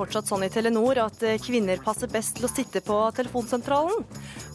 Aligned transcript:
fortsatt 0.00 0.30
sånn 0.30 0.46
i 0.46 0.50
Telenor 0.52 0.98
at 1.02 1.20
eh, 1.26 1.38
kvinner 1.42 1.80
passer 1.84 2.08
best 2.12 2.38
til 2.38 2.48
å 2.48 2.50
sitte 2.50 2.80
på 2.84 2.96
telefonsentralen? 3.16 4.06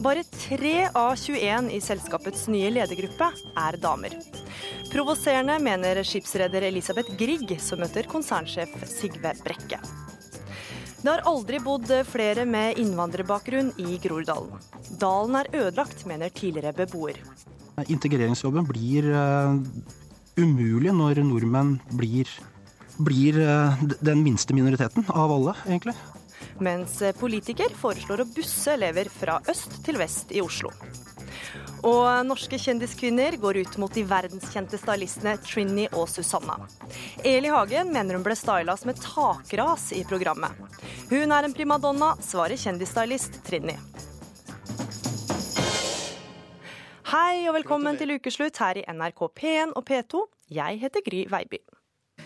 Bare 0.02 0.24
tre 0.32 0.88
av 0.90 1.14
21 1.14 1.70
i 1.76 1.80
selskapets 1.84 2.48
nye 2.52 2.72
ledergruppe 2.74 3.30
er 3.62 3.78
damer. 3.82 4.16
Provoserende, 4.90 5.58
mener 5.62 6.02
skipsreder 6.06 6.66
Elisabeth 6.66 7.14
Grieg, 7.20 7.54
som 7.62 7.82
møter 7.82 8.08
konsernsjef 8.10 8.74
Sigve 8.90 9.34
Brekke. 9.44 9.80
Det 11.02 11.12
har 11.12 11.22
aldri 11.28 11.60
bodd 11.62 11.90
flere 12.08 12.46
med 12.48 12.80
innvandrerbakgrunn 12.82 13.74
i 13.78 14.00
Groruddalen. 14.02 14.56
Dalen 14.98 15.38
er 15.38 15.50
ødelagt, 15.54 16.02
mener 16.08 16.32
tidligere 16.34 16.74
beboer. 16.74 17.20
Integreringsjobben 17.86 18.66
blir 18.66 19.06
uh, 19.12 19.54
umulig 20.40 20.94
når 20.96 21.20
nordmenn 21.28 21.76
blir, 21.94 22.30
blir 22.96 23.40
uh, 23.40 23.82
den 24.00 24.22
minste 24.24 24.54
minoriteten 24.54 25.04
av 25.08 25.32
alle, 25.32 25.56
egentlig. 25.66 25.96
Mens 26.60 27.02
politiker 27.20 27.72
foreslår 27.76 28.22
å 28.22 28.30
busse 28.30 28.72
elever 28.72 29.10
fra 29.12 29.40
øst 29.48 29.82
til 29.84 29.98
vest 30.00 30.32
i 30.32 30.40
Oslo. 30.44 30.72
Og 31.86 32.08
norske 32.26 32.58
kjendiskvinner 32.58 33.36
går 33.40 33.60
ut 33.62 33.76
mot 33.78 33.92
de 33.92 34.02
verdenskjente 34.08 34.78
stylistene 34.80 35.36
Trinny 35.44 35.84
og 35.92 36.08
Susanna. 36.10 36.56
Eli 37.24 37.52
Hagen 37.52 37.92
mener 37.94 38.16
hun 38.16 38.24
ble 38.26 38.34
styla 38.38 38.76
som 38.80 38.90
et 38.90 39.02
takras 39.02 39.90
i 39.94 40.02
programmet. 40.08 40.56
Hun 41.12 41.30
er 41.30 41.46
en 41.46 41.54
primadonna, 41.54 42.14
svarer 42.24 42.58
kjendisstylist 42.58 43.42
Trinny. 43.46 43.76
Hei 47.06 47.46
og 47.46 47.54
velkommen 47.60 48.00
til 48.00 48.16
ukeslutt 48.16 48.58
her 48.58 48.80
i 48.80 48.86
NRK 48.90 49.28
P1 49.30 49.76
og 49.78 49.86
P2. 49.86 50.26
Jeg 50.56 50.82
heter 50.82 51.06
Gry 51.06 51.26
Veiby. 51.30 51.62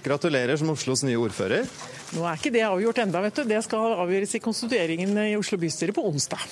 Gratulerer 0.05 0.57
som 0.57 0.73
Oslos 0.73 1.05
nye 1.05 1.19
ordfører. 1.21 1.69
Nå 2.17 2.25
er 2.25 2.41
ikke 2.41 2.53
det 2.55 2.65
avgjort 2.65 3.03
enda, 3.05 3.21
vet 3.27 3.37
du. 3.37 3.45
Det 3.49 3.61
skal 3.67 3.99
avgjøres 4.01 4.35
i 4.39 4.43
konstitueringen 4.43 5.17
i 5.27 5.37
Oslo 5.37 5.61
bystyre 5.61 5.95
på 5.97 6.05
onsdag. 6.09 6.45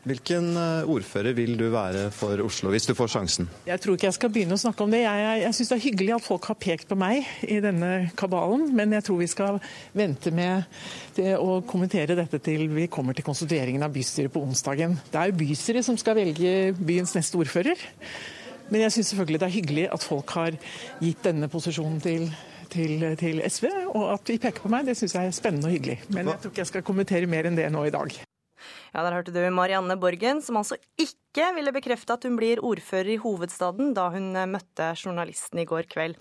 Hvilken 0.00 0.54
eh, 0.56 0.88
ordfører 0.88 1.34
vil 1.36 1.58
du 1.60 1.66
være 1.74 2.06
for 2.14 2.40
Oslo, 2.40 2.70
hvis 2.72 2.86
du 2.88 2.94
får 2.96 3.10
sjansen? 3.12 3.50
Jeg 3.68 3.82
tror 3.82 3.98
ikke 3.98 4.08
jeg 4.08 4.16
skal 4.16 4.32
begynne 4.32 4.56
å 4.56 4.62
snakke 4.62 4.86
om 4.86 4.94
det. 4.94 5.02
Jeg, 5.02 5.20
jeg, 5.26 5.42
jeg 5.42 5.56
syns 5.58 5.72
det 5.72 5.76
er 5.76 5.82
hyggelig 5.84 6.14
at 6.16 6.24
folk 6.24 6.48
har 6.48 6.58
pekt 6.62 6.88
på 6.88 6.96
meg 6.96 7.28
i 7.44 7.58
denne 7.60 7.90
kabalen, 8.16 8.64
men 8.76 8.96
jeg 8.96 9.04
tror 9.04 9.20
vi 9.20 9.28
skal 9.28 9.60
vente 9.92 10.32
med 10.32 11.20
å 11.36 11.60
kommentere 11.68 12.16
dette 12.16 12.40
til 12.40 12.64
vi 12.72 12.88
kommer 12.88 13.16
til 13.16 13.28
konstitueringen 13.28 13.84
av 13.84 13.92
bystyret 13.92 14.32
på 14.32 14.40
onsdagen. 14.40 14.96
Det 15.12 15.20
er 15.20 15.28
jo 15.28 15.40
bystyret 15.42 15.84
som 15.84 16.00
skal 16.00 16.16
velge 16.16 16.72
byens 16.80 17.12
neste 17.18 17.36
ordfører. 17.36 17.84
Men 18.70 18.86
jeg 18.86 18.94
syns 18.94 19.12
selvfølgelig 19.12 19.42
det 19.42 19.50
er 19.50 19.58
hyggelig 19.58 19.88
at 19.92 20.06
folk 20.06 20.32
har 20.38 20.56
gitt 21.02 21.26
denne 21.26 21.50
posisjonen 21.52 22.00
til 22.00 22.30
til, 22.72 23.04
til, 23.20 23.40
SV, 23.46 23.68
og 23.92 24.04
at 24.14 24.26
de 24.28 24.38
peker 24.42 24.64
på 24.64 24.70
meg, 24.72 24.86
det 24.88 24.96
syns 24.98 25.16
jeg 25.16 25.30
er 25.30 25.36
spennende 25.36 25.70
og 25.70 25.76
hyggelig. 25.76 25.98
Men 26.14 26.30
jeg 26.30 26.42
tror 26.42 26.52
ikke 26.52 26.62
jeg 26.64 26.70
skal 26.72 26.86
kommentere 26.86 27.30
mer 27.30 27.48
enn 27.48 27.58
det 27.58 27.66
nå 27.72 27.86
i 27.88 27.94
dag. 27.94 28.20
Ja, 28.90 29.02
Der 29.06 29.14
hørte 29.14 29.34
du 29.34 29.40
Marianne 29.54 29.96
Borgen, 30.00 30.42
som 30.42 30.58
altså 30.60 30.76
ikke 31.00 31.50
ville 31.56 31.72
bekrefte 31.72 32.16
at 32.16 32.24
hun 32.26 32.38
blir 32.38 32.62
ordfører 32.66 33.14
i 33.14 33.20
hovedstaden 33.22 33.94
da 33.96 34.08
hun 34.14 34.32
møtte 34.50 34.92
journalisten 34.98 35.62
i 35.62 35.68
går 35.68 35.88
kveld. 35.90 36.18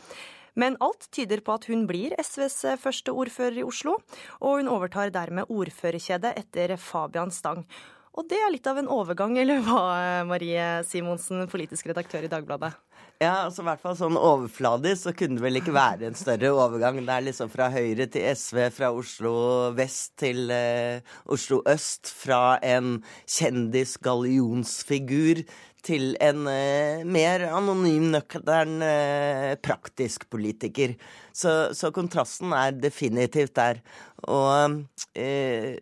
Men 0.59 0.78
alt 0.84 1.07
tyder 1.13 1.41
på 1.46 1.56
at 1.56 1.69
hun 1.69 1.85
blir 1.90 2.16
SVs 2.19 2.79
første 2.81 3.13
ordfører 3.13 3.62
i 3.62 3.66
Oslo, 3.66 3.96
og 4.41 4.59
hun 4.59 4.72
overtar 4.72 5.13
dermed 5.13 5.50
ordførerkjedet 5.50 6.35
etter 6.41 6.75
Fabian 6.78 7.31
Stang. 7.31 7.63
Og 8.18 8.28
det 8.28 8.40
er 8.41 8.52
litt 8.52 8.68
av 8.68 8.79
en 8.81 8.90
overgang, 8.91 9.38
eller 9.40 9.62
hva, 9.63 9.81
Marie 10.28 10.81
Simonsen, 10.88 11.46
politisk 11.52 11.88
redaktør 11.91 12.25
i 12.25 12.31
Dagbladet? 12.31 12.73
Ja, 13.19 13.41
altså 13.44 13.66
i 13.66 13.68
hvert 13.68 13.81
fall 13.84 13.97
sånn 14.00 14.16
overfladisk 14.16 15.03
så 15.03 15.12
kunne 15.12 15.35
det 15.35 15.44
vel 15.44 15.59
ikke 15.59 15.74
være 15.75 16.07
en 16.07 16.16
større 16.16 16.53
overgang. 16.56 17.03
Det 17.03 17.12
er 17.12 17.25
liksom 17.25 17.50
fra 17.52 17.66
Høyre 17.74 18.06
til 18.07 18.24
SV, 18.31 18.72
fra 18.72 18.96
Oslo 18.96 19.34
vest 19.75 20.16
til 20.22 20.47
eh, 20.56 21.03
Oslo 21.28 21.59
øst. 21.68 22.08
Fra 22.16 22.56
en 22.63 23.03
kjendis-gallionsfigur 23.28 25.44
til 25.84 26.16
en 26.24 26.47
eh, 26.47 27.03
mer 27.03 27.44
anonym, 27.50 28.08
nøktern, 28.16 28.79
eh, 28.88 29.59
praktisk 29.68 30.29
politiker. 30.31 30.96
Så, 31.35 31.75
så, 31.75 31.91
kontrasten 31.91 32.56
er 32.56 32.72
definitivt 32.79 33.52
der. 33.59 33.84
Og 34.31 34.79
eh, 35.19 35.75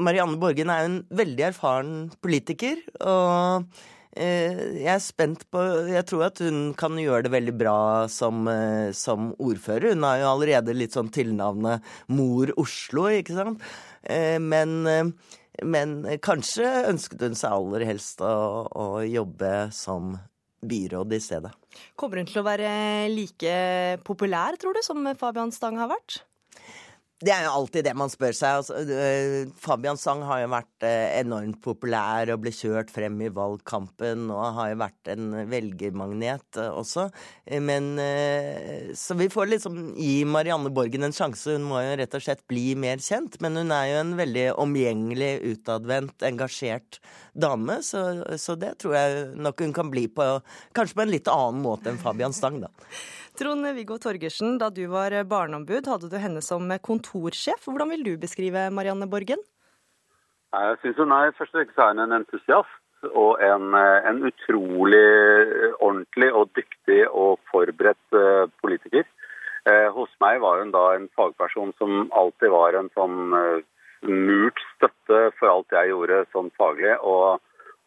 Marianne 0.00 0.40
Borgen 0.40 0.72
er 0.72 0.86
jo 0.86 0.90
en 0.94 1.04
veldig 1.20 1.50
erfaren 1.52 2.08
politiker. 2.24 2.80
og 3.04 3.68
jeg 4.18 4.90
er 4.92 5.02
spent 5.02 5.44
på 5.52 5.62
Jeg 5.92 6.06
tror 6.10 6.26
at 6.28 6.40
hun 6.42 6.72
kan 6.78 6.96
gjøre 6.98 7.26
det 7.26 7.32
veldig 7.34 7.54
bra 7.60 7.78
som, 8.12 8.46
eh, 8.50 8.90
som 8.96 9.32
ordfører. 9.38 9.94
Hun 9.94 10.06
har 10.06 10.22
jo 10.22 10.30
allerede 10.32 10.76
litt 10.76 10.96
sånn 10.96 11.12
tilnavnet 11.14 11.84
Mor 12.10 12.52
Oslo, 12.58 13.08
ikke 13.14 13.36
sant? 13.38 13.68
Eh, 14.02 14.38
men 14.42 15.12
men 15.66 16.04
kanskje 16.22 16.66
ønsket 16.86 17.22
hun 17.26 17.36
seg 17.38 17.50
aller 17.50 17.82
helst 17.88 18.20
å, 18.22 18.30
å, 18.70 18.84
jobbe 19.02 19.68
som 19.74 20.12
byråd 20.62 21.14
i 21.14 21.20
stedet. 21.22 21.50
Kommer 21.98 22.20
hun 22.20 22.28
til 22.30 22.42
å 22.42 22.46
være 22.46 22.70
like 23.10 23.54
populær, 24.06 24.58
tror 24.58 24.78
du, 24.78 24.82
som 24.86 25.02
Fabian 25.18 25.50
Stang 25.54 25.78
har 25.80 25.90
vært? 25.90 26.20
Det 27.18 27.32
er 27.34 27.48
jo 27.48 27.54
alltid 27.56 27.82
det 27.82 27.92
man 27.98 28.10
spør 28.12 28.34
seg. 28.36 28.60
Altså, 28.60 28.76
Fabians 28.78 29.64
Fabian 29.64 29.98
Sang 29.98 30.20
har 30.22 30.44
jo 30.44 30.50
vært 30.52 30.84
øh, 30.86 31.06
enormt 31.18 31.58
populær 31.64 32.30
og 32.30 32.44
ble 32.44 32.52
kjørt 32.54 32.92
frem 32.94 33.16
i 33.26 33.30
valgkampen 33.34 34.28
og 34.30 34.54
har 34.54 34.70
jo 34.70 34.78
vært 34.84 35.10
en 35.16 35.32
velgermagnet 35.50 36.60
øh, 36.62 36.78
også. 36.78 37.08
Men 37.58 37.90
Så 38.94 39.16
vi 39.18 39.26
får 39.32 39.50
liksom 39.50 39.80
gi 39.98 40.22
Marianne 40.28 40.70
Borgen 40.70 41.08
en 41.08 41.16
sjanse. 41.16 41.56
Hun 41.56 41.66
må 41.66 41.82
jo 41.82 41.98
rett 41.98 42.14
og 42.14 42.22
slett 42.22 42.46
bli 42.46 42.76
mer 42.78 43.02
kjent. 43.02 43.40
Men 43.42 43.58
hun 43.58 43.74
er 43.74 43.90
jo 43.90 44.00
en 44.04 44.14
veldig 44.18 44.46
omgjengelig, 44.62 45.32
utadvendt, 45.56 46.22
engasjert 46.22 47.00
dame. 47.34 47.80
Så, 47.82 48.04
så 48.38 48.54
det 48.54 48.76
tror 48.78 48.94
jeg 48.94 49.28
nok 49.42 49.66
hun 49.66 49.74
kan 49.74 49.90
bli 49.90 50.06
på 50.06 50.36
kanskje 50.76 51.00
på 51.00 51.08
en 51.08 51.16
litt 51.18 51.34
annen 51.34 51.64
måte 51.66 51.90
enn 51.90 51.98
Fabian 51.98 52.36
Stang, 52.36 52.62
da. 52.62 52.70
Trond-Viggo 53.38 54.00
Torgersen, 54.02 54.56
da 54.58 54.66
du 54.74 54.88
var 54.90 55.14
barneombud, 55.30 55.86
hadde 55.86 56.10
du 56.10 56.16
henne 56.18 56.40
som 56.42 56.66
kontorsjef. 56.82 57.68
Hvordan 57.68 57.92
vil 57.94 58.04
du 58.06 58.12
beskrive 58.18 58.64
Marianne 58.74 59.06
Borgen? 59.06 59.44
Jeg 60.56 60.78
syns 60.82 60.98
hun 60.98 61.14
er 61.14 61.34
først 61.38 61.54
og 61.54 61.70
fremst 61.76 62.00
en 62.02 62.16
entusiast 62.16 63.06
og 63.12 63.38
en, 63.44 63.76
en, 63.78 64.22
utrolig 64.26 65.04
ordentlig 65.78 66.32
og 66.34 66.50
dyktig 66.58 67.04
og 67.08 67.38
forberedt 67.52 68.18
eh, 68.18 68.50
politiker. 68.62 69.06
Eh, 69.70 69.86
hos 69.94 70.10
meg 70.24 70.40
var 70.42 70.64
hun 70.64 70.72
da 70.74 70.84
en 70.96 71.06
fagperson 71.14 71.70
som 71.78 72.08
alltid 72.16 72.50
var 72.50 72.74
en 72.74 72.90
sånn 72.98 73.36
eh, 73.38 73.60
murt 74.08 74.58
støtte 74.74 75.28
for 75.38 75.52
alt 75.52 75.78
jeg 75.78 75.92
gjorde 75.92 76.24
sånn 76.34 76.50
faglig. 76.58 76.96
Og 77.06 77.38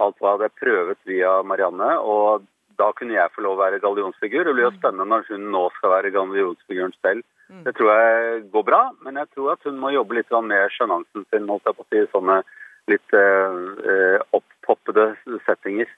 alt 0.02 0.24
hva 0.24 0.38
jeg 0.46 0.56
prøvet 0.62 1.02
via 1.10 1.42
Marianne. 1.44 1.92
Og 2.00 2.48
da 2.82 2.90
kunne 2.98 3.16
jeg 3.16 3.34
få 3.36 3.46
lov 3.46 3.60
å 3.60 3.62
være 3.62 3.82
gallionsfigur. 3.84 4.48
Det 4.48 4.56
blir 4.58 4.68
jo 4.68 4.74
mm. 4.74 4.80
spennende 4.80 5.10
når 5.12 5.30
hun 5.30 5.48
nå 5.54 5.68
skal 5.78 5.96
være 5.96 6.14
gallionsfiguren 6.16 6.96
selv. 7.00 7.24
Mm. 7.52 7.64
Det 7.68 7.76
tror 7.78 7.94
jeg 7.94 8.44
går 8.54 8.66
bra, 8.68 8.82
men 9.06 9.20
jeg 9.22 9.32
tror 9.36 9.54
at 9.54 9.66
hun 9.68 9.80
må 9.80 9.94
jobbe 9.94 10.18
litt 10.18 10.36
med 10.48 10.76
sjenansen 10.76 11.26
sin. 11.30 11.50
holdt 11.52 11.68
jeg 11.68 11.78
på 11.78 11.86
å 11.86 11.90
si, 11.90 12.04
Sånne 12.14 12.42
litt 12.90 13.14
eh, 13.14 14.22
opppoppede 14.34 15.12
settinger. 15.46 15.90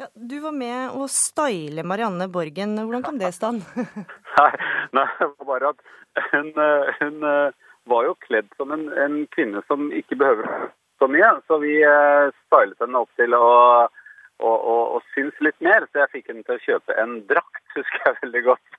Ja, 0.00 0.06
du 0.14 0.38
var 0.40 0.54
med 0.56 0.94
å 0.96 1.06
style 1.12 1.84
Marianne 1.84 2.30
Borgen. 2.32 2.78
Hvordan 2.78 3.02
kom 3.04 3.18
det 3.20 3.28
i 3.28 3.36
stand? 3.36 3.66
nei, 4.38 4.52
nei, 4.96 5.08
det 5.18 5.28
var 5.28 5.48
bare 5.50 5.72
at 5.74 6.30
hun, 6.32 6.48
eh, 6.56 6.92
hun 7.02 7.26
eh, 7.28 7.58
var 7.90 8.06
jo 8.06 8.16
kledd 8.24 8.48
som 8.56 8.72
en, 8.72 8.88
en, 8.96 9.24
kvinne 9.34 9.60
som 9.68 9.90
ikke 9.92 10.16
behøver 10.22 10.70
så 11.02 11.08
mye. 11.10 11.34
Så 11.48 11.60
vi 11.60 11.74
eh, 11.84 12.32
stylet 12.46 12.80
henne 12.80 13.04
opp 13.04 13.12
til 13.20 13.36
å 13.36 13.50
og, 14.40 14.56
og, 14.72 14.82
og 14.96 15.08
syns 15.14 15.36
litt 15.44 15.58
mer, 15.64 15.86
så 15.88 16.02
jeg 16.02 16.12
fikk 16.14 16.30
henne 16.32 16.46
til 16.46 16.56
å 16.56 16.64
kjøpe 16.66 16.96
en 17.02 17.18
drakt, 17.30 17.64
husker 17.78 18.06
jeg 18.06 18.18
veldig 18.22 18.44
godt. 18.48 18.78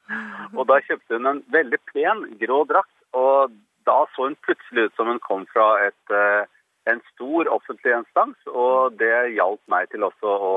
Og 0.55 0.63
da 0.71 0.79
kjøpte 0.87 1.19
hun 1.19 1.29
en 1.33 1.43
veldig 1.55 1.81
pen, 1.93 2.25
grå 2.41 2.63
drakt, 2.69 2.97
og 3.17 3.53
da 3.89 4.01
så 4.13 4.29
hun 4.29 4.37
plutselig 4.45 4.89
ut 4.89 4.97
som 4.99 5.09
hun 5.09 5.21
kom 5.23 5.47
fra 5.53 5.67
et, 5.87 6.13
eh, 6.15 6.43
en 6.91 7.01
stor 7.13 7.49
offentlig 7.53 7.95
instans, 7.97 8.37
og 8.47 8.97
det 9.01 9.33
hjalp 9.37 9.61
meg 9.71 9.89
til 9.91 10.05
også 10.07 10.37
å 10.51 10.53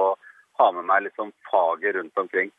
ha 0.60 0.68
med 0.76 0.86
meg 0.88 1.10
sånn 1.16 1.32
faget 1.50 1.96
rundt 1.96 2.20
omkring. 2.20 2.52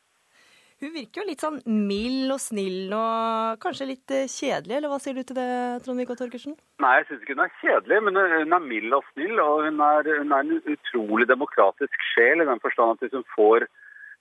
Hun 0.76 0.90
virker 0.92 1.22
jo 1.22 1.30
litt 1.30 1.40
sånn 1.40 1.62
mild 1.64 2.34
og 2.34 2.40
snill 2.42 2.90
og 2.92 3.62
kanskje 3.62 3.86
litt 3.88 4.12
eh, 4.12 4.26
kjedelig, 4.28 4.74
eller 4.76 4.92
hva 4.92 4.98
sier 5.00 5.16
du 5.16 5.22
til 5.24 5.38
det, 5.38 5.46
Trond-Viggo 5.86 6.16
Torgersen? 6.18 6.52
Nei, 6.84 6.90
jeg 6.98 7.06
syns 7.08 7.22
ikke 7.24 7.36
hun 7.38 7.44
er 7.46 7.54
kjedelig, 7.62 8.00
men 8.04 8.20
hun 8.20 8.56
er 8.58 8.66
mild 8.66 8.96
og 8.98 9.06
snill. 9.14 9.40
Og 9.40 9.62
hun 9.64 9.80
er, 9.86 10.10
hun 10.20 10.34
er 10.36 10.44
en 10.44 10.74
utrolig 10.74 11.28
demokratisk 11.30 12.04
sjel 12.10 12.44
i 12.44 12.48
den 12.50 12.60
forstand 12.60 12.92
at 12.92 13.06
hvis 13.06 13.16
hun 13.16 13.24
får 13.32 13.64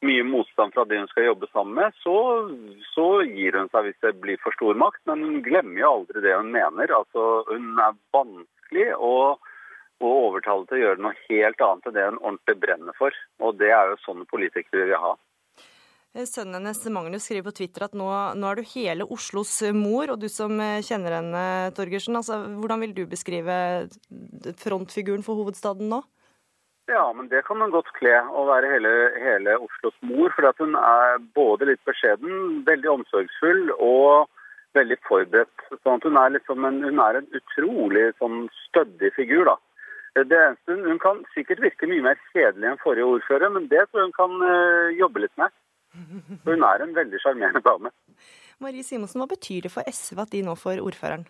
mye 0.07 0.23
motstand 0.27 0.71
fra 0.77 0.87
det 0.87 1.01
hun 1.01 1.11
skal 1.11 1.27
jobbe 1.27 1.51
sammen 1.51 1.75
med, 1.81 1.99
så, 2.05 2.15
så 2.93 3.09
gir 3.27 3.59
hun 3.59 3.67
seg 3.73 3.89
hvis 3.89 3.99
det 4.07 4.15
blir 4.23 4.39
for 4.39 4.55
stor 4.55 4.79
makt. 4.79 5.03
Men 5.11 5.27
hun 5.27 5.43
glemmer 5.43 5.83
jo 5.83 5.91
aldri 5.91 6.23
det 6.23 6.39
hun 6.39 6.55
mener. 6.55 6.95
Altså, 7.01 7.27
hun 7.51 7.83
er 7.83 7.99
vanskelig 8.15 8.89
å, 8.95 9.13
å 9.99 10.15
overtale 10.23 10.71
til 10.71 10.79
å 10.79 10.83
gjøre 10.85 11.03
noe 11.03 11.23
helt 11.27 11.67
annet 11.67 11.91
enn 11.91 11.99
det 11.99 12.09
hun 12.13 12.23
ordentlig 12.23 12.59
brenner 12.63 13.01
for. 13.03 13.23
Og 13.43 13.59
det 13.59 13.75
er 13.75 13.91
jo 13.91 14.03
sånne 14.07 14.31
politikere 14.31 14.85
vi 14.85 14.93
vil 14.93 15.03
ha. 15.03 15.17
Eh, 16.15 16.23
sønnen 16.23 16.55
hennes 16.55 16.79
Magnus 16.95 17.25
skriver 17.27 17.49
på 17.49 17.55
Twitter 17.57 17.83
at 17.89 17.95
nå, 17.97 18.07
nå, 18.39 18.47
er 18.47 18.59
du 18.59 18.69
hele 18.71 19.07
Oslos 19.11 19.51
mor, 19.75 20.13
og 20.13 20.21
du 20.21 20.29
som 20.31 20.53
eh, 20.63 20.83
kjenner 20.85 21.17
henne, 21.17 21.41
Torgersen. 21.75 22.15
Altså, 22.15 22.37
hvordan 22.61 22.85
vil 22.85 22.93
du 22.95 23.01
beskrive 23.11 23.57
frontfiguren 24.61 25.25
for 25.27 25.41
hovedstaden 25.41 25.91
nå? 25.91 25.99
Ja, 26.87 27.03
men 27.17 27.27
det 27.27 27.41
kan 27.47 27.59
man 27.59 27.73
godt 27.73 27.89
kle 27.97 28.13
å 28.31 28.45
være 28.47 28.69
hele, 28.71 28.93
hele 29.19 29.57
Oslos 29.57 29.97
mor. 30.07 30.31
For 30.37 30.47
hun 30.61 30.77
er 30.79 31.19
både 31.35 31.67
litt 31.73 31.83
beskjeden, 31.89 32.63
veldig 32.69 32.91
omsorgsfull 32.93 33.75
og 33.75 34.31
veldig 34.77 34.99
forberedt. 35.09 35.67
Sånn 35.83 35.99
hun 36.05 36.21
er, 36.21 36.31
liksom 36.37 36.63
en, 36.69 36.79
hun 36.85 37.03
er 37.03 37.19
en 37.19 37.27
utrolig 37.35 38.07
sånn 38.21 38.45
stødig 38.61 39.11
figur, 39.19 39.49
da. 39.51 39.59
Eneste, 40.15 40.77
Hun 40.79 40.99
kan 41.03 41.25
sikkert 41.33 41.59
virke 41.59 41.89
mye 41.91 42.05
mer 42.05 42.19
kjedelig 42.31 42.69
enn 42.69 42.79
forrige 42.79 43.09
ordfører, 43.17 43.51
men 43.51 43.67
det 43.67 43.81
tror 43.89 44.05
jeg 44.05 44.13
hun 44.13 44.19
kan 44.21 44.95
jobbe 44.95 45.25
litt 45.25 45.33
med. 45.41 45.51
Hun 46.45 46.67
er 46.67 46.83
en 46.83 46.95
veldig 46.95 47.21
sjarmerende 47.23 47.63
dame. 47.65 47.91
Marie 48.63 48.85
Simonsen, 48.87 49.21
hva 49.21 49.29
betyr 49.31 49.65
det 49.65 49.73
for 49.73 49.87
SV 49.87 50.21
at 50.23 50.31
de 50.35 50.43
nå 50.45 50.55
får 50.59 50.83
ordføreren? 50.83 51.25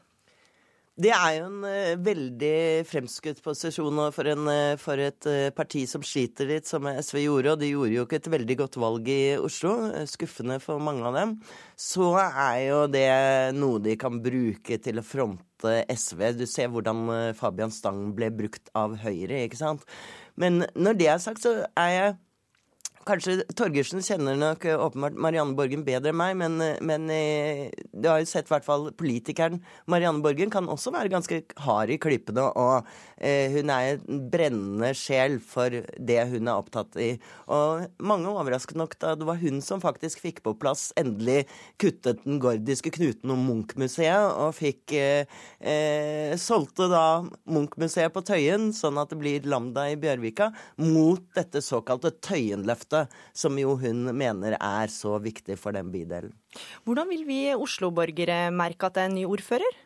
Det 0.95 1.09
er 1.12 1.33
jo 1.35 1.47
en 1.50 1.63
uh, 1.67 1.97
veldig 2.00 2.85
fremskutt 2.88 3.41
posisjon 3.44 3.97
for, 4.15 4.29
en, 4.31 4.45
uh, 4.47 4.77
for 4.79 5.01
et 5.03 5.27
uh, 5.27 5.50
parti 5.51 5.81
som 5.91 6.06
sliter 6.07 6.47
litt, 6.47 6.69
som 6.69 6.88
SV 6.88 7.19
gjorde. 7.25 7.51
Og 7.51 7.59
de 7.59 7.71
gjorde 7.73 7.97
jo 7.97 8.06
ikke 8.06 8.21
et 8.21 8.29
veldig 8.31 8.57
godt 8.62 8.77
valg 8.79 9.09
i 9.12 9.35
Oslo. 9.35 9.73
Skuffende 10.07 10.62
for 10.63 10.79
mange 10.79 11.03
av 11.03 11.17
dem. 11.19 11.33
Så 11.75 12.13
er 12.21 12.62
jo 12.69 12.79
det 12.88 13.09
noe 13.59 13.83
de 13.83 13.97
kan 14.00 14.21
bruke 14.23 14.79
til 14.79 15.01
å 15.01 15.03
fronte 15.03 15.81
SV. 15.91 16.29
Du 16.39 16.45
ser 16.47 16.71
hvordan 16.71 17.35
Fabian 17.35 17.75
Stang 17.75 18.13
ble 18.15 18.31
brukt 18.31 18.71
av 18.79 18.95
Høyre, 19.03 19.44
ikke 19.50 19.59
sant. 19.59 19.83
Men 20.39 20.63
når 20.79 21.01
det 21.01 21.12
er 21.12 21.19
sagt, 21.23 21.44
så 21.44 21.57
er 21.75 21.91
jeg 21.91 22.15
Kanskje 23.06 23.44
Torgersen 23.54 24.02
kjenner 24.02 24.34
nok 24.40 24.63
eh, 24.66 24.80
åpenbart 24.81 25.18
Marianne 25.22 25.54
Borgen 25.54 25.84
bedre 25.86 26.10
enn 26.10 26.18
meg, 26.18 26.31
men, 26.40 26.56
eh, 26.63 26.80
men 26.81 27.04
eh, 27.13 27.68
du 27.94 28.07
har 28.10 28.24
jo 28.24 28.25
sett 28.25 28.48
i 28.50 28.54
hvert 28.56 28.66
fall 28.66 28.88
politikeren 28.98 29.60
Marianne 29.92 30.24
Borgen 30.25 30.50
kan 30.50 30.66
også 30.72 30.90
være 30.96 31.12
ganske 31.13 31.38
hard 31.62 31.94
i 31.94 32.00
klippene, 32.02 32.48
og 32.57 32.88
eh, 33.22 33.54
hun 33.54 33.69
er 33.69 33.92
en 33.92 34.24
brennende 34.34 34.90
sjel 34.98 35.38
for 35.38 35.69
det 35.69 36.18
hun 36.31 36.50
er 36.50 36.56
opptatt 36.56 36.98
i. 36.98 37.12
Og 37.54 37.86
mange 38.02 38.31
overrasket 38.31 38.80
nok 38.81 38.98
da 39.04 39.13
det 39.19 39.30
var 39.30 39.38
hun 39.44 39.62
som 39.62 39.84
faktisk 39.84 40.24
fikk 40.25 40.42
på 40.48 40.56
plass 40.58 40.88
endelig 40.98 41.44
kuttet 41.81 42.25
den 42.25 42.42
gordiske 42.42 42.90
knuten 42.98 43.36
om 43.36 43.46
Munch-museet, 43.51 44.34
og 44.34 44.58
fikk 44.58 44.96
eh, 44.98 45.38
eh, 45.62 46.34
solgte 46.42 46.90
da 46.90 47.06
Munch-museet 47.22 48.18
på 48.18 48.25
Tøyen, 48.25 48.72
sånn 48.74 48.98
at 48.98 49.13
det 49.13 49.22
blir 49.22 49.46
Lambda 49.46 49.86
i 49.94 50.01
Bjørvika, 50.01 50.50
mot 50.81 51.22
dette 51.38 51.62
såkalte 51.62 52.16
Tøyenløftet 52.18 52.94
måte, 52.95 53.24
som 53.36 53.57
jo 53.59 53.75
hun 53.80 54.12
mener 54.15 54.57
er 54.59 54.92
så 54.92 55.18
viktig 55.21 55.57
for 55.59 55.75
den 55.75 55.92
bydelen. 55.94 56.33
Hvordan 56.86 57.09
vil 57.12 57.25
vi 57.27 57.42
Oslo-borgere 57.56 58.50
merke 58.56 58.88
at 58.88 58.95
det 58.95 59.03
er 59.03 59.12
en 59.12 59.19
ny 59.19 59.25
ordfører? 59.27 59.81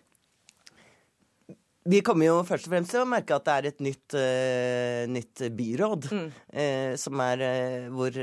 Vi 1.90 2.02
kommer 2.06 2.28
jo 2.28 2.42
først 2.46 2.68
og 2.68 2.74
fremst 2.74 2.92
til 2.94 3.02
å 3.02 3.08
merke 3.10 3.34
at 3.34 3.46
det 3.48 3.54
er 3.54 3.68
et 3.70 3.80
nytt, 3.82 4.14
uh, 4.14 5.04
nytt 5.10 5.46
byråd, 5.58 6.10
mm. 6.12 6.28
uh, 6.54 6.92
som 7.00 7.24
er 7.24 7.42
uh, 7.42 7.88
hvor 7.96 8.20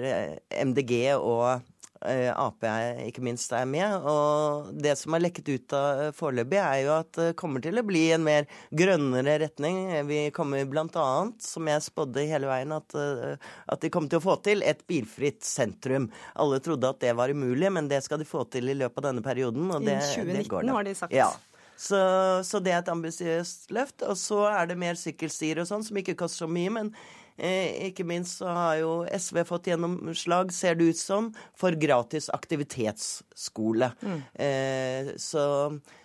MDG 0.71 0.93
og 1.17 1.65
Ap 2.05 2.65
ikke 3.07 3.23
minst 3.25 3.53
er 3.57 3.65
med. 3.69 4.05
Og 4.07 4.69
det 4.83 4.95
som 5.01 5.17
er 5.17 5.25
lekket 5.25 5.49
ut 5.49 5.75
av 5.77 6.03
foreløpig, 6.17 6.59
er 6.61 6.83
jo 6.85 6.93
at 6.97 7.11
det 7.17 7.29
kommer 7.41 7.63
til 7.65 7.81
å 7.81 7.85
bli 7.87 8.05
en 8.15 8.25
mer 8.27 8.47
grønnere 8.77 9.39
retning. 9.47 9.81
Vi 10.09 10.21
kommer 10.37 10.67
bl.a., 10.69 11.09
som 11.43 11.71
jeg 11.71 11.87
spådde 11.87 12.27
hele 12.29 12.51
veien, 12.51 12.75
at, 12.77 12.97
eh, 13.01 13.51
at, 13.67 13.81
de 13.83 13.93
kommer 13.93 14.13
til 14.13 14.21
å 14.21 14.27
få 14.27 14.39
til 14.45 14.65
et 14.67 14.83
bilfritt 14.89 15.45
sentrum. 15.47 16.11
Alle 16.37 16.61
trodde 16.65 16.93
at 16.93 17.03
det 17.03 17.17
var 17.19 17.33
umulig, 17.33 17.73
men 17.73 17.91
det 17.93 18.03
skal 18.05 18.21
de 18.23 18.29
få 18.29 18.45
til 18.53 18.73
i 18.73 18.79
løpet 18.79 19.03
av 19.03 19.11
denne 19.11 19.25
perioden. 19.25 19.69
Og 19.71 19.85
det, 19.87 20.01
I 20.03 20.25
2019 20.25 20.75
har 20.77 20.89
de 20.89 20.97
sagt. 20.99 21.17
Ja. 21.17 21.31
Så, 21.77 21.99
så, 22.49 22.61
det 22.65 22.73
er 22.73 22.81
et 22.81 22.89
ambisiøst 22.93 23.71
løft. 23.77 24.01
Og 24.07 24.17
så 24.21 24.47
er 24.49 24.69
det 24.71 24.81
mer 24.81 24.97
sykkelstier 25.01 25.61
og 25.61 25.69
sånn, 25.69 25.85
som 25.85 26.01
ikke 26.01 26.17
koster 26.19 26.47
så 26.47 26.51
mye. 26.51 26.73
men 26.79 26.93
Eh, 26.95 27.26
ikke 27.37 28.07
minst 28.09 28.41
så 28.41 28.49
har 28.49 28.79
jo 28.81 28.93
SV 29.13 29.43
fått 29.49 29.69
gjennomslag, 29.69 30.53
ser 30.55 30.79
det 30.79 30.93
ut 30.93 30.99
som, 30.99 31.29
for 31.57 31.77
gratis 31.77 32.31
aktivitetsskole. 32.33 33.91
Mm. 34.01 34.21
Eh, 34.33 35.11
så, 35.21 35.45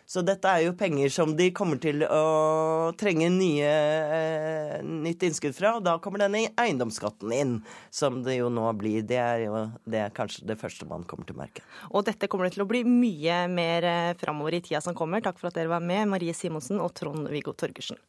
så, 0.06 0.24
dette 0.28 0.51
er 0.51 0.66
jo 0.66 0.75
penger 0.75 1.13
som 1.13 1.31
de 1.38 1.48
kommer 1.56 1.80
til 1.81 2.04
å 2.04 2.92
trenge 3.00 3.30
nye, 3.31 3.72
eh, 3.72 4.75
nytt 4.83 5.24
innskudd 5.30 5.56
fra. 5.56 5.78
Og 5.80 5.88
da 5.88 5.98
kommer 6.04 6.25
denne 6.25 6.50
eiendomsskatten 6.60 7.31
inn, 7.36 7.57
som 7.89 8.22
det 8.27 8.42
jo 8.42 8.51
nå 8.51 8.68
blir. 8.80 9.07
Det 9.07 9.22
er 9.24 9.48
jo 9.48 9.66
det 9.88 10.04
er 10.04 10.16
kanskje 10.16 10.45
det 10.51 10.60
første 10.60 10.89
man 10.89 11.07
kommer 11.07 11.30
til 11.30 11.39
å 11.39 11.44
merke. 11.45 11.63
Og 11.95 12.07
dette 12.12 12.27
kommer 12.27 12.50
det 12.50 12.57
til 12.57 12.68
å 12.68 12.72
bli 12.72 12.84
mye 12.88 13.45
mer 13.51 13.88
eh, 13.88 14.13
framover 14.19 14.60
i 14.60 14.63
tida 14.68 14.84
som 14.84 14.98
kommer. 14.98 15.24
Takk 15.24 15.39
for 15.39 15.51
at 15.51 15.60
dere 15.60 15.72
var 15.72 15.84
med, 15.84 16.12
Marie 16.12 16.36
Simonsen 16.36 16.84
og 16.84 16.92
Trond-Viggo 17.00 17.56
Torgersen. 17.56 18.00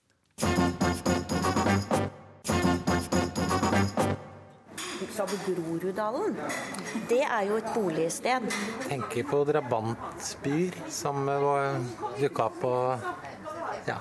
Sa 5.22 5.36
du 5.36 5.54
Groruddalen? 5.54 6.36
Det 7.08 7.22
er 7.22 7.46
jo 7.46 7.58
et 7.60 7.70
boligsted. 7.74 8.46
Tenker 8.88 9.26
på 9.28 9.42
drabantbyer 9.46 10.78
som 10.90 11.26
dukka 12.18 12.48
opp 12.48 12.58
på 12.62 12.72
ja, 13.86 13.96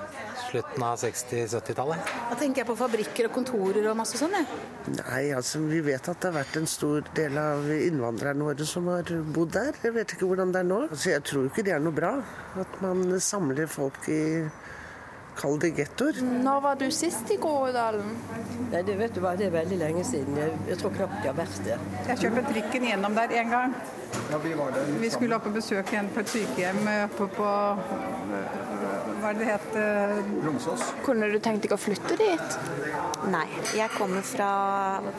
slutten 0.49 0.83
av 0.85 0.97
60-70-tallet. 1.01 2.09
Da 2.29 2.37
tenker 2.39 2.61
jeg 2.61 2.69
på 2.69 2.77
fabrikker 2.79 3.29
og 3.29 3.35
kontorer 3.37 3.89
og 3.91 3.97
masse 3.97 4.19
sånn, 4.19 4.33
jeg. 4.35 4.61
Nei, 4.97 5.23
altså 5.37 5.61
vi 5.65 5.81
vet 5.85 6.09
at 6.09 6.21
det 6.21 6.31
har 6.31 6.39
vært 6.39 6.57
en 6.59 6.69
stor 6.69 7.05
del 7.17 7.37
av 7.41 7.69
innvandrerne 7.75 8.49
våre 8.49 8.67
som 8.67 8.89
har 8.91 9.13
bodd 9.35 9.53
der. 9.57 9.77
Jeg 9.85 9.97
vet 9.97 10.15
ikke 10.15 10.29
hvordan 10.29 10.53
det 10.53 10.63
er 10.63 10.69
nå. 10.69 10.83
Altså, 10.89 11.13
jeg 11.13 11.25
tror 11.29 11.49
ikke 11.49 11.65
det 11.67 11.77
er 11.77 11.85
noe 11.85 11.97
bra. 11.97 12.15
At 12.61 12.81
man 12.83 13.05
samler 13.21 13.69
folk 13.71 14.09
i 14.11 14.23
Kall 15.41 15.57
det 15.59 15.71
gettoer. 15.73 16.19
Når 16.21 16.59
var 16.61 16.75
du 16.77 16.91
sist 16.93 17.31
i 17.33 17.37
Groruddalen? 17.41 18.11
Nei, 18.71 18.81
det 18.85 18.93
vet 18.99 19.15
du 19.15 19.23
hva, 19.23 19.31
det 19.39 19.47
er 19.47 19.53
veldig 19.55 19.77
lenge 19.81 20.03
siden. 20.05 20.35
Jeg, 20.37 20.57
jeg 20.69 20.77
tror 20.77 20.93
knapt 20.93 21.25
jeg 21.25 21.31
har 21.31 21.37
vært 21.39 21.63
der. 21.65 21.85
Jeg 22.11 22.21
kjørte 22.21 22.43
trikken 22.51 22.85
gjennom 22.91 23.17
der 23.17 23.33
en 23.41 23.53
gang. 23.55 23.73
Ja, 24.29 24.37
vi, 24.43 24.53
vi 25.01 25.09
skulle 25.09 25.39
opp 25.39 25.47
og 25.49 25.55
besøke 25.57 25.97
en 25.97 26.11
på 26.13 26.21
et 26.21 26.29
sykehjem 26.29 26.81
oppe 27.07 27.27
på 27.39 27.47
Hva 29.21 29.31
er 29.31 29.39
det 29.39 29.41
det 29.41 29.47
het? 29.49 29.79
Romsås. 30.45 30.85
Kunne 31.07 31.31
du 31.31 31.39
tenkt 31.41 31.65
deg 31.65 31.73
å 31.73 31.79
flytte 31.79 32.19
dit? 32.21 32.59
Nei, 33.33 33.47
jeg 33.77 33.89
kommer 33.97 34.25
fra, 34.25 34.51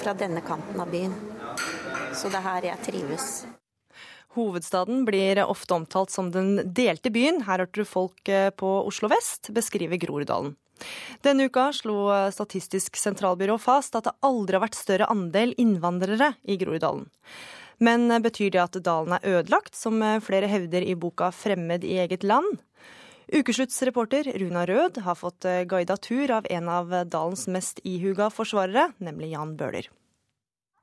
fra 0.02 0.14
denne 0.18 0.44
kanten 0.46 0.86
av 0.86 0.92
byen. 0.92 1.18
Så 2.14 2.30
det 2.30 2.38
er 2.38 2.46
her 2.46 2.70
jeg 2.72 2.86
trives. 2.86 3.28
Hovedstaden 4.32 5.04
blir 5.04 5.42
ofte 5.44 5.74
omtalt 5.74 6.10
som 6.10 6.30
den 6.32 6.54
delte 6.72 7.12
byen. 7.12 7.42
Her 7.44 7.64
hørte 7.64 7.82
du 7.82 7.88
folk 7.88 8.28
eh, 8.28 8.48
på 8.48 8.70
Oslo 8.86 9.10
vest 9.12 9.50
beskrive 9.52 9.98
Groruddalen. 10.00 10.54
Denne 11.22 11.50
uka 11.50 11.68
slo 11.76 12.06
eh, 12.14 12.30
Statistisk 12.32 12.96
sentralbyrå 12.96 13.58
fast 13.60 13.98
at 13.98 14.08
det 14.08 14.16
aldri 14.24 14.56
har 14.56 14.64
vært 14.64 14.80
større 14.80 15.10
andel 15.12 15.52
innvandrere 15.60 16.32
i 16.48 16.56
Groruddalen. 16.60 17.04
Men 17.84 18.08
eh, 18.08 18.24
betyr 18.24 18.54
det 18.56 18.64
at 18.64 18.80
dalen 18.80 19.18
er 19.18 19.28
ødelagt, 19.36 19.76
som 19.76 20.00
flere 20.24 20.48
hevder 20.48 20.86
i 20.86 20.96
boka 20.96 21.28
'Fremmed 21.30 21.84
i 21.84 21.98
eget 22.00 22.24
land'? 22.24 22.62
Ukesluttsreporter 23.32 24.32
Runa 24.40 24.66
Rød 24.66 25.04
har 25.04 25.16
fått 25.16 25.46
guida 25.68 25.96
tur 25.96 26.32
av 26.36 26.46
en 26.50 26.68
av 26.68 26.90
dalens 27.08 27.46
mest 27.48 27.80
ihuga 27.84 28.28
forsvarere, 28.28 28.90
nemlig 29.00 29.32
Jan 29.32 29.56
Bøhler. 29.56 29.88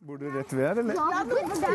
Bor 0.02 0.18
du 0.18 0.30
rett 0.32 0.54
ved 0.54 0.64
her, 0.64 0.78
eller? 0.80 0.94
Ja, 0.96 1.24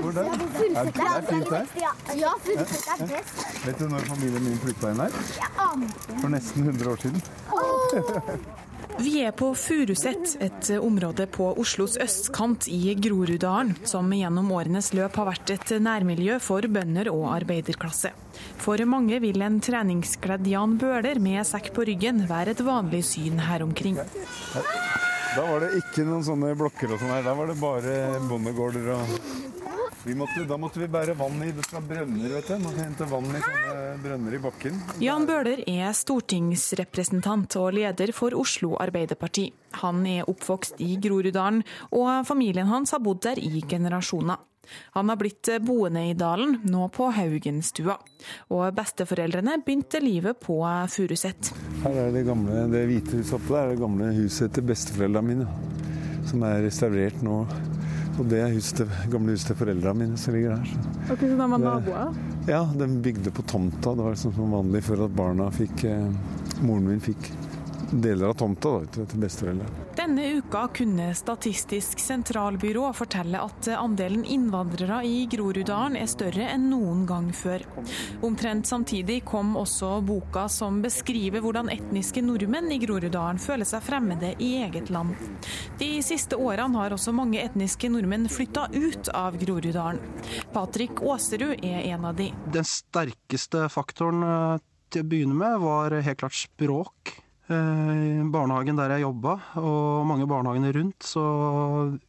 Hvor 0.00 0.12
der? 0.16 0.25
Er 0.25 0.38
det 0.38 0.45
er 0.45 1.25
fint 1.28 1.50
her? 1.52 1.66
Ja, 1.76 2.31
er 2.33 3.11
best. 3.11 3.43
Vet 3.66 3.83
du 3.83 3.85
når 3.90 4.07
familien 4.09 4.47
min 4.47 4.57
flytta 4.62 4.93
inn 4.95 5.02
her? 5.04 5.19
For 6.23 6.33
nesten 6.33 6.64
100 6.64 6.88
år 6.88 7.02
siden. 7.04 7.21
Vi 9.04 9.12
er 9.26 9.37
på 9.37 9.50
Furuset, 9.61 10.38
et 10.40 10.71
område 10.78 11.26
på 11.37 11.50
Oslos 11.61 11.99
østkant 12.00 12.64
i 12.73 12.95
Groruddalen, 12.97 13.76
som 13.85 14.09
gjennom 14.16 14.49
årenes 14.57 14.95
løp 14.97 15.21
har 15.21 15.28
vært 15.28 15.52
et 15.59 15.76
nærmiljø 15.85 16.40
for 16.40 16.64
bønder 16.64 17.12
og 17.12 17.28
arbeiderklasse. 17.35 18.14
For 18.57 18.81
mange 18.88 19.21
vil 19.21 19.45
en 19.45 19.61
treningskledd 19.61 20.49
Jan 20.49 20.78
Bøhler 20.81 21.21
med 21.21 21.45
sekk 21.45 21.75
på 21.76 21.85
ryggen 21.93 22.25
være 22.31 22.57
et 22.57 22.64
vanlig 22.64 23.04
syn 23.12 23.45
her 23.50 23.69
omkring. 23.69 24.00
Da 25.35 25.43
var 25.43 25.64
det 25.64 25.81
ikke 25.81 26.05
noen 26.07 26.23
sånne 26.23 26.53
blokker 26.55 26.93
og 26.95 27.00
sånn 27.03 27.11
her. 27.11 27.25
Da 27.26 27.33
var 27.35 27.50
det 27.50 27.57
bare 27.59 27.95
bondegårder 28.31 28.93
og 28.95 29.14
måtte, 30.12 30.45
da 30.47 30.59
måtte 30.61 30.79
vi 30.79 30.88
bære 30.93 31.17
vann 31.19 31.43
i 31.43 31.50
det 31.57 31.64
fra 31.67 31.81
brønner, 31.83 32.29
vet 32.37 32.50
du. 32.53 32.55
Man 32.62 32.79
hente 32.79 33.09
vann 33.11 33.26
i 33.33 33.43
sånne 33.43 33.85
brønner 34.05 34.37
i 34.37 34.41
bakken. 34.45 34.79
Jan 35.03 35.26
Bøhler 35.26 35.64
er 35.67 35.91
stortingsrepresentant 35.97 37.57
og 37.59 37.75
leder 37.81 38.14
for 38.14 38.37
Oslo 38.38 38.76
Arbeiderparti. 38.79 39.49
Han 39.81 40.05
er 40.07 40.29
oppvokst 40.31 40.79
i 40.85 40.95
Groruddalen, 41.03 41.64
og 41.91 42.26
familien 42.29 42.71
hans 42.71 42.95
har 42.95 43.03
bodd 43.03 43.25
der 43.26 43.41
i 43.43 43.64
generasjoner. 43.67 44.38
Han 44.97 45.09
har 45.12 45.16
blitt 45.21 45.49
boende 45.64 46.02
i 46.11 46.14
dalen, 46.18 46.59
nå 46.64 46.88
på 46.94 47.11
Haugenstua. 47.16 47.97
Og 48.50 48.66
besteforeldrene 48.76 49.59
begynte 49.64 50.00
livet 50.02 50.40
på 50.40 50.59
Furuset. 50.90 51.52
Her 51.85 52.00
er 52.06 52.12
det 52.14 52.25
gamle, 52.26 52.66
det 52.73 52.85
hvite 52.88 53.18
huset 53.21 53.38
oppe 53.38 53.54
der, 53.54 53.73
det 53.75 53.80
gamle 53.83 54.12
huset 54.16 54.52
til 54.56 54.62
besteforeldrene 54.71 55.28
mine. 55.35 55.49
Som 56.28 56.42
er 56.49 56.62
restaurert 56.64 57.21
nå. 57.23 57.42
Og 58.14 58.28
det 58.30 58.38
er 58.44 58.52
huset 58.54 58.87
gamle 59.11 59.35
huset 59.35 59.50
til 59.50 59.56
foreldrene 59.59 59.99
mine 60.04 60.16
som 60.21 60.35
ligger 60.37 60.54
her. 60.54 60.76
Ok, 61.11 61.18
Så 61.21 61.26
de 61.26 61.37
var 61.37 61.49
Det- 61.59 61.64
naboer? 61.64 62.14
Ja, 62.47 62.62
de 62.78 62.87
bygde 63.02 63.30
på 63.33 63.42
tomta. 63.42 63.94
Det 63.94 64.04
var 64.04 64.12
liksom 64.14 64.35
som 64.35 64.50
vanlig 64.52 64.83
før 64.85 65.04
at 65.06 65.16
barna 65.16 65.50
fikk 65.50 65.85
eh, 65.85 66.11
Moren 66.62 66.87
min 66.87 67.00
fikk 67.00 67.30
deler 67.91 68.29
av 68.29 68.35
tomta 68.35 68.71
da, 68.71 68.79
vet 68.85 68.97
du, 68.97 69.05
til 69.11 69.23
besteforeldre. 69.23 69.67
Denne 69.99 70.26
uka 70.38 70.64
kunne 70.75 71.11
Statistisk 71.14 72.00
sentralbyrå 72.03 72.88
fortelle 72.97 73.41
at 73.45 73.69
andelen 73.75 74.25
innvandrere 74.25 75.00
i 75.07 75.25
Groruddalen 75.31 75.99
er 76.00 76.09
større 76.11 76.49
enn 76.53 76.69
noen 76.73 77.05
gang 77.09 77.31
før. 77.37 77.64
Omtrent 78.26 78.69
samtidig 78.69 79.21
kom 79.29 79.55
også 79.61 79.99
boka 80.07 80.47
som 80.53 80.81
beskriver 80.85 81.45
hvordan 81.45 81.71
etniske 81.73 82.23
nordmenn 82.25 82.73
i 82.75 82.81
Groruddalen 82.83 83.41
føler 83.43 83.69
seg 83.69 83.85
fremmede 83.87 84.35
i 84.38 84.55
eget 84.64 84.93
land. 84.95 85.14
De 85.81 85.91
siste 86.05 86.38
årene 86.41 86.81
har 86.81 86.95
også 86.97 87.14
mange 87.14 87.43
etniske 87.43 87.91
nordmenn 87.93 88.29
flytta 88.33 88.69
ut 88.75 89.11
av 89.14 89.38
Groruddalen. 89.41 90.03
Patrick 90.55 91.03
Aaserud 91.03 91.59
er 91.64 91.85
en 91.95 92.09
av 92.11 92.17
de. 92.19 92.31
Den 92.55 92.67
sterkeste 92.69 93.69
faktoren 93.73 94.23
eh, 94.25 94.62
til 94.95 95.05
å 95.05 95.11
begynne 95.11 95.38
med 95.38 95.61
var 95.64 95.95
helt 96.05 96.21
klart 96.23 96.38
språk. 96.38 97.14
Eh, 97.45 98.25
barnehagen 98.33 98.79
der 98.79 98.95
jeg 98.95 99.03
jobba, 99.03 99.35
og 99.61 100.07
mange 100.09 100.25
barnehagene 100.29 100.71
rundt, 100.73 101.05
så 101.05 101.25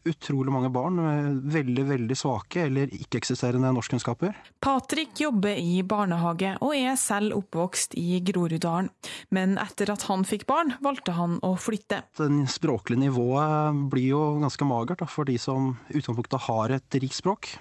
utrolig 0.08 0.54
mange 0.56 0.70
barn 0.72 0.96
med 0.96 1.42
veldig, 1.52 1.84
veldig 1.90 2.16
svake 2.16 2.64
eller 2.70 2.94
ikke-eksisterende 2.96 3.74
norskkunnskaper. 3.76 4.32
Patrick 4.64 5.20
jobber 5.20 5.60
i 5.60 5.82
barnehage 5.84 6.54
og 6.64 6.78
er 6.78 6.96
selv 7.00 7.36
oppvokst 7.42 7.98
i 8.00 8.22
Groruddalen. 8.24 8.88
Men 9.36 9.60
etter 9.60 9.92
at 9.92 10.08
han 10.08 10.24
fikk 10.28 10.48
barn, 10.48 10.78
valgte 10.86 11.18
han 11.20 11.36
å 11.44 11.56
flytte. 11.60 12.06
Det 12.16 12.32
språklige 12.56 13.04
nivået 13.04 13.84
blir 13.92 14.14
jo 14.14 14.24
ganske 14.40 14.72
magert 14.72 15.04
da, 15.04 15.10
for 15.12 15.28
de 15.28 15.36
som 15.42 15.74
i 15.92 16.00
utgangspunktet 16.00 16.48
har 16.48 16.78
et 16.80 17.02
rikt 17.04 17.20
språk. 17.20 17.58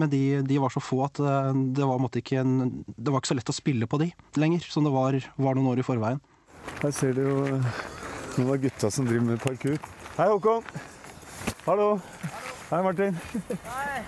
Men 0.00 0.08
de, 0.08 0.40
de 0.46 0.56
var 0.62 0.72
så 0.72 0.80
få 0.80 1.04
at 1.04 1.20
eh, 1.20 1.52
det 1.76 1.84
var, 1.84 2.00
en, 2.00 2.58
det 2.88 3.12
var 3.12 3.20
ikke 3.20 3.34
så 3.34 3.36
lett 3.36 3.52
å 3.52 3.60
spille 3.60 3.90
på 3.90 4.00
de 4.00 4.08
lenger, 4.40 4.64
som 4.72 4.88
det 4.88 4.96
var, 4.96 5.20
var 5.36 5.58
noen 5.58 5.74
år 5.74 5.82
i 5.82 5.84
forveien. 5.84 6.22
Her 6.80 6.92
ser 6.96 7.16
du 7.16 7.22
jo 7.24 7.38
eh, 7.46 7.80
noen 8.36 8.52
av 8.54 8.60
gutta 8.62 8.90
som 8.92 9.08
driver 9.08 9.32
med 9.32 9.42
parkour. 9.42 9.80
Hei, 10.16 10.28
Håkon. 10.30 10.64
Hallo. 11.66 11.90
Hei, 12.70 12.82
Martin. 12.82 13.16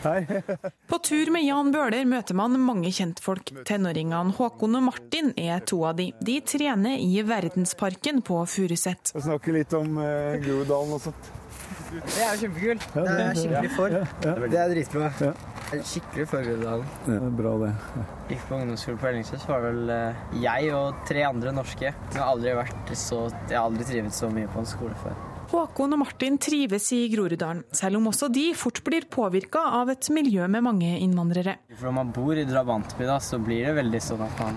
Hei. 0.05 0.27
På 0.91 0.99
tur 1.03 1.31
med 1.35 1.43
Jan 1.43 1.73
Bøhler 1.75 2.07
møter 2.07 2.37
man 2.39 2.55
mange 2.63 2.93
kjentfolk. 2.95 3.51
Tenåringene 3.67 4.37
Håkon 4.37 4.79
og 4.79 4.87
Martin 4.87 5.33
er 5.37 5.65
to 5.67 5.81
av 5.89 5.99
de. 5.99 6.13
De 6.23 6.39
trener 6.47 7.03
i 7.03 7.25
Verdensparken 7.27 8.23
på 8.23 8.39
Furuset. 8.47 9.17
Snakke 9.17 9.57
litt 9.59 9.75
om 9.75 9.99
eh, 9.99 10.39
Groruddalen 10.45 10.95
og 10.95 11.03
sånt. 11.09 11.33
Det 11.93 12.23
er 12.23 12.35
jo 12.37 12.41
kjempekult. 12.43 12.87
Ja, 12.95 13.03
det 13.03 13.17
det- 13.17 13.25
er 13.27 13.41
skikkelig 13.41 13.73
for. 13.77 13.89
ja, 13.89 14.05
ja. 14.27 14.35
Det 14.47 14.61
er 14.63 14.75
dritbra. 14.75 15.11
Ja. 15.21 15.33
Skikkelig 15.73 16.27
for 16.29 16.43
Groruddalen. 16.45 16.87
Ja, 17.07 17.13
det 17.19 17.29
er 17.29 17.37
bra 17.43 17.53
det. 17.63 17.73
Gikk 18.29 18.43
på 18.49 18.57
ungdomsskolen 18.61 18.99
på 19.01 19.09
Ellingsøy, 19.09 19.39
så 19.41 19.49
var 19.49 19.61
det 19.63 19.71
vel 19.73 19.91
eh, 19.91 20.15
jeg 20.43 20.73
og 20.77 20.95
tre 21.09 21.23
andre 21.25 21.53
norske. 21.57 21.89
Jeg 21.93 22.19
har 22.21 22.29
aldri 22.35 22.53
vært 22.59 22.93
så 22.99 23.23
Jeg 23.49 23.57
har 23.59 23.71
aldri 23.71 23.85
trivet 23.89 24.13
så 24.13 24.29
mye 24.33 24.49
på 24.53 24.59
en 24.61 24.67
skole 24.69 24.95
før. 25.03 25.15
Håkon 25.53 25.93
og 25.93 25.99
Martin 26.01 26.39
trives 26.41 26.87
i 26.97 27.09
Groruddalen, 27.13 27.65
selv 27.77 27.97
om 27.99 28.07
også 28.09 28.31
de 28.33 28.55
fort 28.57 28.79
blir 28.85 29.05
påvirka 29.13 29.61
av 29.81 29.91
et 29.93 30.09
miljø 30.09 30.47
med 30.49 30.63
mange 30.65 30.95
innvandrere. 31.01 31.57
For 31.77 31.91
når 31.91 31.97
man 31.99 32.13
bor 32.17 32.33
i 32.41 32.45
drabantby, 32.49 33.05
da, 33.05 33.19
så 33.21 33.37
blir 33.43 33.67
det 33.67 33.75
veldig 33.77 34.01
sånn 34.01 34.23
at 34.25 34.39
man 34.41 34.57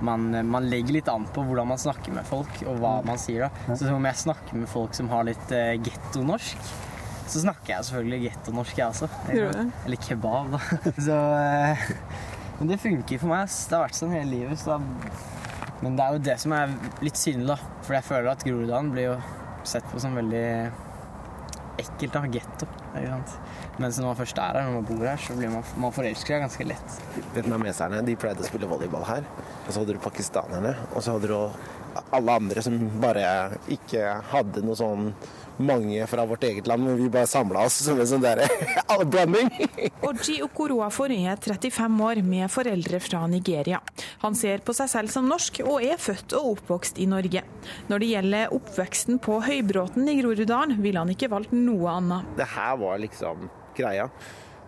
man, 0.00 0.26
man 0.50 0.66
legger 0.70 0.98
litt 0.98 1.10
an 1.10 1.26
på 1.34 1.44
hvordan 1.46 1.68
man 1.70 1.80
snakker 1.80 2.14
med 2.16 2.26
folk, 2.28 2.62
og 2.66 2.80
hva 2.82 2.96
man 3.06 3.20
sier. 3.20 3.46
da. 3.46 3.76
Så 3.78 3.92
om 3.94 4.08
jeg 4.08 4.22
snakker 4.24 4.58
med 4.58 4.70
folk 4.70 4.96
som 4.96 5.10
har 5.12 5.26
litt 5.28 5.54
uh, 5.54 5.74
gettonorsk, 5.86 6.72
så 7.24 7.44
snakker 7.46 7.74
jeg 7.74 7.88
selvfølgelig 7.88 8.28
gettonorsk, 8.28 8.80
jeg 8.80 8.88
også. 8.90 9.10
Eller. 9.32 9.70
Eller 9.86 10.02
kebab, 10.02 10.56
da. 10.56 10.60
Så, 11.06 11.18
uh, 11.18 11.86
men 12.58 12.70
det 12.70 12.80
funker 12.82 13.22
for 13.22 13.32
meg. 13.32 13.48
Det 13.48 13.78
har 13.78 13.86
vært 13.86 13.98
sånn 13.98 14.14
hele 14.14 14.30
livet. 14.30 14.60
Så 14.60 14.74
da, 14.74 14.80
men 15.84 15.96
det 15.98 16.04
er 16.04 16.16
jo 16.16 16.24
det 16.30 16.36
som 16.42 16.54
er 16.56 16.74
litt 17.04 17.18
synd, 17.20 17.46
da. 17.50 17.58
For 17.84 17.96
jeg 17.96 18.06
føler 18.06 18.32
at 18.34 18.44
Groruddalen 18.46 18.92
blir 18.94 19.10
jo 19.12 19.16
sett 19.68 19.86
på 19.90 20.00
som 20.02 20.16
veldig 20.16 20.46
ekkelt, 21.82 22.14
da. 22.14 22.24
Getto. 22.34 22.68
ikke 22.94 23.06
sant? 23.10 23.36
Mens 23.82 23.98
når 24.00 24.10
man 24.10 24.18
først 24.20 24.38
er 24.38 24.58
her, 24.58 24.68
når 24.68 24.76
man 24.78 24.88
bor 24.88 25.06
her, 25.06 25.20
så 25.20 25.36
blir 25.38 25.52
man, 25.52 25.64
man 25.82 25.94
forelsker 25.94 26.36
seg 26.36 26.44
ganske 26.44 26.66
lett. 26.68 26.98
Vietnameserne 27.34 28.02
de 28.06 28.16
pleide 28.18 28.44
å 28.44 28.48
spille 28.48 28.68
volleyball 28.70 29.06
her. 29.08 29.26
Og 29.64 29.72
så 29.72 29.80
hadde 29.80 29.96
du 29.96 30.02
pakistanerne, 30.04 30.74
og 30.92 31.02
så 31.04 31.16
hadde 31.16 31.30
du 31.32 31.34
alle 32.10 32.36
andre 32.40 32.62
som 32.64 32.76
bare 33.02 33.58
ikke 33.72 34.18
hadde 34.32 34.62
noe 34.64 34.78
sånn 34.78 35.10
mange 35.56 36.06
fra 36.10 36.24
vårt 36.26 36.44
eget 36.44 36.66
land, 36.66 36.84
men 36.84 36.96
vi 36.98 37.08
bare 37.08 37.26
samla 37.30 37.64
oss 37.66 37.76
som 37.84 38.00
en 38.00 38.08
sånn 38.08 38.24
derre 38.24 38.48
blanding. 39.12 39.50
Oji 40.02 40.40
Okoroa 40.42 40.88
Okoroafor 40.88 41.12
er 41.14 41.36
35 41.38 42.00
år 42.02 42.20
med 42.26 42.50
foreldre 42.50 42.98
fra 43.00 43.24
Nigeria. 43.30 43.80
Han 44.24 44.34
ser 44.34 44.64
på 44.66 44.74
seg 44.76 44.90
selv 44.90 45.12
som 45.14 45.28
norsk 45.30 45.60
og 45.64 45.84
er 45.84 46.00
født 46.00 46.34
og 46.38 46.56
oppvokst 46.56 46.98
i 46.98 47.06
Norge. 47.10 47.44
Når 47.90 48.02
det 48.02 48.10
gjelder 48.10 48.54
oppveksten 48.56 49.20
på 49.22 49.38
Høybråten 49.46 50.08
i 50.10 50.16
Groruddalen, 50.20 50.80
ville 50.82 51.02
han 51.02 51.12
ikke 51.14 51.30
valgt 51.32 51.54
noe 51.54 51.98
annet. 51.98 52.34
Det 52.38 52.48
her 52.56 52.78
var 52.80 52.98
liksom 53.02 53.48
greia. 53.76 54.08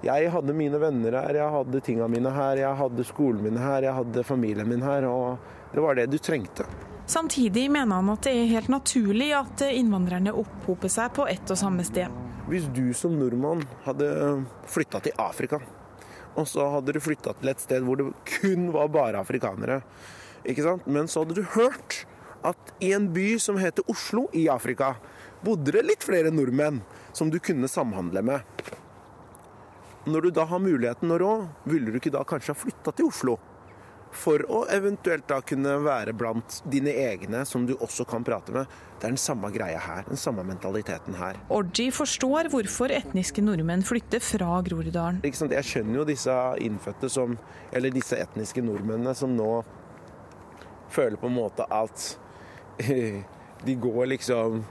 Jeg 0.04 0.30
hadde 0.30 0.54
mine 0.54 0.78
venner 0.78 1.16
her, 1.18 1.38
jeg 1.40 1.54
hadde 1.56 1.80
tinga 1.83 2.06
mine 2.12 2.30
her, 2.30 2.61
jeg 2.61 2.78
hadde 2.78 3.06
skolen 3.09 3.42
min 3.42 3.56
her, 3.59 3.87
jeg 3.88 3.97
hadde 3.97 4.26
familien 4.28 4.68
min 4.68 4.85
her, 4.85 5.09
og 5.09 5.73
det 5.73 5.83
var 5.83 5.99
det 5.99 6.11
du 6.12 6.18
trengte. 6.23 6.66
Samtidig 7.06 7.68
mener 7.70 8.00
han 8.00 8.08
at 8.10 8.26
det 8.26 8.32
er 8.34 8.48
helt 8.50 8.70
naturlig 8.72 9.28
at 9.38 9.62
innvandrerne 9.68 10.32
opphoper 10.34 10.90
seg 10.90 11.12
på 11.14 11.28
ett 11.30 11.52
og 11.54 11.58
samme 11.60 11.84
sted. 11.86 12.10
Hvis 12.50 12.66
du 12.75 12.90
som 12.98 13.14
nordmann 13.14 13.62
hadde 13.84 14.08
flytta 14.70 15.00
til 15.04 15.14
Afrika, 15.22 15.60
og 16.34 16.48
så 16.50 16.66
hadde 16.75 16.96
du 16.96 17.00
flytta 17.02 17.36
til 17.38 17.52
et 17.52 17.62
sted 17.62 17.86
hvor 17.86 18.00
det 18.00 18.10
kun 18.26 18.72
var 18.75 18.90
bare 18.90 19.22
afrikanere, 19.22 19.80
ikke 20.42 20.66
sant? 20.66 20.86
men 20.90 21.06
så 21.06 21.22
hadde 21.22 21.38
du 21.38 21.46
hørt 21.54 22.02
at 22.46 22.75
i 22.82 22.92
en 22.94 23.08
by 23.14 23.36
som 23.42 23.58
heter 23.58 23.86
Oslo 23.90 24.26
i 24.34 24.48
Afrika, 24.50 24.96
bodde 25.46 25.75
det 25.75 25.86
litt 25.86 26.06
flere 26.06 26.34
nordmenn 26.34 26.82
som 27.14 27.30
du 27.30 27.38
kunne 27.38 27.70
samhandle 27.70 28.22
med. 28.26 28.66
Når 30.06 30.26
du 30.26 30.34
da 30.34 30.44
har 30.46 30.62
muligheten 30.62 31.10
å 31.10 31.18
rå, 31.18 31.32
ville 31.70 31.90
du 31.90 31.98
ikke 31.98 32.14
da 32.14 32.26
kanskje 32.26 32.54
ha 32.54 32.58
flytta 32.58 32.94
til 32.94 33.10
Oslo? 33.10 33.38
For 34.16 34.42
å 34.52 34.64
eventuelt 34.73 35.26
da 35.28 35.40
kunne 35.44 35.76
være 35.85 36.14
blant 36.16 36.61
dine 36.73 36.94
egne 37.06 37.44
som 37.49 37.66
du 37.68 37.75
også 37.76 38.06
kan 38.08 38.25
prate 38.26 38.54
med. 38.54 38.70
Det 38.96 39.04
er 39.04 39.12
den 39.12 39.20
samme 39.20 39.50
greia 39.52 39.80
her, 39.82 40.06
den 40.08 40.20
samme 40.20 40.44
mentaliteten 40.49 41.18
her. 41.20 41.37
Orji 41.52 41.90
forstår 41.92 42.49
hvorfor 42.52 42.94
etniske 42.96 43.44
nordmenn 43.44 43.85
flytter 43.85 44.25
fra 44.25 44.61
Groruddalen. 44.64 45.20
Jeg 45.26 45.68
skjønner 45.68 46.00
jo 46.00 46.06
disse 46.08 46.37
innfødte 46.64 47.11
som 47.12 47.37
Eller 47.76 47.92
disse 47.92 48.16
etniske 48.16 48.62
nordmennene 48.64 49.12
som 49.14 49.35
nå 49.37 49.50
føler 50.94 51.18
på 51.20 51.28
en 51.28 51.37
måte 51.37 51.66
at 51.73 52.06
de 53.66 53.75
går 53.82 54.06
liksom 54.14 54.62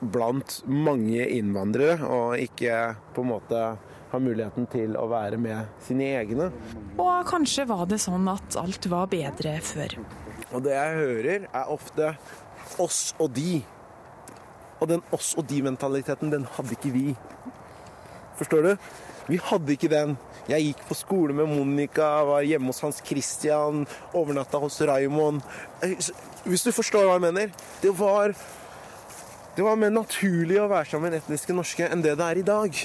blant 0.00 0.60
mange 0.66 1.24
innvandrere 1.36 1.98
og 2.06 2.40
ikke 2.40 2.76
på 3.14 3.24
en 3.24 3.32
måte 3.32 3.62
har 4.10 4.22
muligheten 4.22 4.66
til 4.70 4.96
å 4.98 5.06
være 5.10 5.38
med 5.40 5.82
sine 5.86 6.08
egne. 6.18 6.50
Og 6.98 7.26
kanskje 7.30 7.66
var 7.70 7.86
det 7.90 8.00
sånn 8.02 8.26
at 8.32 8.58
alt 8.60 8.88
var 8.90 9.10
bedre 9.12 9.56
før. 9.64 9.98
Og 10.50 10.64
det 10.66 10.74
jeg 10.74 10.96
hører, 10.98 11.46
er 11.46 11.70
ofte 11.70 12.14
oss 12.82 13.12
og 13.18 13.30
de. 13.36 13.60
Og 14.80 14.88
den 14.90 15.04
oss 15.14 15.34
og 15.38 15.46
de-mentaliteten, 15.50 16.32
den 16.32 16.48
hadde 16.56 16.74
ikke 16.76 16.92
vi. 16.94 17.06
Forstår 18.40 18.66
du? 18.66 18.74
Vi 19.30 19.38
hadde 19.44 19.74
ikke 19.76 19.90
den. 19.92 20.16
Jeg 20.50 20.70
gikk 20.70 20.80
på 20.88 20.96
skole 20.98 21.34
med 21.36 21.50
Monica, 21.52 22.08
var 22.26 22.46
hjemme 22.46 22.72
hos 22.72 22.80
Hans 22.82 23.02
Christian, 23.06 23.84
overnatta 24.16 24.58
hos 24.58 24.80
Raymond. 24.88 25.44
Hvis 26.48 26.64
du 26.66 26.72
forstår 26.74 27.06
hva 27.06 27.18
jeg 27.18 27.26
mener? 27.28 27.52
Det 27.82 27.92
var, 27.94 28.34
det 29.54 29.66
var 29.66 29.78
mer 29.78 29.92
naturlig 29.94 30.58
å 30.58 30.66
være 30.72 30.90
sammen 30.90 31.12
med 31.12 31.20
etniske 31.20 31.54
norske 31.54 31.86
enn 31.86 32.02
det 32.02 32.16
det 32.18 32.26
er 32.26 32.40
i 32.40 32.48
dag. 32.48 32.82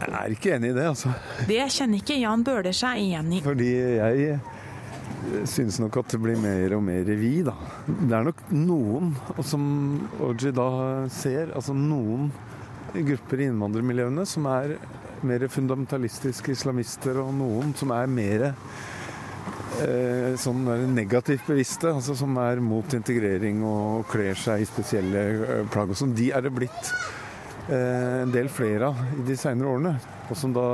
Jeg 0.00 0.16
er 0.16 0.34
ikke 0.34 0.54
enig 0.56 0.72
i 0.72 0.76
det, 0.76 0.86
altså. 0.90 1.12
Det 1.48 1.60
kjenner 1.74 2.00
ikke 2.00 2.18
Jan 2.20 2.44
Bøhler 2.46 2.76
seg 2.76 3.02
igjen 3.02 3.34
i. 3.36 3.40
Fordi 3.44 3.70
jeg 3.70 4.38
synes 5.50 5.80
nok 5.82 6.00
at 6.00 6.14
det 6.14 6.20
blir 6.22 6.38
mer 6.40 6.76
og 6.76 6.84
mer 6.86 7.10
vi, 7.20 7.34
da. 7.46 7.54
Det 7.86 8.14
er 8.16 8.24
nok 8.30 8.40
noen, 8.54 9.12
som 9.44 9.66
Oji 10.24 10.54
da 10.56 10.70
ser, 11.12 11.52
altså 11.56 11.76
noen 11.76 12.30
grupper 12.94 13.44
i 13.44 13.50
innvandrermiljøene 13.50 14.24
som 14.26 14.48
er 14.50 14.74
mer 15.26 15.44
fundamentalistiske 15.52 16.54
islamister 16.56 17.20
og 17.22 17.32
noen 17.36 17.74
som 17.76 17.92
er 17.94 18.08
mer 18.10 18.46
eh, 19.84 20.32
sånn 20.40 20.64
negativt 20.94 21.46
bevisste, 21.48 21.92
altså 21.92 22.16
som 22.18 22.38
er 22.42 22.62
mot 22.64 22.96
integrering 22.96 23.62
og 23.66 24.08
kler 24.10 24.38
seg 24.38 24.64
i 24.64 24.68
spesielle 24.68 25.24
eh, 25.44 25.64
plagg. 25.70 25.92
og 25.92 26.00
sånn. 26.00 26.16
De 26.16 26.30
er 26.34 26.46
det 26.46 26.54
blitt 26.56 26.80
eh, 26.90 27.19
en 27.70 28.32
del 28.34 28.48
flere 28.52 28.90
av 28.90 29.00
i 29.18 29.24
de 29.26 29.36
senere 29.38 29.70
årene. 29.70 29.94
Og 30.30 30.38
som 30.38 30.54
da 30.54 30.66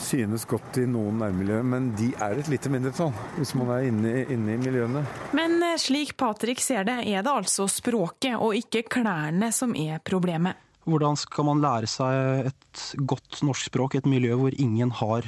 synes 0.00 0.44
godt 0.48 0.78
i 0.80 0.86
noen 0.88 1.20
nærmiljøer, 1.20 1.64
men 1.66 1.90
de 1.96 2.10
er 2.22 2.38
et 2.40 2.50
lite 2.52 2.70
mindretall 2.72 3.12
hvis 3.38 3.54
man 3.58 3.72
er 3.76 3.88
inne, 3.88 4.12
inne 4.32 4.56
i 4.56 4.60
miljøene. 4.60 5.02
Men 5.36 5.56
eh, 5.64 5.78
slik 5.80 6.16
Patrick 6.20 6.62
ser 6.62 6.86
det, 6.88 7.00
er 7.08 7.24
det 7.24 7.32
altså 7.32 7.68
språket 7.70 8.36
og 8.36 8.56
ikke 8.58 8.86
klærne 8.98 9.50
som 9.54 9.74
er 9.78 10.02
problemet. 10.04 10.60
Hvordan 10.86 11.18
skal 11.18 11.48
man 11.48 11.62
lære 11.64 11.88
seg 11.90 12.52
et 12.52 12.84
godt 13.08 13.40
norsk 13.46 13.72
språk 13.72 13.96
i 13.96 14.02
et 14.02 14.10
miljø 14.10 14.36
hvor 14.38 14.54
ingen 14.54 14.92
har 15.00 15.26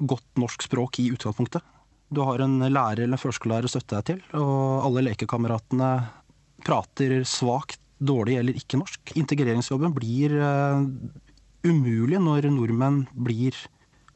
godt 0.00 0.40
norsk 0.40 0.64
språk 0.70 1.02
i 1.02 1.10
utgangspunktet? 1.12 1.66
Du 2.10 2.22
har 2.26 2.42
en 2.42 2.56
lærer 2.64 3.04
eller 3.04 3.20
førskolelærer 3.20 3.68
å 3.68 3.70
støtte 3.70 3.98
deg 3.98 4.06
til, 4.08 4.22
og 4.40 4.86
alle 4.88 5.04
lekekameratene 5.10 5.90
prater 6.66 7.20
svakt, 7.28 7.78
dårlig 8.00 8.38
eller 8.40 8.56
ikke 8.56 8.80
norsk. 8.80 9.12
Integreringsjobben 9.20 9.92
blir 9.94 10.34
uh, 10.40 10.80
umulig 11.66 12.20
når 12.22 12.50
nordmenn 12.52 13.04
blir 13.12 13.56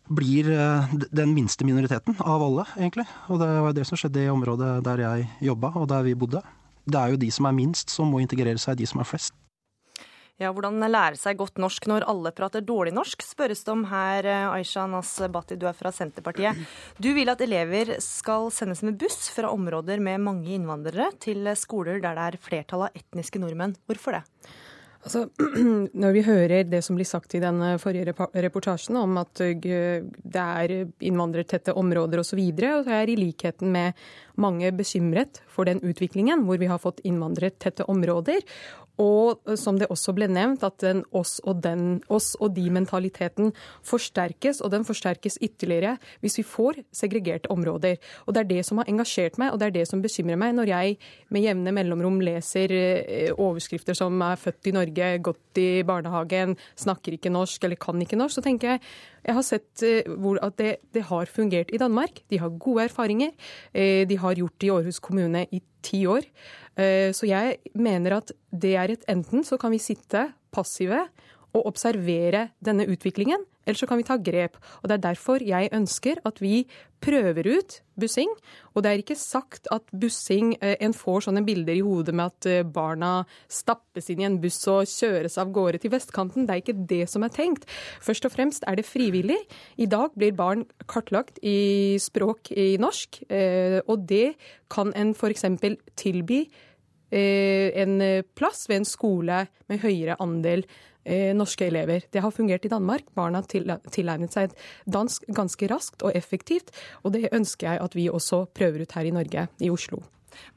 blir 0.05 0.51
uh, 0.53 0.91
den 1.17 1.33
minste 1.33 1.65
minoriteten 1.65 2.19
av 2.21 2.43
alle, 2.45 2.67
egentlig. 2.77 3.07
Og 3.33 3.41
det 3.41 3.49
var 3.65 3.77
det 3.77 3.87
som 3.89 3.97
skjedde 4.01 4.27
i 4.27 4.33
området 4.33 4.77
der 4.85 5.01
jeg 5.01 5.31
jobba, 5.49 5.73
og 5.81 5.89
der 5.89 6.05
vi 6.05 6.17
bodde. 6.19 6.43
Det 6.85 7.01
er 7.01 7.15
jo 7.15 7.21
de 7.21 7.31
som 7.33 7.49
er 7.49 7.57
minst 7.57 7.93
som 7.93 8.13
må 8.13 8.21
integrere 8.21 8.61
seg, 8.61 8.77
de 8.77 8.89
som 8.89 9.01
er 9.01 9.09
flest. 9.09 9.33
Ja, 10.43 10.49
Hvordan 10.51 10.83
lære 10.91 11.15
seg 11.15 11.39
godt 11.39 11.61
norsk 11.63 11.85
når 11.87 12.09
alle 12.11 12.33
prater 12.35 12.65
dårlig 12.67 12.91
norsk, 12.97 13.23
spørres 13.23 13.63
det 13.63 13.71
om 13.71 13.85
her. 13.87 14.27
Eh, 14.27 14.47
Aisha 14.57 14.83
Nasbati, 14.91 15.55
du 15.55 15.69
er 15.71 15.77
fra 15.79 15.93
Senterpartiet. 15.95 16.59
Du 16.99 17.13
vil 17.15 17.31
at 17.31 17.45
elever 17.45 17.95
skal 18.03 18.51
sendes 18.51 18.83
med 18.83 18.99
buss 18.99 19.29
fra 19.31 19.53
områder 19.55 20.03
med 20.03 20.25
mange 20.27 20.51
innvandrere 20.57 21.13
til 21.23 21.47
skoler 21.55 22.03
der 22.03 22.19
det 22.19 22.27
er 22.27 22.43
flertall 22.43 22.89
av 22.89 22.99
etniske 22.99 23.39
nordmenn. 23.39 23.77
Hvorfor 23.87 24.19
det? 24.19 24.25
Altså, 25.05 25.29
når 26.03 26.17
vi 26.17 26.27
hører 26.27 26.67
det 26.67 26.83
som 26.83 26.99
blir 26.99 27.07
sagt 27.07 27.39
i 27.39 27.43
den 27.45 27.63
forrige 27.79 28.17
reportasjen 28.43 28.99
om 28.99 29.19
at 29.23 29.39
det 29.39 30.43
er 30.43 30.75
innvandrertette 30.99 31.77
områder 31.79 32.25
osv., 32.25 32.33
så, 32.33 32.41
videre, 32.41 32.79
så 32.83 32.99
er 32.99 33.13
i 33.13 33.21
likheten 33.21 33.71
med 33.71 34.07
mange 34.41 34.73
bekymret 34.77 35.43
for 35.51 35.69
den 35.69 35.83
utviklingen 35.85 36.47
hvor 36.47 36.59
vi 36.61 36.71
har 36.71 36.83
fått 36.83 37.03
innvandrertette 37.07 37.87
områder. 37.91 38.43
Og 39.03 39.41
som 39.59 39.79
det 39.79 39.89
også 39.91 40.13
ble 40.15 40.29
nevnt, 40.31 40.63
at 40.63 40.79
den 40.85 41.03
oss 41.19 41.41
og, 41.43 41.59
den, 41.65 41.99
oss 42.13 42.35
og 42.39 42.53
de-mentaliteten 42.55 43.51
forsterkes, 43.87 44.61
og 44.63 44.71
den 44.71 44.87
forsterkes 44.87 45.41
ytterligere 45.43 45.97
hvis 46.23 46.39
vi 46.39 46.45
får 46.47 46.79
segregerte 46.95 47.51
områder. 47.51 47.99
Og 48.27 48.35
Det 48.35 48.45
er 48.45 48.51
det 48.53 48.61
som 48.67 48.79
har 48.79 48.91
engasjert 48.91 49.39
meg, 49.39 49.51
og 49.53 49.59
det 49.59 49.67
er 49.67 49.77
det 49.81 49.89
som 49.91 50.03
bekymrer 50.03 50.39
meg 50.39 50.55
når 50.55 50.71
jeg 50.71 50.99
med 51.35 51.43
jevne 51.43 51.75
mellomrom 51.75 52.21
leser 52.23 52.71
eh, 52.71 53.33
overskrifter 53.35 53.99
som 53.99 54.23
er 54.23 54.39
født 54.39 54.71
i 54.71 54.77
Norge, 54.79 55.11
gått 55.19 55.59
i 55.59 55.83
barnehagen, 55.87 56.55
snakker 56.79 57.19
ikke 57.19 57.35
norsk 57.35 57.67
eller 57.67 57.81
kan 57.81 57.99
ikke 57.99 58.19
norsk. 58.21 58.39
Så 58.39 58.47
tenker 58.47 58.77
jeg 58.77 58.85
jeg 59.25 59.37
har 59.39 59.45
sett 59.47 59.85
eh, 59.87 60.05
at 60.45 60.59
det, 60.61 60.73
det 60.93 61.05
har 61.09 61.31
fungert 61.31 61.73
i 61.73 61.81
Danmark. 61.81 62.21
De 62.29 62.41
har 62.41 62.53
gode 62.61 62.85
erfaringer. 62.85 63.33
Eh, 63.73 64.05
de 64.09 64.19
har 64.21 64.37
gjort 64.37 64.59
det 64.61 64.69
i 64.69 64.75
Århus 64.75 65.01
kommune 65.01 65.47
i 65.51 65.63
ti 65.85 66.05
år. 66.07 66.27
Eh, 66.77 67.11
så 67.17 67.29
jeg 67.29 67.59
mener 67.75 68.19
at 68.19 68.33
det 68.53 68.75
er 68.77 68.93
et 68.93 69.07
enten 69.09 69.45
så 69.45 69.59
kan 69.61 69.73
vi 69.73 69.83
sitte 69.83 70.29
passive 70.55 71.07
og 71.55 71.69
observere 71.71 72.49
denne 72.65 72.87
utviklingen, 72.91 73.45
eller 73.65 73.79
så 73.79 73.87
kan 73.89 73.97
vi 74.01 74.07
ta 74.07 74.17
grep. 74.21 74.59
Og 74.83 74.89
Det 74.89 74.95
er 74.97 75.07
derfor 75.15 75.41
jeg 75.41 75.71
ønsker 75.73 76.21
at 76.25 76.41
vi 76.43 76.67
prøver 77.01 77.47
ut 77.59 77.81
bussing. 78.01 78.29
Og 78.75 78.83
det 78.83 78.91
er 78.91 79.01
ikke 79.01 79.17
sagt 79.17 79.69
at 79.73 79.83
bussing 79.93 80.57
eh, 80.61 80.77
En 80.81 80.93
får 80.93 81.27
sånne 81.27 81.45
bilder 81.45 81.77
i 81.77 81.85
hodet 81.85 82.15
med 82.15 82.33
at 82.33 82.47
eh, 82.47 82.63
barna 82.65 83.25
stappes 83.49 84.11
inn 84.11 84.21
i 84.21 84.29
en 84.29 84.41
buss 84.41 84.61
og 84.69 84.89
kjøres 84.89 85.39
av 85.39 85.53
gårde 85.53 85.81
til 85.81 85.95
vestkanten. 85.95 86.47
Det 86.47 86.53
er 86.53 86.63
ikke 86.63 86.87
det 86.93 87.09
som 87.09 87.25
er 87.25 87.33
tenkt. 87.33 87.65
Først 88.03 88.25
og 88.27 88.35
fremst 88.35 88.65
er 88.67 88.77
det 88.77 88.85
frivillig. 88.89 89.39
I 89.79 89.87
dag 89.87 90.13
blir 90.17 90.37
barn 90.37 90.67
kartlagt 90.87 91.39
i 91.43 91.97
språk 92.01 92.53
i 92.53 92.77
norsk, 92.81 93.23
og 93.89 94.07
det 94.09 94.35
kan 94.69 94.93
en 94.97 95.15
f.eks. 95.15 95.45
tilby 95.97 96.45
en 97.15 98.01
plass 98.35 98.65
ved 98.69 98.81
en 98.81 98.89
skole 98.89 99.45
med 99.71 99.83
høyere 99.85 100.17
andel 100.21 100.65
Eh, 100.65 100.94
norske 101.37 101.67
elever. 101.69 102.07
Det 102.11 102.23
har 102.25 102.33
fungert 102.35 102.65
i 102.65 102.73
Danmark. 102.73 103.07
Barna 103.17 103.43
tilegnet 103.45 104.35
seg 104.35 104.55
dansk 104.89 105.27
ganske 105.37 105.69
raskt 105.71 106.05
og 106.07 106.17
effektivt, 106.17 106.73
og 107.05 107.15
det 107.17 107.29
ønsker 107.33 107.73
jeg 107.73 107.83
at 107.85 107.97
vi 107.97 108.09
også 108.09 108.45
prøver 108.57 108.85
ut 108.85 108.97
her 108.97 109.09
i 109.09 109.15
Norge, 109.15 109.47
i 109.61 109.71
Oslo. 109.71 110.03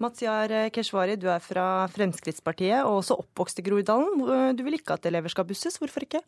Mazyar 0.01 0.51
Keshvari, 0.73 1.17
du 1.21 1.27
er 1.29 1.43
fra 1.43 1.85
Fremskrittspartiet 1.93 2.81
og 2.81 3.03
også 3.03 3.19
oppvokst 3.21 3.61
i 3.61 3.65
Groruddalen. 3.67 4.55
Du 4.57 4.63
vil 4.65 4.79
ikke 4.79 4.97
at 4.97 5.05
elever 5.05 5.29
skal 5.29 5.45
busses, 5.49 5.77
hvorfor 5.77 6.07
ikke? 6.07 6.23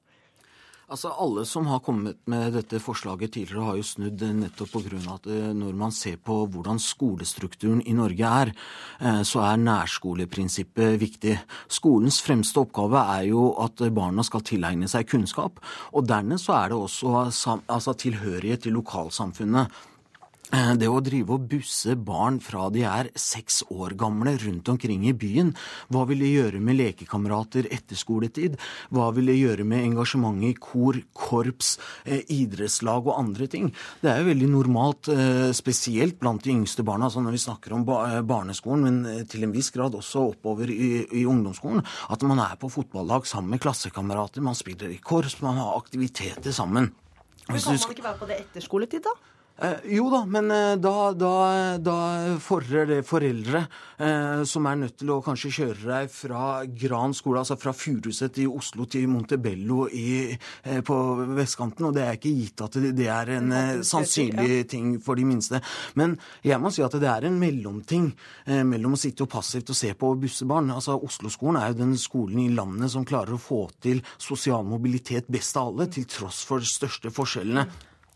Altså 0.90 1.12
Alle 1.22 1.44
som 1.46 1.68
har 1.70 1.84
kommet 1.86 2.18
med 2.26 2.56
dette 2.58 2.80
forslaget 2.82 3.36
tidligere, 3.36 3.66
har 3.68 3.76
jo 3.78 3.86
snudd 3.86 4.24
nettopp 4.40 4.72
pga. 4.74 5.02
at 5.14 5.28
eh, 5.30 5.52
når 5.54 5.76
man 5.78 5.92
ser 5.94 6.18
på 6.18 6.48
hvordan 6.50 6.82
skolestrukturen 6.82 7.84
i 7.86 7.94
Norge 7.94 8.26
er, 8.26 8.54
eh, 9.00 9.22
så 9.22 9.44
er 9.46 9.62
nærskoleprinsippet 9.62 10.98
viktig. 11.00 11.36
Skolens 11.70 12.22
fremste 12.26 12.58
oppgave 12.58 13.04
er 13.20 13.28
jo 13.30 13.52
at 13.62 13.78
barna 13.94 14.26
skal 14.26 14.42
tilegne 14.42 14.90
seg 14.90 15.06
kunnskap. 15.06 15.62
Og 15.94 16.08
dernest 16.10 16.50
så 16.50 16.58
er 16.58 16.74
det 16.74 16.82
også 16.82 17.30
altså, 17.68 17.94
tilhørighet 17.94 18.66
til 18.66 18.74
lokalsamfunnet. 18.74 19.70
Eh, 20.50 20.72
det 20.82 20.88
å 20.90 21.02
drive 21.06 21.36
og 21.36 21.46
busse 21.52 21.94
barn 21.94 22.40
fra 22.42 22.72
de 22.74 22.82
er 22.88 23.12
seks 23.20 23.62
år 23.70 23.94
gamle 24.00 24.34
rundt 24.42 24.72
omkring 24.72 25.04
i 25.06 25.14
byen, 25.14 25.52
hva 25.94 26.08
vil 26.10 26.24
det 26.24 26.32
gjøre 26.32 26.62
med 26.64 26.80
lekekamerater 26.80 27.68
etter 27.70 28.00
skoletid? 28.00 28.58
Hva 28.90 29.12
vil 29.14 29.30
det 29.30 29.38
gjøre 29.38 29.68
med 29.70 29.86
engasjementet 29.92 30.50
i 30.50 30.58
kor, 30.58 30.98
korps, 31.14 31.76
eh, 32.06 32.26
idrettslag 32.34 33.06
og 33.06 33.20
andre 33.20 33.46
ting? 33.48 33.70
Det 34.02 34.10
er 34.10 34.24
jo 34.24 34.32
veldig 34.32 34.50
normalt, 34.50 35.10
eh, 35.14 35.54
spesielt 35.54 36.20
blant 36.20 36.42
de 36.42 36.56
yngste 36.56 36.84
barna, 36.84 37.06
altså 37.06 37.22
når 37.22 37.38
vi 37.38 37.46
snakker 37.46 37.74
om 37.74 37.86
barneskolen, 37.86 38.84
men 38.84 39.28
til 39.28 39.44
en 39.44 39.54
viss 39.54 39.70
grad 39.70 39.94
også 39.94 40.34
oppover 40.34 40.70
i, 40.70 41.06
i 41.14 41.26
ungdomsskolen, 41.26 41.86
at 42.10 42.22
man 42.24 42.40
er 42.40 42.58
på 42.58 42.72
fotballag 42.72 43.26
sammen 43.26 43.52
med 43.52 43.62
klassekamerater, 43.62 44.42
man 44.42 44.56
spiller 44.56 44.90
i 44.90 44.98
korps, 44.98 45.42
man 45.42 45.58
har 45.58 45.78
aktiviteter 45.78 46.52
sammen. 46.52 46.92
Men 47.50 47.60
kan 47.60 47.78
man 47.78 47.94
ikke 47.94 48.04
være 48.04 48.18
på 48.18 48.28
det 48.28 48.40
etter 48.40 48.62
skoletid, 48.62 49.04
da? 49.06 49.14
Eh, 49.62 49.96
jo 49.98 50.08
da, 50.08 50.22
men 50.26 50.52
eh, 50.52 50.76
da, 50.80 51.12
da, 51.12 51.78
da 51.84 51.96
fordrer 52.40 52.86
det 52.88 53.00
foreldre 53.08 53.66
eh, 54.00 54.44
som 54.48 54.68
er 54.70 54.78
nødt 54.80 54.96
til 55.02 55.12
å 55.12 55.18
kanskje 55.24 55.52
kjøre 55.52 55.88
deg 55.90 56.14
fra 56.14 56.44
Gran 56.64 57.16
skole, 57.18 57.42
altså 57.42 57.58
fra 57.60 57.74
Furuset 57.76 58.40
i 58.40 58.46
Oslo 58.48 58.88
til 58.88 59.10
Montebello 59.12 59.90
i, 59.92 60.32
eh, 60.64 60.80
på 60.86 61.00
vestkanten. 61.36 61.90
Og 61.90 61.98
det 61.98 62.06
er 62.06 62.16
ikke 62.16 62.32
gitt 62.38 62.64
at 62.64 62.78
det, 62.86 63.10
er 63.12 63.34
en 63.36 63.52
eh, 63.52 63.74
sannsynlig 63.84 64.62
ting 64.72 64.96
for 65.04 65.20
de 65.20 65.28
minste. 65.28 65.60
Men 66.00 66.16
jeg 66.46 66.62
må 66.64 66.72
si 66.72 66.86
at 66.86 66.96
det 66.96 67.12
er 67.12 67.28
en 67.28 67.42
mellomting 67.42 68.14
eh, 68.46 68.64
mellom 68.64 68.96
å 68.96 69.02
sitte 69.02 69.28
og 69.28 69.34
passivt 69.36 69.74
og 69.76 69.80
se 69.82 69.92
på 69.92 70.14
bussebarn. 70.24 70.72
Altså 70.72 70.96
Oslo-skolen 70.96 71.60
er 71.60 71.74
jo 71.74 71.82
den 71.82 71.98
skolen 72.00 72.46
i 72.46 72.50
landet 72.56 72.96
som 72.96 73.08
klarer 73.08 73.36
å 73.36 73.44
få 73.44 73.66
til 73.84 74.00
sosial 74.16 74.64
mobilitet 74.64 75.28
best 75.28 75.60
av 75.60 75.74
alle, 75.74 75.92
til 75.92 76.08
tross 76.08 76.46
for 76.48 76.64
de 76.64 76.72
største 76.72 77.12
forskjellene. 77.12 77.68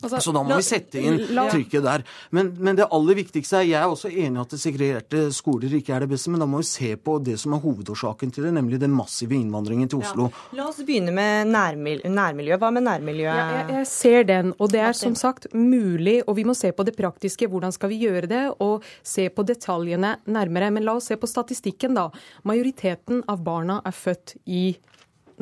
Altså, 0.03 0.19
så 0.21 0.33
da 0.35 0.43
må 0.43 0.53
la, 0.53 0.59
vi 0.59 0.67
sette 0.67 1.01
inn 1.01 1.19
la, 1.35 1.45
trykket 1.51 1.85
der. 1.85 2.03
Men, 2.35 2.51
men, 2.59 2.77
det 2.79 2.87
aller 2.93 3.17
viktigste 3.17 3.59
er 3.61 3.67
Jeg 3.67 3.79
er 3.79 3.91
også 3.91 4.11
enig 4.11 4.37
i 4.37 4.41
at 4.43 4.53
det 4.53 4.59
segregerte 4.61 5.23
skoler 5.35 5.73
ikke 5.79 5.95
er 5.95 6.05
det 6.05 6.11
beste, 6.13 6.31
men 6.33 6.43
da 6.43 6.47
må 6.49 6.61
vi 6.61 6.67
se 6.69 6.93
på 6.99 7.17
det 7.23 7.37
som 7.41 7.55
er 7.55 7.63
hovedårsaken 7.63 8.33
til 8.33 8.47
det, 8.47 8.53
nemlig 8.57 8.79
den 8.81 8.93
massive 8.95 9.37
innvandringen 9.37 9.91
til 9.91 10.03
Oslo. 10.03 10.29
Ja. 10.29 10.59
La 10.59 10.67
oss 10.69 10.81
begynne 10.83 11.13
med 11.15 11.51
nærmiljø. 11.53 12.11
nærmiljø. 12.11 12.59
Hva 12.61 12.71
med 12.75 12.87
nærmiljøet? 12.87 13.41
Ja, 13.41 13.47
jeg, 13.57 13.69
jeg, 13.77 13.89
ser 13.91 14.29
den, 14.29 14.53
og 14.59 14.71
det 14.73 14.83
er 14.83 14.97
som 14.97 15.15
sagt 15.19 15.49
mulig. 15.53 16.19
Og 16.27 16.37
vi 16.39 16.47
må 16.47 16.55
se 16.57 16.73
på 16.75 16.85
det 16.87 16.95
praktiske. 16.97 17.49
Hvordan 17.49 17.75
skal 17.75 17.93
vi 17.93 18.01
gjøre 18.03 18.29
det? 18.29 18.43
Og 18.63 18.83
se 19.03 19.29
på 19.29 19.45
detaljene 19.47 20.17
nærmere. 20.25 20.71
Men 20.73 20.87
la 20.87 20.97
oss 20.99 21.11
se 21.11 21.19
på 21.19 21.29
statistikken, 21.29 21.97
da. 21.97 22.09
Majoriteten 22.47 23.23
av 23.29 23.43
barna 23.45 23.81
er 23.85 23.95
født 23.95 24.37
i 24.45 24.65
Norge, 24.73 24.92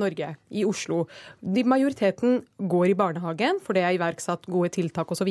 i 0.01 0.63
Oslo. 0.65 1.05
De 1.39 1.63
majoriteten 1.63 2.41
går 2.57 2.91
i 2.91 2.95
barnehagen, 2.97 3.59
for 3.63 3.73
det 3.73 3.83
er 3.83 3.97
iverksatt 3.97 4.47
gode 4.51 4.69
tiltak 4.69 5.11
osv. 5.11 5.29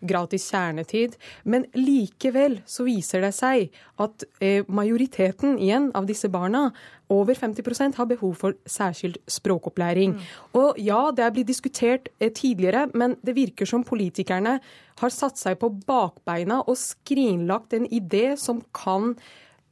Gratis 0.00 0.48
kjernetid. 0.50 1.16
Men 1.44 1.66
likevel 1.74 2.60
så 2.66 2.84
viser 2.84 3.22
det 3.22 3.34
seg 3.36 3.70
at 4.02 4.24
eh, 4.40 4.64
majoriteten 4.68 5.58
igjen 5.58 5.90
av 5.94 6.06
disse 6.06 6.28
barna 6.32 6.70
over 7.12 7.36
50% 7.36 7.98
har 8.00 8.08
behov 8.08 8.34
for 8.40 8.56
særskilt 8.66 9.18
språkopplæring. 9.28 10.16
Mm. 10.16 10.30
Og 10.58 10.80
ja, 10.80 11.10
det 11.14 11.24
er 11.26 11.34
blitt 11.34 11.50
diskutert 11.50 12.08
eh, 12.18 12.32
tidligere, 12.32 12.88
men 12.94 13.16
det 13.22 13.36
virker 13.36 13.68
som 13.68 13.84
politikerne 13.84 14.58
har 15.02 15.12
satt 15.12 15.40
seg 15.40 15.58
på 15.60 15.70
bakbeina 15.86 16.62
og 16.66 16.78
skrinlagt 16.78 17.76
en 17.76 17.88
idé 17.90 18.32
som 18.40 18.62
kan 18.74 19.14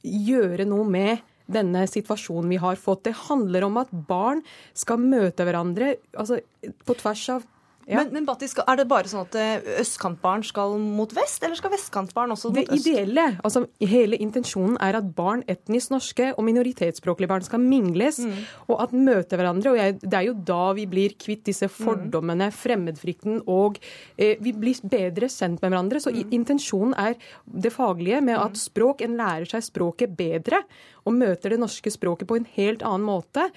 gjøre 0.04 0.64
noe 0.68 0.86
med 0.88 1.26
denne 1.52 1.86
situasjonen 1.90 2.50
vi 2.52 2.60
har 2.62 2.80
fått. 2.80 3.04
Det 3.08 3.16
handler 3.26 3.66
om 3.66 3.80
at 3.82 3.92
barn 3.92 4.42
skal 4.76 5.02
møte 5.02 5.46
hverandre 5.46 5.94
altså, 6.14 6.40
på 6.86 6.96
tvers 7.00 7.26
av 7.36 7.48
ja. 7.90 8.04
Men, 8.04 8.12
men 8.14 8.26
Batti, 8.28 8.46
er 8.46 8.78
det 8.78 8.86
bare 8.90 9.10
sånn 9.10 9.24
at 9.24 9.36
eh, 9.38 9.66
østkantbarn 9.82 10.44
skal 10.46 10.76
mot 10.78 11.10
vest, 11.16 11.42
eller 11.42 11.58
skal 11.58 11.72
vestkantbarn 11.74 12.34
også 12.34 12.52
mot 12.52 12.60
øst? 12.60 12.70
Det 12.70 12.94
ideelle, 12.94 13.24
altså 13.42 13.64
hele 13.82 14.18
intensjonen 14.22 14.78
er 14.82 15.00
at 15.00 15.08
barn, 15.16 15.42
etnisk 15.50 15.90
norske 15.94 16.30
og 16.36 16.46
minoritetsspråklige 16.46 17.30
barn 17.32 17.46
skal 17.46 17.62
mingles 17.64 18.20
mm. 18.22 18.38
og 18.68 18.84
at 18.86 18.94
møte 18.94 19.40
hverandre. 19.40 19.74
og 19.74 19.80
jeg, 19.80 19.98
Det 20.04 20.20
er 20.20 20.28
jo 20.28 20.36
da 20.52 20.62
vi 20.78 20.86
blir 20.90 21.16
kvitt 21.18 21.44
disse 21.50 21.66
mm. 21.66 21.74
fordommene, 21.80 22.50
fremmedfrykten, 22.54 23.42
og 23.50 23.80
eh, 24.16 24.36
vi 24.40 24.54
blir 24.54 24.80
bedre 24.86 25.30
kjent 25.30 25.58
med 25.58 25.68
hverandre. 25.72 26.02
Så 26.02 26.14
mm. 26.14 26.22
intensjonen 26.38 26.96
er 27.00 27.18
det 27.44 27.74
faglige 27.74 28.22
med 28.22 28.38
at 28.38 28.54
mm. 28.54 28.62
språk, 28.62 29.04
en 29.04 29.18
lærer 29.18 29.50
seg 29.50 29.66
språket 29.66 30.14
bedre 30.16 30.62
og 31.08 31.16
møter 31.16 31.54
det 31.54 31.60
norske 31.62 31.90
språket 31.90 32.28
på 32.28 32.36
en 32.38 32.48
helt 32.56 32.84
annen 32.86 33.06
måte 33.08 33.48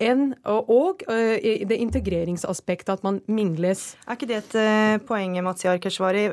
enn, 0.00 0.30
og, 0.48 1.02
det 1.04 1.76
integreringsaspektet 1.76 2.94
at 2.94 3.04
man 3.04 3.20
mingles. 3.28 3.79
Er 4.06 4.18
ikke 4.18 4.28
det 4.30 4.38
et 4.40 4.56
uh, 4.58 4.98
poeng, 5.06 5.38
Mazyar 5.44 5.80
Keshvari? 5.82 6.26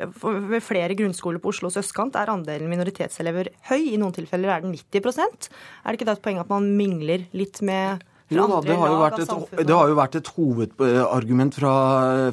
Ved 0.51 0.63
flere 0.65 0.97
grunnskoler 0.97 1.41
på 1.43 1.53
Oslos 1.53 1.79
østkant 1.79 2.17
er 2.19 2.31
andelen 2.33 2.69
minoritetselever 2.71 3.51
høy. 3.69 3.81
I 3.93 3.97
noen 4.01 4.15
tilfeller 4.15 4.53
er 4.55 4.65
den 4.65 4.75
90 4.75 5.19
Er 5.19 5.89
det 5.89 5.97
ikke 5.99 6.09
det 6.09 6.17
et 6.17 6.25
poeng 6.27 6.41
at 6.43 6.51
man 6.51 6.69
mingler 6.79 7.27
litt 7.37 7.61
med 7.65 8.03
jo 8.29 8.47
da, 8.47 8.59
det 8.59 8.75
har, 8.75 9.13
et, 9.15 9.29
det 9.63 9.71
har, 9.71 9.87
jo 9.87 9.95
vært 9.95 10.17
et, 10.19 10.29
hovedargument 10.35 11.55
fra, 11.55 11.73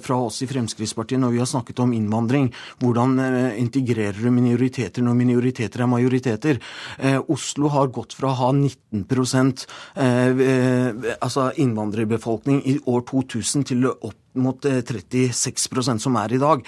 fra, 0.02 0.16
oss 0.26 0.40
i 0.42 0.48
Fremskrittspartiet 0.50 1.22
når 1.22 1.36
vi 1.36 1.42
har 1.42 1.46
snakket 1.46 1.84
om 1.84 1.92
innvandring. 1.94 2.48
Hvordan 2.82 3.14
eh, 3.22 3.60
integrerer 3.62 4.18
du 4.18 4.26
minoriteter 4.34 5.06
når 5.06 5.20
minoriteter 5.20 5.84
er 5.84 5.90
majoriteter? 5.92 6.58
Eh, 6.98 7.20
Oslo 7.30 7.70
har 7.70 7.92
gått 7.94 8.16
fra 8.18 8.32
å 8.32 8.38
ha 8.42 8.50
19 8.50 9.06
eh, 9.06 10.42
eh, 10.48 11.14
altså 11.20 11.52
innvandrerbefolkning 11.62 12.64
i 12.74 12.80
år 12.90 13.06
2000 13.12 13.70
til 13.70 13.90
opp 13.94 14.18
mot 14.34 14.66
36 14.66 15.68
eh, 15.78 15.96
som 16.02 16.16
er 16.18 16.34
i 16.34 16.40
dag. 16.42 16.64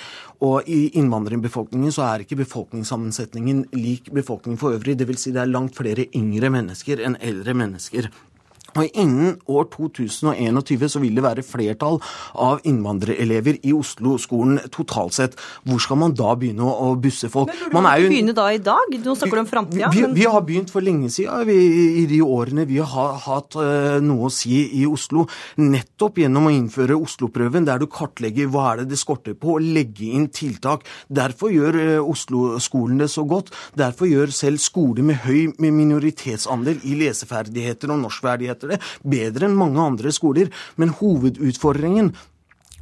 Og 0.47 0.69
i 0.71 0.81
innvandrerbefolkningen 1.01 1.95
så 1.95 2.07
er 2.07 2.25
ikke 2.25 2.39
befolkningssammensetningen 2.43 3.67
lik 3.75 4.11
befolkningen 4.15 4.61
for 4.61 4.77
øvrig. 4.77 4.99
Dvs. 5.01 5.27
Si 5.27 5.35
det 5.35 5.43
er 5.43 5.51
langt 5.51 5.77
flere 5.79 6.07
yngre 6.17 6.51
mennesker 6.53 7.03
enn 7.03 7.19
eldre 7.21 7.57
mennesker. 7.57 8.11
Og 8.77 8.97
Innen 8.97 9.37
år 9.51 9.69
2021 9.73 10.91
så 10.93 11.01
vil 11.03 11.17
det 11.17 11.25
være 11.25 11.45
flertall 11.47 11.99
av 12.33 12.63
innvandrerelever 12.69 13.61
i 13.67 13.75
Oslo-skolen 13.77 14.61
totalt 14.73 15.17
sett. 15.17 15.37
Hvor 15.67 15.81
skal 15.83 16.01
man 16.01 16.15
da 16.17 16.35
begynne 16.39 16.67
å 16.67 16.93
busse 17.01 17.31
folk? 17.33 17.51
Men 17.51 17.71
Burde 17.71 17.83
man 17.83 17.89
ikke 18.01 18.13
begynne 18.13 18.37
da 18.37 18.47
i 18.53 18.61
dag? 18.63 18.97
Nå 19.05 19.17
snakker 19.19 19.41
du 19.41 19.43
om 19.43 19.51
framtida. 19.51 19.91
Vi, 19.95 20.05
vi, 20.17 20.27
har 20.31 20.45
begynt 20.47 20.73
for 20.73 20.85
lenge 20.85 21.11
siden, 21.13 21.47
vi, 21.49 21.59
i 22.03 22.07
de 22.11 22.21
årene 22.25 22.67
vi 22.69 22.81
har 22.81 23.19
hatt 23.27 23.57
uh, 23.59 23.99
noe 24.05 24.29
å 24.29 24.33
si 24.33 24.59
i 24.81 24.85
Oslo. 24.89 25.27
Nettopp 25.61 26.21
gjennom 26.23 26.49
å 26.49 26.55
innføre 26.55 26.99
Oslo-prøven, 26.99 27.67
der 27.69 27.83
du 27.83 27.89
kartlegger 27.91 28.51
hva 28.53 28.73
er 28.73 28.83
det 28.83 28.91
det 28.95 29.01
skorter 29.01 29.37
på, 29.39 29.57
og 29.57 29.65
legge 29.77 30.11
inn 30.17 30.29
tiltak. 30.35 30.87
Derfor 31.09 31.55
gjør 31.55 31.81
uh, 31.81 32.11
Oslo-skolen 32.13 33.01
det 33.03 33.11
så 33.13 33.27
godt. 33.29 33.53
Derfor 33.79 34.11
gjør 34.11 34.35
selv 34.35 34.63
skoler 34.63 35.07
med 35.07 35.23
høy 35.27 35.53
minoritetsandel 35.63 36.83
i 36.87 36.97
leseferdigheter 37.01 37.93
og 37.93 38.03
norskferdigheter 38.05 38.66
bedre 39.07 39.49
enn 39.49 39.59
mange 39.59 39.83
andre 39.83 40.13
skoler. 40.15 40.51
Men 40.77 40.95
hovedutfordringen 40.99 42.13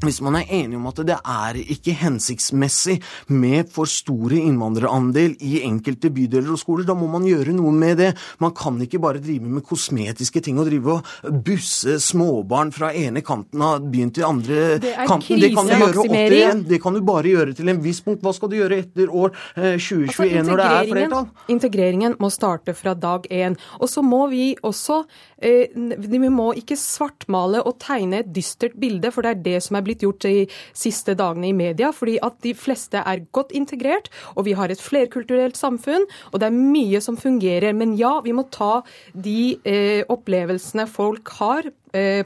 hvis 0.03 0.21
man 0.25 0.39
er 0.41 0.51
enig 0.51 0.79
om 0.79 0.89
at 0.91 1.01
det 1.07 1.17
er 1.17 1.59
ikke 1.61 1.95
hensiktsmessig 2.01 2.99
med 3.33 3.71
for 3.73 3.89
store 3.91 4.41
innvandrerandel 4.43 5.37
i 5.45 5.61
enkelte 5.65 6.11
bydeler 6.15 6.55
og 6.55 6.61
skoler, 6.61 6.87
da 6.89 6.97
må 6.99 7.09
man 7.11 7.27
gjøre 7.29 7.55
noe 7.57 7.73
med 7.75 8.01
det. 8.03 8.11
Man 8.43 8.55
kan 8.57 8.81
ikke 8.83 9.01
bare 9.03 9.23
drive 9.23 9.51
med 9.51 9.65
kosmetiske 9.67 10.43
ting 10.45 10.59
og 10.61 10.69
drive 10.69 10.99
og 10.99 11.39
busse 11.47 11.99
småbarn 12.03 12.73
fra 12.75 12.91
ene 12.97 13.23
kanten 13.25 13.63
av 13.65 13.85
byen 13.91 14.13
til 14.15 14.27
andre 14.29 14.61
det 14.83 14.93
er 14.93 15.09
kanten. 15.09 15.41
Det 15.45 15.53
kan, 15.55 15.69
du 15.69 16.19
gjøre 16.19 16.55
det 16.69 16.81
kan 16.83 16.97
du 16.97 17.03
bare 17.05 17.31
gjøre 17.31 17.55
til 17.57 17.71
en 17.73 17.83
viss 17.85 18.03
punkt. 18.05 18.23
Hva 18.25 18.35
skal 18.37 18.51
du 18.51 18.59
gjøre 18.59 18.81
etter 18.83 19.11
år 19.11 19.35
2021 19.55 20.11
altså, 20.11 20.49
når 20.49 20.61
det 20.61 20.69
er 20.71 20.91
flertall? 20.91 21.29
Integreringen 21.55 22.19
må 22.21 22.31
starte 22.33 22.75
fra 22.77 22.95
dag 22.99 23.29
én. 23.31 23.59
Og 23.81 23.91
så 23.91 24.03
må 24.05 24.25
vi 24.33 24.55
også 24.65 25.03
eh, 25.39 25.73
Vi 25.75 26.31
må 26.33 26.51
ikke 26.59 26.77
svartmale 26.79 27.63
og 27.65 27.79
tegne 27.83 28.23
et 28.23 28.33
dystert 28.35 28.77
bilde, 28.81 29.13
for 29.15 29.25
det 29.25 29.35
er 29.35 29.43
det 29.45 29.63
som 29.67 29.79
er 29.79 29.84
blitt 29.85 29.95
blitt 29.95 30.05
gjort 30.05 30.25
de 30.25 30.47
siste 30.75 31.15
dagene 31.19 31.51
i 31.51 31.57
media, 31.57 31.93
fordi 31.95 32.19
at 32.23 32.41
de 32.43 32.55
fleste 32.55 33.03
er 33.05 33.25
godt 33.33 33.55
integrert, 33.55 34.11
og 34.35 34.47
vi 34.49 34.57
har 34.59 34.71
et 34.71 34.83
flerkulturelt 34.83 35.57
samfunn, 35.57 36.07
og 36.33 36.41
det 36.41 36.51
er 36.51 36.59
mye 36.59 37.01
som 37.01 37.17
fungerer. 37.17 37.75
Men 37.75 37.95
ja, 37.99 38.21
vi 38.25 38.35
må 38.35 38.47
ta 38.51 38.83
de 39.15 39.57
eh, 39.65 40.03
opplevelsene 40.09 40.87
folk 40.91 41.29
har 41.39 41.71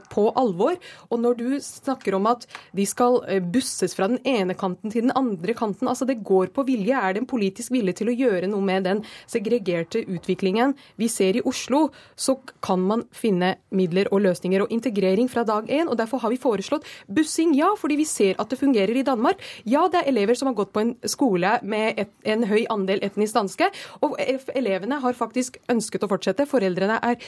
på 0.09 0.29
alvor. 0.39 0.79
Og 1.13 1.23
når 1.23 1.39
du 1.39 1.47
snakker 1.65 2.17
om 2.19 2.29
at 2.31 2.47
de 2.77 2.87
skal 2.89 3.21
eh, 3.29 3.43
busses 3.43 3.95
fra 3.97 4.09
den 4.11 4.21
ene 4.29 4.57
kanten 4.59 4.93
til 4.93 5.07
den 5.07 5.15
andre 5.19 5.55
kanten, 5.57 5.89
altså 5.89 6.07
det 6.09 6.21
går 6.27 6.53
på 6.55 6.65
vilje. 6.69 6.97
Er 6.97 7.15
det 7.15 7.23
en 7.23 7.31
politisk 7.31 7.73
vilje 7.75 7.99
til 8.01 8.13
å 8.13 8.17
gjøre 8.17 8.51
noe 8.51 8.65
med 8.65 8.87
den 8.89 9.03
segregerte 9.29 10.05
utviklingen 10.07 10.75
vi 11.01 11.09
ser 11.13 11.39
i 11.39 11.45
Oslo, 11.47 11.89
så 12.17 12.37
kan 12.65 12.83
man 12.85 13.05
finne 13.15 13.55
midler 13.75 14.11
og 14.13 14.23
løsninger. 14.27 14.65
Og 14.65 14.75
integrering 14.75 15.31
fra 15.31 15.45
dag 15.49 15.69
én. 15.69 15.89
Og 15.89 15.99
derfor 15.99 16.23
har 16.25 16.33
vi 16.33 16.41
foreslått 16.41 16.87
bussing, 17.07 17.55
ja, 17.59 17.71
fordi 17.79 17.99
vi 18.01 18.09
ser 18.09 18.39
at 18.39 18.51
det 18.51 18.61
fungerer 18.61 18.97
i 18.97 19.07
Danmark. 19.07 19.43
Ja, 19.69 19.87
det 19.89 20.03
er 20.03 20.13
elever 20.13 20.39
som 20.39 20.51
har 20.51 20.59
gått 20.59 20.73
på 20.75 20.85
en 20.85 20.95
skole 21.09 21.59
med 21.63 22.01
et, 22.01 22.13
en 22.29 22.47
høy 22.49 22.65
andel 22.73 23.03
etnisk 23.05 23.37
danske, 23.37 23.71
og 24.05 24.17
elevene 24.57 25.01
har 25.03 25.17
faktisk 25.17 25.59
ønsket 25.71 26.05
å 26.05 26.11
fortsette. 26.11 26.49
Foreldrene 26.49 26.99
er 27.03 27.17
eh, 27.17 27.27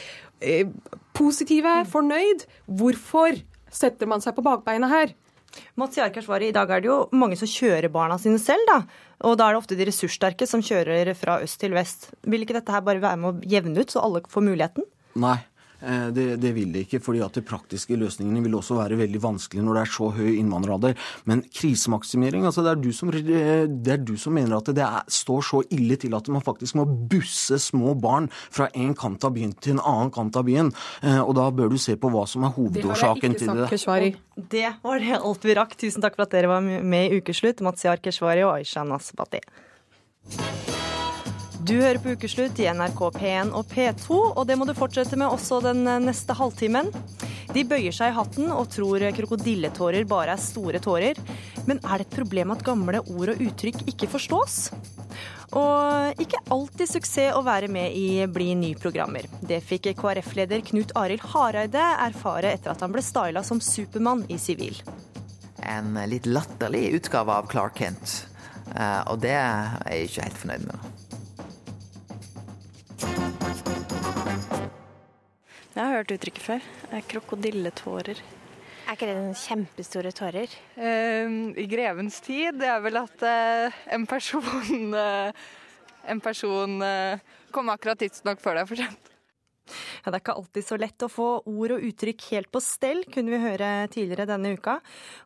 positive, 1.16 1.80
fornøyd. 1.90 2.46
Hvorfor 2.66 3.40
setter 3.70 4.10
man 4.10 4.22
seg 4.24 4.36
på 4.36 4.44
bakbeina 4.46 4.90
her? 4.90 5.14
Mats 5.74 5.98
Jarkar 5.98 6.42
I 6.42 6.52
dag 6.54 6.70
er 6.70 6.80
det 6.80 6.86
jo 6.86 7.08
mange 7.12 7.36
som 7.36 7.48
kjører 7.50 7.90
barna 7.90 8.18
sine 8.22 8.38
selv, 8.38 8.62
da. 8.68 8.82
Og 9.26 9.36
da 9.36 9.48
er 9.48 9.54
det 9.54 9.62
ofte 9.62 9.76
de 9.78 9.86
ressurssterke 9.88 10.46
som 10.46 10.62
kjører 10.62 11.12
fra 11.18 11.40
øst 11.42 11.60
til 11.60 11.74
vest. 11.74 12.10
Vil 12.22 12.44
ikke 12.44 12.56
dette 12.56 12.72
her 12.72 12.84
bare 12.86 13.02
være 13.02 13.18
med 13.20 13.30
å 13.30 13.50
jevne 13.50 13.82
ut, 13.82 13.90
så 13.90 14.04
alle 14.04 14.22
får 14.30 14.46
muligheten? 14.46 14.86
Nei. 15.18 15.36
Eh, 15.80 16.08
det, 16.14 16.26
det, 16.40 16.52
vil 16.56 16.72
det 16.74 16.84
ikke, 16.86 17.00
fordi 17.04 17.22
at 17.24 17.36
de 17.36 17.44
praktiske 17.46 17.96
løsningene 17.98 18.42
vil 18.44 18.56
også 18.58 18.76
være 18.78 18.98
veldig 19.00 19.22
vanskelig 19.22 19.64
når 19.64 19.78
det 19.78 19.84
er 19.84 19.92
så 19.94 20.10
høy 20.16 20.30
innvandreralder. 20.34 20.96
Men 21.30 21.42
krisemaksimering, 21.46 22.46
altså 22.48 22.64
det 22.66 22.74
er 22.74 22.82
du 22.82 22.90
som, 22.96 23.12
det 23.12 23.94
er 23.94 24.02
du 24.04 24.16
som 24.20 24.36
mener 24.36 24.58
at 24.58 24.70
det 24.76 24.84
er, 24.84 25.06
står 25.10 25.46
så 25.50 25.62
ille 25.72 25.98
til 26.00 26.16
at 26.16 26.28
man 26.32 26.44
faktisk 26.44 26.78
må 26.80 26.86
busse 26.86 27.60
små 27.62 27.94
barn 28.00 28.28
fra 28.32 28.68
en 28.74 28.94
kant 28.98 29.24
av 29.26 29.34
byen 29.36 29.54
til 29.58 29.78
en 29.78 29.84
annen 29.84 30.12
kant 30.14 30.36
av 30.36 30.46
byen. 30.48 30.72
Eh, 31.02 31.20
og 31.20 31.34
da 31.38 31.48
bør 31.54 31.72
du 31.72 31.78
se 31.80 31.96
på 32.00 32.12
hva 32.12 32.26
som 32.30 32.46
er 32.46 32.54
hovedårsaken 32.56 33.38
til 33.40 33.54
det. 33.56 33.70
Det 34.50 34.66
var 34.82 35.02
det 35.02 35.16
alt 35.20 35.46
vi 35.46 35.56
rakk. 35.58 35.76
Tusen 35.80 36.04
takk 36.04 36.18
for 36.18 36.26
at 36.26 36.34
dere 36.34 36.50
var 36.50 36.64
med 36.64 37.08
i 37.08 37.20
Ukeslutt, 37.20 37.64
Mazyar 37.64 38.02
Keshvari 38.02 38.44
og 38.46 38.58
Aisha 38.58 38.84
Nasbati. 38.86 39.42
Du 41.60 41.74
hører 41.76 41.98
på 42.00 42.14
Ukeslutt 42.16 42.56
i 42.62 42.68
NRK 42.72 43.00
P1 43.12 43.50
og 43.52 43.66
P2, 43.68 44.16
og 44.32 44.46
det 44.48 44.54
må 44.56 44.64
du 44.64 44.72
fortsette 44.72 45.16
med 45.20 45.28
også 45.28 45.58
den 45.64 45.84
neste 46.06 46.32
halvtimen. 46.32 46.88
De 47.52 47.64
bøyer 47.68 47.92
seg 47.92 48.12
i 48.12 48.16
hatten 48.16 48.48
og 48.54 48.70
tror 48.72 49.02
krokodilletårer 49.12 50.06
bare 50.08 50.36
er 50.36 50.40
store 50.40 50.80
tårer. 50.80 51.18
Men 51.68 51.82
er 51.84 52.00
det 52.00 52.06
et 52.06 52.16
problem 52.16 52.54
at 52.54 52.64
gamle 52.64 53.02
ord 53.02 53.32
og 53.34 53.42
uttrykk 53.44 53.82
ikke 53.92 54.08
forstås? 54.08 54.56
Og 55.58 56.22
ikke 56.22 56.40
alltid 56.54 56.92
suksess 56.94 57.36
å 57.36 57.42
være 57.44 57.68
med 57.68 57.92
i 57.98 58.24
Bli 58.30 58.54
ny-programmer. 58.56 59.28
Det 59.44 59.60
fikk 59.66 59.90
KrF-leder 59.98 60.64
Knut 60.70 60.94
Arild 60.96 61.26
Hareide 61.34 61.84
erfare 62.06 62.54
etter 62.54 62.72
at 62.72 62.86
han 62.86 62.94
ble 62.94 63.04
styla 63.04 63.44
som 63.44 63.60
Supermann 63.60 64.24
i 64.32 64.38
sivil. 64.40 64.80
En 65.60 65.92
litt 66.08 66.30
latterlig 66.30 66.86
utgave 67.02 67.36
av 67.42 67.52
Clark 67.52 67.76
Kent. 67.82 68.16
Eh, 68.72 69.00
og 69.10 69.20
det 69.20 69.36
er 69.36 69.76
jeg 69.90 70.08
ikke 70.08 70.28
helt 70.30 70.42
fornøyd 70.46 70.68
med. 70.70 70.90
Jeg 75.80 75.88
har 75.88 75.96
hørt 75.96 76.10
uttrykket 76.12 76.44
før. 76.44 76.64
Krokodilletårer. 77.08 78.18
Er 78.84 78.96
ikke 78.98 79.06
det 79.08 79.14
noen 79.16 79.36
kjempestore 79.38 80.10
tårer? 80.12 80.52
Uh, 80.76 81.54
I 81.56 81.64
grevens 81.70 82.18
tid 82.20 82.58
det 82.60 82.68
er 82.68 82.82
vel 82.84 82.98
at 83.00 83.24
uh, 83.24 83.78
en 83.96 84.04
person 84.10 84.92
uh, 84.92 85.32
En 86.10 86.20
person 86.20 86.80
kommer 87.52 87.76
akkurat 87.76 88.00
tidsnok 88.00 88.40
før 88.40 88.56
det 88.56 88.62
er 88.62 88.68
for 88.70 88.80
sent. 88.80 89.09
Ja, 90.04 90.10
Det 90.10 90.18
er 90.18 90.22
ikke 90.24 90.36
alltid 90.40 90.66
så 90.66 90.78
lett 90.80 91.06
å 91.06 91.10
få 91.10 91.28
ord 91.44 91.76
og 91.76 91.86
uttrykk 91.90 92.26
helt 92.32 92.50
på 92.52 92.62
stell, 92.64 93.04
kunne 93.12 93.34
vi 93.34 93.42
høre 93.42 93.70
tidligere 93.92 94.28
denne 94.30 94.54
uka. 94.56 94.78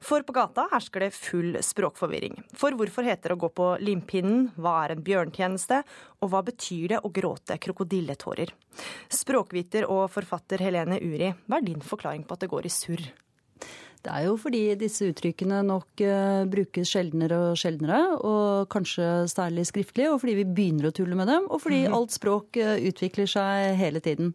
For 0.05 0.23
på 0.27 0.37
gata 0.37 0.69
hersker 0.73 1.07
det 1.07 1.15
full 1.17 1.59
språkforvirring. 1.61 2.43
For 2.55 2.77
hvorfor 2.77 3.07
heter 3.07 3.33
det 3.33 3.39
å 3.39 3.43
gå 3.47 3.53
på 3.55 3.71
limpinnen, 3.83 4.53
hva 4.57 4.77
er 4.85 4.95
en 4.95 5.05
bjørntjeneste, 5.05 5.83
og 6.23 6.33
hva 6.33 6.45
betyr 6.47 6.95
det 6.95 7.03
å 7.05 7.13
gråte 7.15 7.59
krokodilletårer? 7.59 8.55
Språkviter 9.13 9.89
og 9.91 10.09
forfatter 10.13 10.63
Helene 10.65 11.01
Uri, 11.01 11.35
hva 11.47 11.61
er 11.61 11.69
din 11.69 11.85
forklaring 11.85 12.25
på 12.27 12.37
at 12.37 12.45
det 12.45 12.53
går 12.53 12.67
i 12.69 12.73
surr? 12.73 13.13
Det 14.05 14.13
er 14.13 14.27
jo 14.27 14.35
fordi 14.37 14.63
disse 14.77 15.07
uttrykkene 15.09 15.63
nok 15.65 16.03
uh, 16.05 16.45
brukes 16.51 16.91
sjeldnere 16.93 17.39
og 17.49 17.61
sjeldnere, 17.61 18.01
og 18.21 18.67
kanskje 18.73 19.07
særlig 19.33 19.65
skriftlig, 19.71 20.11
og 20.13 20.19
fordi 20.21 20.35
vi 20.43 20.45
begynner 20.45 20.91
å 20.91 20.95
tulle 20.97 21.17
med 21.17 21.31
dem, 21.33 21.47
og 21.49 21.63
fordi 21.65 21.87
mm. 21.87 21.97
alt 21.97 22.13
språk 22.13 22.61
uh, 22.61 22.75
utvikler 22.91 23.31
seg 23.31 23.79
hele 23.81 24.05
tiden. 24.05 24.35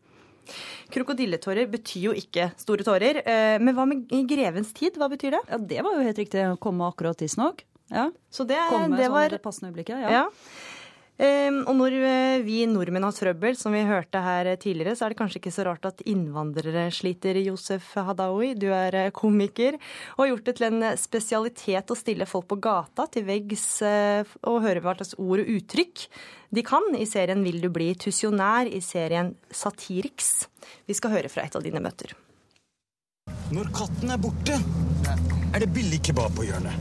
Krokodilletårer 0.89 1.69
betyr 1.69 2.07
jo 2.07 2.15
ikke 2.17 2.49
store 2.57 2.85
tårer. 2.87 3.21
Uh, 3.21 3.57
men 3.61 3.77
hva 3.77 3.85
med 3.91 4.09
i 4.15 4.23
grevens 4.29 4.73
tid, 4.73 4.97
hva 4.97 5.11
betyr 5.11 5.37
det? 5.37 5.43
Ja, 5.51 5.61
Det 5.75 5.85
var 5.85 5.99
jo 5.99 6.07
helt 6.07 6.23
riktig. 6.23 6.47
å 6.49 6.57
Komme 6.57 6.89
akkurat 6.89 7.21
tidsnok. 7.21 7.61
Ja. 7.93 8.09
Så 8.33 8.49
det, 8.49 8.57
Komme 8.73 8.97
det 8.97 9.13
var... 9.13 9.29
sånn 9.29 9.33
i 9.33 9.37
det 9.37 9.43
passende 9.45 9.69
øyeblikket. 9.69 10.01
ja. 10.01 10.23
ja. 10.23 10.27
Ehm, 11.19 11.65
og 11.67 11.75
når 11.75 11.95
eh, 11.99 12.41
vi 12.45 12.61
nordmenn 12.69 13.03
har 13.03 13.15
trøbbel, 13.15 13.57
som 13.59 13.73
vi 13.75 13.81
hørte 13.83 14.21
her 14.23 14.47
tidligere, 14.61 14.95
så 14.95 15.05
er 15.05 15.11
det 15.11 15.19
kanskje 15.19 15.41
ikke 15.41 15.51
så 15.51 15.65
rart 15.67 15.87
at 15.89 16.03
innvandrere 16.07 16.85
sliter. 16.95 17.35
Josef 17.43 17.91
Hadaoui, 18.07 18.53
du 18.55 18.69
er 18.71 18.95
eh, 18.95 19.11
komiker 19.15 19.75
og 20.15 20.23
har 20.23 20.29
gjort 20.31 20.47
det 20.47 20.55
til 20.59 20.67
en 20.69 20.85
spesialitet 20.99 21.91
å 21.91 21.97
stille 21.99 22.27
folk 22.29 22.47
på 22.53 22.59
gata 22.63 23.09
til 23.11 23.27
veggs 23.27 23.65
eh, 23.83 24.37
og 24.47 24.63
høre 24.63 24.83
hva 24.85 24.95
slags 24.95 25.17
ord 25.19 25.43
og 25.43 25.51
uttrykk 25.57 26.05
de 26.55 26.63
kan 26.65 26.87
i 26.97 27.05
serien 27.05 27.43
Vil 27.45 27.59
du 27.61 27.67
bli 27.69 27.91
tusjonær 27.99 28.69
i 28.71 28.79
serien 28.81 29.35
Satiriks. 29.53 30.47
Vi 30.87 30.95
skal 30.97 31.13
høre 31.13 31.29
fra 31.29 31.43
et 31.45 31.55
av 31.55 31.65
dine 31.65 31.81
møter. 31.83 32.15
Når 33.53 33.69
katten 33.75 34.13
er 34.13 34.21
borte, 34.21 34.55
er 35.53 35.61
det 35.61 35.69
billig 35.75 35.99
kebab 36.07 36.33
på 36.37 36.47
hjørnet. 36.47 36.79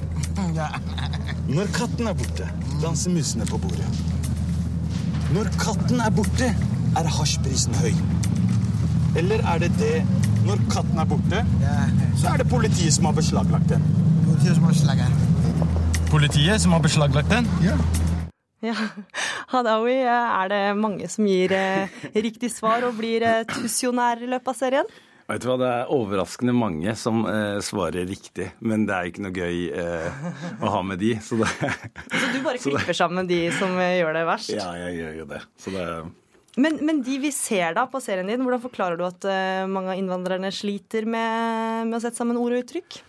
Når 1.57 1.75
katten 1.75 2.09
er 2.09 2.17
borte, 2.17 2.49
danser 2.81 3.13
musene 3.13 3.49
på 3.49 3.61
bordet. 3.61 3.89
Når 5.29 5.49
katten 5.61 5.99
er 6.01 6.13
borte, 6.17 6.47
er 6.97 7.09
hasjprisen 7.19 7.75
høy. 7.83 7.93
Eller 9.21 9.43
er 9.45 9.59
det 9.61 9.69
det 9.77 9.99
når 10.47 10.63
katten 10.73 11.01
er 11.03 11.09
borte, 11.11 11.43
så 12.17 12.31
er 12.31 12.41
det 12.41 12.47
politiet 12.49 12.95
som 12.97 13.11
har 13.11 13.17
beslaglagt 13.19 13.69
den? 13.69 13.85
Politiet 14.25 14.57
som 14.57 14.65
har 14.65 14.73
beslaglagt 14.73 16.07
Politiet 16.09 16.63
som 16.63 16.73
har 16.73 16.81
beslaglagt 16.81 17.29
den? 17.29 17.51
Ja. 17.61 17.77
Ja. 18.65 18.75
Hadaoui, 19.53 19.99
er 20.09 20.49
det 20.49 20.63
mange 20.81 21.11
som 21.13 21.29
gir 21.29 21.53
eh, 21.53 22.01
riktig 22.17 22.49
svar 22.55 22.89
og 22.89 22.97
blir 22.97 23.23
eh, 23.29 23.45
tusjonær 23.53 24.25
i 24.25 24.31
løpet 24.33 24.55
av 24.55 24.57
serien? 24.57 24.89
Vet 25.29 25.45
du 25.45 25.51
hva, 25.51 25.59
Det 25.61 25.69
er 25.69 25.91
overraskende 25.93 26.55
mange 26.57 26.95
som 26.97 27.21
eh, 27.29 27.59
svarer 27.65 28.07
riktig, 28.09 28.47
men 28.65 28.87
det 28.89 28.95
er 28.97 29.09
ikke 29.11 29.25
noe 29.27 29.35
gøy 29.37 29.67
eh, 29.77 30.23
å 30.65 30.71
ha 30.73 30.81
med 30.89 31.03
de. 31.03 31.11
Så, 31.21 31.37
det, 31.43 31.51
så 32.15 32.31
du 32.33 32.41
bare 32.47 32.61
klipper 32.65 32.97
sammen 32.97 33.29
de 33.29 33.43
som 33.59 33.77
eh, 33.77 33.99
gjør 33.99 34.17
det 34.17 34.25
verst? 34.31 34.55
Ja, 34.57 34.71
jeg 34.87 34.97
gjør 35.03 35.21
jo 35.21 35.29
det. 35.35 35.43
det 35.77 35.85
men, 36.65 36.81
men, 36.81 37.05
de 37.05 37.19
vi 37.21 37.35
ser 37.35 37.77
da 37.77 37.85
på 37.93 38.01
serien 38.01 38.31
din, 38.31 38.41
hvordan 38.41 38.65
forklarer 38.65 38.97
du 38.97 39.05
at 39.05 39.29
eh, 39.29 39.69
mange 39.69 39.93
av 39.93 40.01
innvandrerne 40.01 40.49
sliter 40.55 41.05
med, 41.05 41.85
med, 41.91 41.99
å 42.01 42.03
sette 42.07 42.17
sammen 42.17 42.41
ord 42.41 42.57
og 42.57 42.65
uttrykk? 42.65 43.03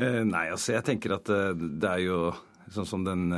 Eh, 0.00 0.22
nei, 0.24 0.46
altså 0.56 0.78
jeg 0.78 0.88
tenker 0.88 1.18
at 1.20 1.28
uh, 1.28 1.52
det 1.52 1.94
er 1.98 2.06
jo 2.06 2.26
sånn 2.72 2.88
som 2.88 3.02
den 3.04 3.28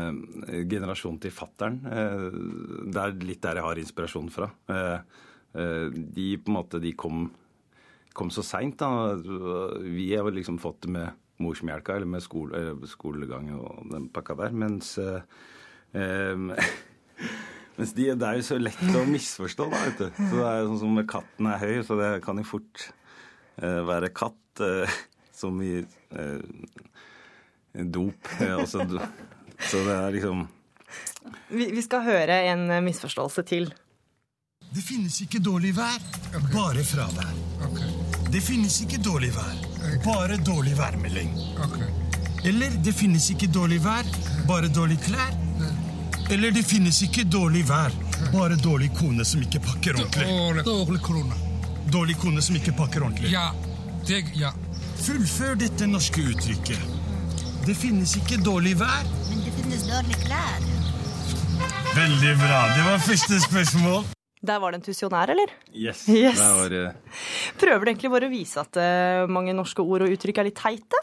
generasjonen 0.71 1.19
til 1.19 1.33
fattern. 1.35 1.81
det 1.83 3.01
er 3.01 3.15
litt 3.27 3.41
der 3.43 3.59
jeg 3.59 3.67
har 3.67 3.81
inspirasjon 3.83 4.29
fra. 4.31 4.47
de 5.51 6.27
på 6.39 6.53
en 6.53 6.55
måte, 6.55 6.79
de 6.79 6.93
kom 6.95 7.25
kom 8.15 8.31
så 8.31 8.45
seint, 8.47 8.79
da. 8.81 9.15
Vi 9.83 10.09
har 10.15 10.31
liksom 10.33 10.59
fått 10.63 10.85
det 10.87 10.95
med 10.95 11.21
morsmelka, 11.43 11.97
eller 11.97 12.09
med 12.09 12.23
skole, 12.23 12.63
skolegang 12.89 13.51
og 13.59 13.89
den 13.91 14.09
pakka 14.15 14.37
der. 14.39 14.55
Mens, 14.55 14.95
eh, 15.03 16.37
mens 17.79 17.95
de, 17.97 18.11
det 18.15 18.29
er 18.29 18.39
jo 18.39 18.47
så 18.47 18.61
lett 18.63 18.85
å 18.95 19.05
misforstå, 19.11 19.69
da, 19.73 19.83
vet 19.89 20.03
du. 20.05 20.09
Så 20.31 20.31
det 20.39 20.47
er 20.47 20.61
jo 20.61 20.71
sånn 20.71 20.83
som 20.85 21.03
katten 21.11 21.51
er 21.51 21.63
høy, 21.65 21.77
så 21.87 21.99
det 22.01 22.11
kan 22.27 22.41
jo 22.41 22.49
fort 22.55 22.89
eh, 23.59 23.81
være 23.91 24.13
katt 24.15 24.65
eh, 24.65 24.99
som 25.35 25.59
i 25.65 25.77
eh, 25.83 26.67
dop. 27.75 28.35
Altså, 28.47 28.87
så 29.65 29.87
det 29.87 29.97
er 29.97 30.15
liksom 30.21 30.47
vi, 31.49 31.71
vi 31.73 31.83
skal 31.83 32.05
høre 32.05 32.37
en 32.51 32.69
misforståelse 32.85 33.45
til. 33.49 33.71
Det 34.75 34.83
finnes 34.83 35.21
ikke 35.25 35.43
dårlig 35.43 35.75
vær, 35.77 36.01
bare 36.53 36.87
fravær. 36.87 37.35
Okay. 37.71 37.94
Det 38.35 38.41
finnes 38.43 38.81
ikke 38.83 38.99
dårlig 38.99 39.29
vær, 39.31 39.59
bare 40.03 40.37
dårlig 40.43 40.73
værmelding. 40.79 41.29
Okay. 41.63 41.87
Eller 42.51 42.73
det 42.83 42.93
finnes 42.99 43.29
ikke 43.31 43.47
dårlig 43.47 43.79
vær, 43.85 44.09
bare 44.49 44.67
dårlig 44.75 44.97
klær. 45.05 45.37
Eller 46.35 46.51
det 46.51 46.65
finnes 46.67 46.99
ikke 47.07 47.23
dårlig 47.31 47.63
vær, 47.69 47.95
bare 48.33 48.57
dårlig 48.59 48.89
kone 48.99 49.23
som 49.25 49.45
ikke 49.45 49.61
pakker 49.63 50.01
ordentlig. 50.01 50.65
Dårlig 50.67 51.01
kone. 51.07 51.39
Dårlig 51.95 52.17
kone 52.19 52.43
som 52.43 52.59
ikke 52.59 52.75
pakker 52.75 53.07
ordentlig. 53.07 53.31
Ja. 53.31 53.53
Det, 54.09 54.25
ja. 54.35 54.51
Fullfør 55.05 55.55
dette 55.63 55.87
norske 55.87 56.27
uttrykket. 56.33 56.91
Det 57.69 57.79
finnes 57.79 58.17
ikke 58.19 58.41
dårlig 58.43 58.75
vær. 58.83 59.07
Men 59.29 59.47
det 59.47 59.55
finnes 59.61 59.87
dårlige 59.87 60.27
klær. 60.27 60.67
Veldig 61.95 62.35
bra. 62.43 62.61
Det 62.75 62.85
var 62.91 62.99
første 63.07 63.41
spørsmål. 63.47 64.03
Der 64.45 64.61
var 64.61 64.75
det 64.75 64.81
en 64.81 64.85
tusjonær, 64.85 65.33
eller? 65.33 65.53
Yes. 65.73 66.05
yes. 66.13 66.41
Var, 66.41 66.75
uh... 66.77 67.21
Prøver 67.61 67.85
du 67.85 67.93
egentlig 67.93 68.13
bare 68.13 68.29
å 68.29 68.33
vise 68.33 68.61
at 68.61 68.77
uh, 68.81 69.25
mange 69.31 69.55
norske 69.57 69.85
ord 69.85 70.05
og 70.05 70.13
uttrykk 70.15 70.43
er 70.43 70.49
litt 70.51 70.61
teite? 70.61 71.01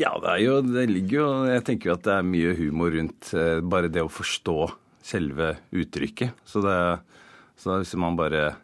Ja, 0.00 0.14
det 0.18 0.30
er 0.30 0.40
jo 0.40 0.54
Det 0.64 0.86
ligger 0.88 1.18
jo 1.18 1.26
Jeg 1.46 1.62
tenker 1.68 1.90
jo 1.90 1.94
at 1.94 2.06
det 2.06 2.14
er 2.16 2.24
mye 2.26 2.54
humor 2.58 2.94
rundt 2.94 3.28
uh, 3.36 3.60
bare 3.60 3.92
det 3.92 4.02
å 4.02 4.10
forstå 4.10 4.58
selve 5.04 5.50
uttrykket. 5.76 6.32
Så, 6.48 6.62
det, 6.64 6.76
så 7.60 7.76
hvis 7.82 7.92
man 8.00 8.16
bare 8.16 8.54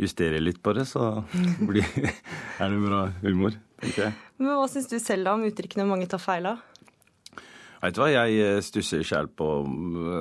justerer 0.00 0.40
litt 0.40 0.62
på 0.64 0.72
det, 0.72 0.86
så 0.88 1.20
blir, 1.68 1.84
er 1.92 2.72
det 2.72 2.80
bra 2.80 3.02
humor, 3.20 3.58
tenker 3.82 4.06
jeg. 4.06 4.14
Men 4.40 4.56
Hva 4.56 4.70
syns 4.72 4.88
du 4.88 4.96
selv 4.96 5.28
da 5.28 5.36
om 5.36 5.44
uttrykkene 5.44 5.84
mange 5.86 6.08
tar 6.08 6.22
feil 6.22 6.48
av? 6.54 6.64
Vet 7.82 7.98
du 7.98 8.00
hva, 8.00 8.08
jeg 8.14 8.62
stusser 8.62 9.02
sjæl 9.04 9.26
på 9.34 9.46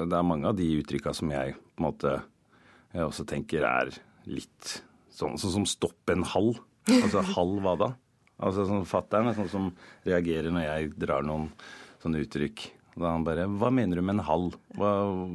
Det 0.09 0.17
er 0.17 0.25
mange 0.25 0.49
av 0.49 0.57
de 0.57 0.65
uttrykka 0.79 1.13
som 1.13 1.29
jeg 1.31 1.53
på 1.55 1.83
en 1.83 1.87
måte 1.87 2.17
jeg 2.91 3.07
også 3.07 3.25
tenker 3.29 3.65
er 3.67 3.91
litt 4.29 4.81
sånn, 5.11 5.37
sånn 5.39 5.55
som 5.61 5.67
stopp 5.69 6.11
en 6.11 6.25
halv. 6.27 6.59
Altså 6.89 7.23
halv 7.37 7.61
hva 7.63 7.75
da? 7.79 7.91
Altså 8.41 8.65
sånn 8.65 8.87
Fatter'n 8.89 9.29
er 9.29 9.37
sånn 9.37 9.51
som 9.51 9.71
reagerer 10.07 10.53
når 10.53 10.65
jeg 10.65 10.93
drar 11.01 11.25
noen 11.25 11.49
sånne 12.01 12.23
uttrykk. 12.25 12.65
Da 12.97 13.13
han 13.13 13.23
bare 13.23 13.45
Hva 13.47 13.69
mener 13.71 13.99
du 13.99 14.03
med 14.03 14.17
en 14.17 14.27
halv? 14.27 14.57
Hva, 14.75 14.91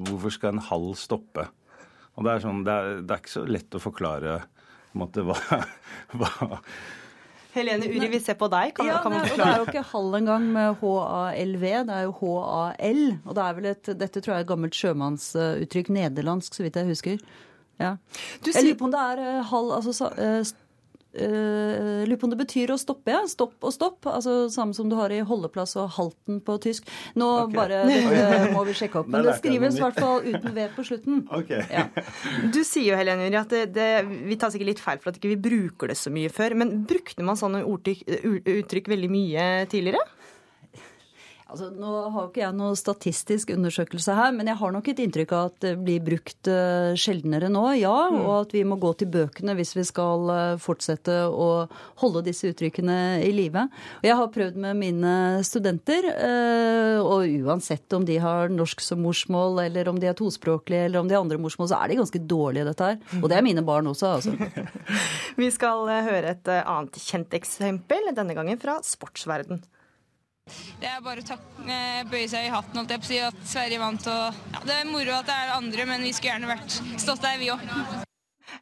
hvorfor 0.09 0.35
skal 0.35 0.57
en 0.57 0.67
halv 0.69 0.97
stoppe? 1.01 1.47
Og 2.17 2.25
det 2.25 2.33
er, 2.33 2.43
sånn, 2.45 2.63
det 2.67 2.73
er, 2.75 3.01
det 3.05 3.15
er 3.15 3.23
ikke 3.23 3.35
så 3.37 3.45
lett 3.49 3.77
å 3.77 3.83
forklare 3.83 4.39
på 4.43 4.97
en 4.97 5.03
måte, 5.03 5.25
hva, 5.29 5.37
hva 6.19 6.51
Helene 7.57 7.89
Uri, 7.89 8.11
vi 8.13 8.21
ser 8.23 8.37
på 8.39 8.49
deg. 8.53 8.75
Kan, 8.77 8.89
ja, 8.89 9.01
kan 9.03 9.15
man 9.15 9.25
forklare? 9.25 9.49
Det 9.49 9.57
er 9.57 9.63
jo 9.63 9.73
ikke 9.73 9.91
halv 9.95 10.19
engang 10.21 10.47
med 10.53 10.79
H-A-L-V, 10.83 11.67
det 11.89 11.97
er 11.97 12.05
jo 12.05 12.15
H-A-L. 12.21 13.03
Og 13.25 13.39
det 13.39 13.47
er 13.47 13.59
vel 13.59 13.71
et, 13.73 13.91
dette 14.05 14.23
tror 14.23 14.35
jeg 14.35 14.43
er 14.43 14.47
et 14.47 14.53
gammelt 14.53 14.77
sjømannsuttrykk, 14.77 15.91
nederlandsk, 15.97 16.59
så 16.59 16.67
vidt 16.67 16.79
jeg 16.81 16.91
husker. 16.91 17.27
Ja. 17.81 17.97
jeg 18.41 18.65
lurer 18.65 18.79
på 18.81 18.87
om 18.89 18.93
det 18.95 19.01
er 19.03 19.19
uh, 19.21 19.41
halv 19.51 19.73
altså, 19.77 20.07
uh, 21.21 22.03
lurer 22.07 22.21
på 22.21 22.29
om 22.29 22.33
det 22.35 22.41
betyr 22.41 22.73
å 22.75 22.79
stoppe, 22.81 23.13
ja. 23.15 23.23
Stopp 23.31 23.63
og 23.65 23.75
stopp. 23.75 24.09
Altså 24.11 24.47
Samme 24.53 24.77
som 24.77 24.91
du 24.91 24.97
har 24.99 25.13
i 25.15 25.23
holdeplass 25.27 25.77
og 25.81 25.91
halten 25.97 26.41
på 26.45 26.59
tysk. 26.63 26.89
Nå 27.19 27.29
okay. 27.45 27.57
bare 27.57 27.83
Dette 27.91 28.51
må 28.55 28.65
vi 28.69 28.77
sjekke 28.77 29.03
opp. 29.03 29.11
Men 29.13 29.27
det 29.27 29.39
skrives 29.41 29.79
i 29.79 29.85
hvert 29.85 30.01
fall 30.01 30.27
uten 30.27 30.57
V 30.57 30.69
på 30.77 30.89
slutten. 30.91 31.25
Okay. 31.37 31.61
Ja. 31.69 31.85
Du 32.51 32.63
sier 32.65 32.95
jo 32.95 32.97
Helene 32.97 33.27
Juri, 33.27 33.37
at 33.39 33.51
det, 33.53 33.61
det, 33.77 33.89
vi 34.27 34.39
tar 34.41 34.51
sikkert 34.55 34.71
litt 34.71 34.81
feil 34.81 35.01
for 35.03 35.11
at 35.11 35.19
ikke 35.19 35.29
vi 35.29 35.37
ikke 35.37 35.45
bruker 35.51 35.93
det 35.93 35.99
så 36.01 36.13
mye 36.13 36.31
før. 36.33 36.57
Men 36.59 36.73
brukte 36.89 37.25
man 37.27 37.39
sånne 37.39 37.63
uttrykk 37.67 38.91
veldig 38.91 39.11
mye 39.13 39.47
tidligere? 39.71 40.03
Altså, 41.47 41.69
nå 41.71 41.91
har 42.11 42.25
ikke 42.27 42.41
jeg 42.41 42.55
noe 42.59 42.75
statistisk 42.75 43.53
undersøkelse 43.55 44.15
her, 44.19 44.33
men 44.35 44.49
jeg 44.51 44.59
har 44.59 44.73
nok 44.75 44.89
et 44.91 44.99
inntrykk 45.05 45.35
av 45.37 45.51
at 45.53 45.59
det 45.63 45.75
blir 45.79 46.01
brukt 46.03 46.49
uh, 46.51 46.91
sjeldnere 46.99 47.47
nå, 47.55 47.63
ja. 47.79 47.93
Mm. 48.11 48.17
Og 48.25 48.33
at 48.41 48.55
vi 48.57 48.65
må 48.67 48.75
gå 48.83 48.91
til 48.99 49.13
bøkene 49.15 49.55
hvis 49.55 49.77
vi 49.77 49.85
skal 49.87 50.27
uh, 50.27 50.57
fortsette 50.59 51.15
å 51.31 51.69
holde 52.03 52.25
disse 52.27 52.51
uttrykkene 52.51 52.97
i 53.23 53.29
live. 53.31 53.63
Jeg 54.03 54.17
har 54.19 54.33
prøvd 54.35 54.59
med 54.65 54.81
mine 54.81 55.13
studenter, 55.47 56.09
uh, 56.19 56.99
og 57.05 57.31
uansett 57.47 57.95
om 57.95 58.09
de 58.11 58.19
har 58.27 58.51
norsk 58.51 58.83
som 58.83 59.07
morsmål, 59.07 59.63
eller 59.69 59.93
om 59.93 60.03
de 60.03 60.11
er 60.11 60.19
tospråklige, 60.19 60.91
eller 60.91 61.05
om 61.05 61.07
de 61.07 61.15
har 61.15 61.23
andre 61.23 61.39
morsmål, 61.47 61.71
så 61.71 61.79
er 61.79 61.95
de 61.95 62.01
ganske 62.03 62.25
dårlige, 62.27 62.67
dette 62.73 62.91
her. 62.91 62.99
Og 63.23 63.31
det 63.31 63.39
er 63.39 63.47
mine 63.47 63.63
barn 63.71 63.87
også, 63.95 64.17
altså. 64.19 64.35
vi 65.39 65.55
skal 65.55 65.87
høre 66.11 66.35
et 66.35 66.55
annet 66.59 66.99
kjent 67.07 67.39
eksempel, 67.39 68.11
denne 68.19 68.35
gangen 68.35 68.59
fra 68.59 68.81
sportsverden. 68.83 69.63
Det 70.81 70.87
er 70.87 71.03
bare 71.03 71.23
å 71.25 71.37
eh, 71.67 72.03
bøye 72.11 72.29
seg 72.31 72.47
i 72.47 72.53
hatten 72.53 72.79
holdt 72.79 72.93
jeg 72.95 73.03
på 73.03 73.09
å 73.09 73.11
si, 73.11 73.21
at 73.31 73.45
Sverige 73.51 73.83
vant. 73.83 74.11
Og, 74.13 74.43
ja, 74.55 74.65
det 74.69 74.81
er 74.81 74.91
moro 74.91 75.19
at 75.19 75.31
det 75.31 75.39
er 75.43 75.55
andre, 75.57 75.89
men 75.91 76.05
vi 76.07 76.13
skulle 76.15 76.37
gjerne 76.37 76.53
vært 76.53 76.81
stått 77.03 77.25
der, 77.25 77.41
vi 77.43 77.55
òg. 77.55 78.06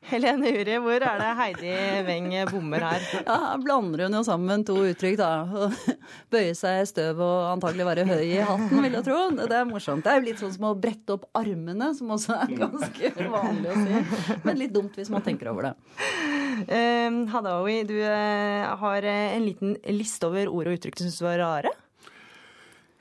Helene 0.08 0.50
Uri, 0.52 0.76
hvor 0.84 1.04
er 1.04 1.20
det 1.20 1.30
Heidi 1.38 1.72
Weng 2.06 2.30
bommer 2.50 2.84
her? 2.84 3.04
Ja, 3.24 3.36
Her 3.44 3.62
blander 3.62 4.04
hun 4.04 4.16
jo 4.18 4.22
sammen 4.26 4.64
to 4.66 4.76
uttrykk, 4.90 5.18
da. 5.20 5.68
Bøye 6.32 6.54
seg 6.58 6.82
i 6.82 6.88
støv 6.88 7.22
og 7.24 7.50
antagelig 7.54 7.86
være 7.88 8.06
høy 8.08 8.24
i 8.26 8.42
hatten, 8.44 8.82
vil 8.84 8.98
jeg 8.98 9.06
tro. 9.06 9.20
Det 9.40 9.58
er 9.58 9.68
morsomt. 9.68 10.04
Det 10.04 10.12
er 10.12 10.20
jo 10.20 10.26
litt 10.28 10.42
sånn 10.42 10.54
som 10.56 10.68
å 10.70 10.74
brette 10.78 11.16
opp 11.16 11.28
armene, 11.36 11.90
som 11.96 12.12
også 12.16 12.36
er 12.44 12.56
ganske 12.64 13.12
vanlig 13.20 13.72
å 13.72 13.78
si. 13.80 14.38
Men 14.44 14.60
litt 14.60 14.74
dumt 14.74 14.98
hvis 15.00 15.12
man 15.12 15.24
tenker 15.24 15.52
over 15.52 15.70
det. 15.70 15.74
Um, 16.68 17.24
Hadaoui, 17.32 17.80
du 17.88 17.96
uh, 17.98 18.74
har 18.80 19.08
en 19.10 19.44
liten 19.44 19.74
liste 19.90 20.28
over 20.28 20.52
ord 20.52 20.70
og 20.70 20.78
uttrykk 20.78 21.00
du 21.00 21.06
syns 21.06 21.22
var 21.24 21.40
rare? 21.42 21.72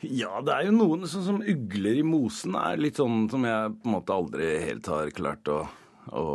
Ja, 0.04 0.42
det 0.44 0.52
er 0.52 0.68
jo 0.68 0.74
noen 0.76 1.06
sånn 1.08 1.24
som 1.24 1.40
ugler 1.40 2.02
i 2.02 2.04
mosen 2.04 2.58
er 2.60 2.82
litt 2.82 2.98
sånn 3.00 3.30
som 3.32 3.46
jeg 3.48 3.72
på 3.78 3.88
en 3.88 3.94
måte 3.94 4.16
aldri 4.16 4.50
helt 4.66 4.90
har 4.92 5.14
klart 5.16 5.52
å 5.52 5.62
å 6.12 6.26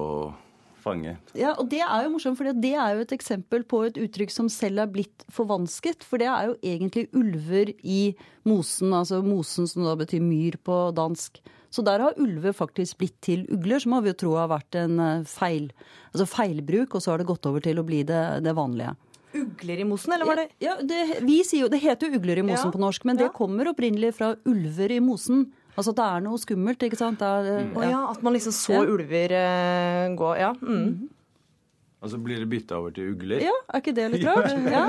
fange. 0.78 1.16
Ja, 1.36 1.52
og 1.58 1.68
Det 1.70 1.82
er 1.84 2.04
jo 2.04 2.14
morsomt, 2.14 2.38
for 2.38 2.48
det 2.48 2.72
er 2.72 2.94
jo 2.94 3.04
et 3.04 3.14
eksempel 3.16 3.64
på 3.68 3.82
et 3.88 3.98
uttrykk 4.00 4.32
som 4.32 4.48
selv 4.52 4.84
er 4.84 4.92
blitt 4.92 5.26
forvansket. 5.34 6.06
For 6.06 6.20
det 6.22 6.30
er 6.30 6.50
jo 6.50 6.56
egentlig 6.62 7.08
ulver 7.16 7.72
i 7.82 8.14
mosen, 8.48 8.94
altså 8.96 9.22
mosen 9.24 9.68
som 9.70 9.86
da 9.86 9.96
betyr 9.98 10.24
myr 10.24 10.58
på 10.64 10.88
dansk. 10.96 11.42
Så 11.68 11.84
der 11.84 12.00
har 12.00 12.16
ulver 12.16 12.54
faktisk 12.56 13.02
blitt 13.02 13.18
til 13.24 13.44
ugler, 13.52 13.82
som 13.82 13.92
har 13.92 14.06
vi 14.06 14.14
jo 14.14 14.20
tro 14.22 14.36
har 14.38 14.48
vært 14.48 14.78
en 14.80 14.96
eh, 15.04 15.26
feil, 15.28 15.68
altså 16.14 16.24
feilbruk, 16.30 16.94
og 16.96 17.04
så 17.04 17.12
har 17.12 17.20
det 17.20 17.28
gått 17.28 17.44
over 17.50 17.64
til 17.64 17.80
å 17.80 17.84
bli 17.84 18.00
det, 18.08 18.22
det 18.46 18.56
vanlige. 18.56 18.94
Ugler 19.36 19.82
i 19.82 19.84
mosen, 19.84 20.14
eller 20.16 20.24
var 20.24 20.40
det 20.40 20.46
Ja, 20.64 20.78
det, 20.80 21.20
vi 21.20 21.42
sier 21.44 21.66
jo, 21.66 21.68
det 21.68 21.82
heter 21.82 22.08
jo 22.08 22.16
ugler 22.16 22.40
i 22.40 22.46
mosen 22.46 22.70
ja. 22.70 22.72
på 22.72 22.80
norsk, 22.80 23.04
men 23.04 23.20
det 23.20 23.28
kommer 23.36 23.68
opprinnelig 23.68 24.14
fra 24.16 24.32
ulver 24.48 24.96
i 24.96 25.02
mosen. 25.04 25.50
Altså 25.78 25.94
at 25.94 26.00
det 26.00 26.06
er 26.08 26.24
noe 26.24 26.40
skummelt, 26.42 26.82
ikke 26.82 26.98
sant. 26.98 27.22
Er, 27.22 27.52
mm. 27.68 27.76
ja. 27.84 27.92
ja. 27.92 28.00
At 28.10 28.24
man 28.26 28.34
liksom 28.34 28.54
så 28.56 28.82
ulver 28.82 29.34
uh, 29.38 30.16
gå. 30.18 30.32
Ja. 30.40 30.50
Mm. 30.58 31.08
Mm. 31.98 32.04
Og 32.04 32.10
så 32.10 32.18
blir 32.22 32.38
det 32.38 32.46
bytta 32.46 32.76
over 32.78 32.92
til 32.94 33.10
ugler? 33.12 33.40
Ja, 33.42 33.54
er 33.74 33.82
ikke 33.82 33.94
det 33.96 34.04
litt 34.12 34.24
rart? 34.28 34.52
Ja, 34.70 34.82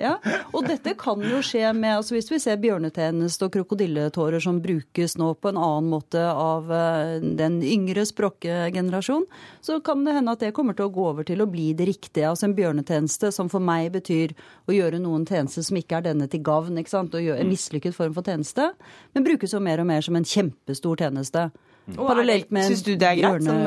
ja. 0.00 0.14
Og 0.50 0.66
dette 0.66 0.96
kan 0.98 1.22
jo 1.22 1.38
skje 1.44 1.70
med 1.76 2.00
altså 2.00 2.16
Hvis 2.16 2.30
vi 2.32 2.40
ser 2.42 2.58
bjørnetjeneste 2.58 3.46
og 3.46 3.52
krokodilletårer 3.54 4.42
som 4.42 4.58
brukes 4.62 5.16
nå 5.20 5.32
på 5.38 5.52
en 5.52 5.60
annen 5.60 5.90
måte 5.92 6.22
av 6.26 6.72
eh, 6.72 7.22
den 7.38 7.60
yngre 7.62 8.02
språkgenerasjon, 8.06 9.26
så 9.62 9.78
kan 9.84 10.02
det 10.06 10.16
hende 10.16 10.34
at 10.34 10.42
det 10.42 10.54
kommer 10.56 10.74
til 10.74 10.88
å 10.88 10.94
gå 10.94 11.06
over 11.12 11.26
til 11.26 11.44
å 11.44 11.48
bli 11.50 11.70
det 11.76 11.86
riktige. 11.92 12.26
Altså 12.32 12.48
en 12.48 12.56
bjørnetjeneste 12.58 13.30
som 13.34 13.50
for 13.52 13.62
meg 13.62 13.92
betyr 13.94 14.34
å 14.66 14.74
gjøre 14.74 15.00
noen 15.02 15.26
tjenester 15.28 15.62
som 15.66 15.78
ikke 15.78 16.00
er 16.00 16.08
denne 16.10 16.26
til 16.30 16.42
gavn. 16.46 16.78
ikke 16.80 16.94
sant? 16.96 17.14
og 17.14 17.30
En 17.36 17.50
mislykket 17.50 17.94
form 17.94 18.16
for 18.16 18.26
tjeneste, 18.26 18.72
men 19.14 19.26
brukes 19.26 19.54
jo 19.54 19.62
mer 19.62 19.82
og 19.82 19.86
mer 19.86 20.02
som 20.02 20.18
en 20.18 20.26
kjempestor 20.26 21.04
tjeneste. 21.04 21.48
Mm. 21.86 21.98
Parallelt 22.00 22.48
med 22.50 22.66
Syns 22.66 22.82
du 22.82 22.94
det 22.98 23.06
er 23.06 23.18
greit 23.20 23.44
som 23.46 23.60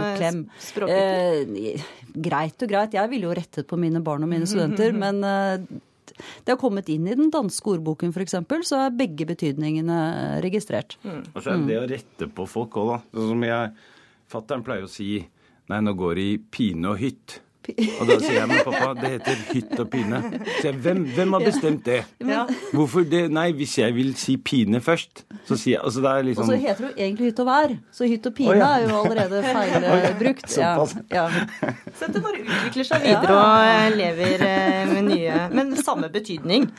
eh, 0.90 0.96
eh, 0.96 1.84
greit 2.28 2.66
og 2.66 2.72
greit. 2.72 2.98
Jeg 2.98 3.12
ville 3.14 3.30
jo 3.30 3.36
rettet 3.38 3.68
på 3.70 3.80
mine 3.80 4.02
barn 4.04 4.26
og 4.26 4.32
mine 4.32 4.50
studenter, 4.50 4.92
men 5.04 5.24
eh, 5.24 5.80
det 6.44 6.52
har 6.52 6.60
kommet 6.60 6.90
inn 6.92 7.08
i 7.08 7.16
den 7.16 7.32
danske 7.32 7.76
ordboken 7.78 8.12
f.eks., 8.12 8.36
så 8.68 8.82
er 8.84 8.96
begge 8.98 9.28
betydningene 9.30 10.00
registrert. 10.44 10.98
Mm. 11.06 11.22
Og 11.32 11.40
så 11.40 11.54
er 11.54 11.62
det 11.62 11.70
det 11.70 11.80
å 11.80 11.90
rette 11.94 12.30
på 12.36 12.48
folk 12.50 12.76
òg, 12.82 12.92
da. 12.92 13.00
Sånn 13.16 13.32
som 13.36 13.46
jeg 13.48 13.74
Fattern 14.30 14.66
pleier 14.66 14.86
å 14.86 14.92
si 14.92 15.14
Nei, 15.70 15.80
nå 15.86 15.94
går 15.94 16.18
det 16.18 16.24
i 16.26 16.38
pine 16.50 16.90
og 16.90 16.98
hytt. 16.98 17.36
Og 18.00 18.10
da 18.10 18.18
sier 18.22 18.38
jeg 18.40 18.50
men 18.50 18.62
pappa, 18.66 18.92
det 19.00 19.12
heter 19.16 19.42
hytt 19.54 19.74
og 19.82 19.90
pine. 19.92 20.22
Så 20.60 20.70
jeg, 20.70 20.78
hvem, 20.86 21.04
hvem 21.16 21.36
har 21.36 21.46
bestemt 21.46 21.86
det? 21.86 22.00
Ja. 22.24 22.46
Hvorfor 22.74 23.06
det? 23.08 23.26
Nei, 23.34 23.50
hvis 23.58 23.78
jeg 23.80 23.96
vil 23.96 24.14
si 24.20 24.38
pine 24.38 24.82
først, 24.84 25.24
så 25.48 25.58
sier 25.58 25.78
jeg 25.78 25.84
altså 25.84 26.04
det 26.04 26.12
er 26.12 26.28
liksom 26.30 26.46
Og 26.46 26.52
så 26.52 26.60
heter 26.64 26.86
det 26.86 26.90
jo 26.90 27.06
egentlig 27.06 27.30
hytt 27.32 27.42
og 27.44 27.50
vær, 27.50 27.76
så 28.00 28.10
hytt 28.10 28.30
og 28.30 28.36
pine 28.40 28.56
oh, 28.56 28.60
ja. 28.60 28.72
er 28.76 28.86
jo 28.88 29.00
allerede 29.04 29.44
feilbrukt. 29.56 30.58
Ja. 30.58 30.74
ja. 31.14 31.28
Så 31.94 32.10
dette 32.10 32.24
bare 32.26 32.44
utvikler 32.44 32.90
seg 32.92 33.06
videre 33.06 33.40
og 33.40 33.98
lever 34.00 34.46
eh, 34.50 34.84
med 34.94 35.10
nye 35.10 35.40
Men 35.54 35.74
samme 35.80 36.10
betydning 36.14 36.70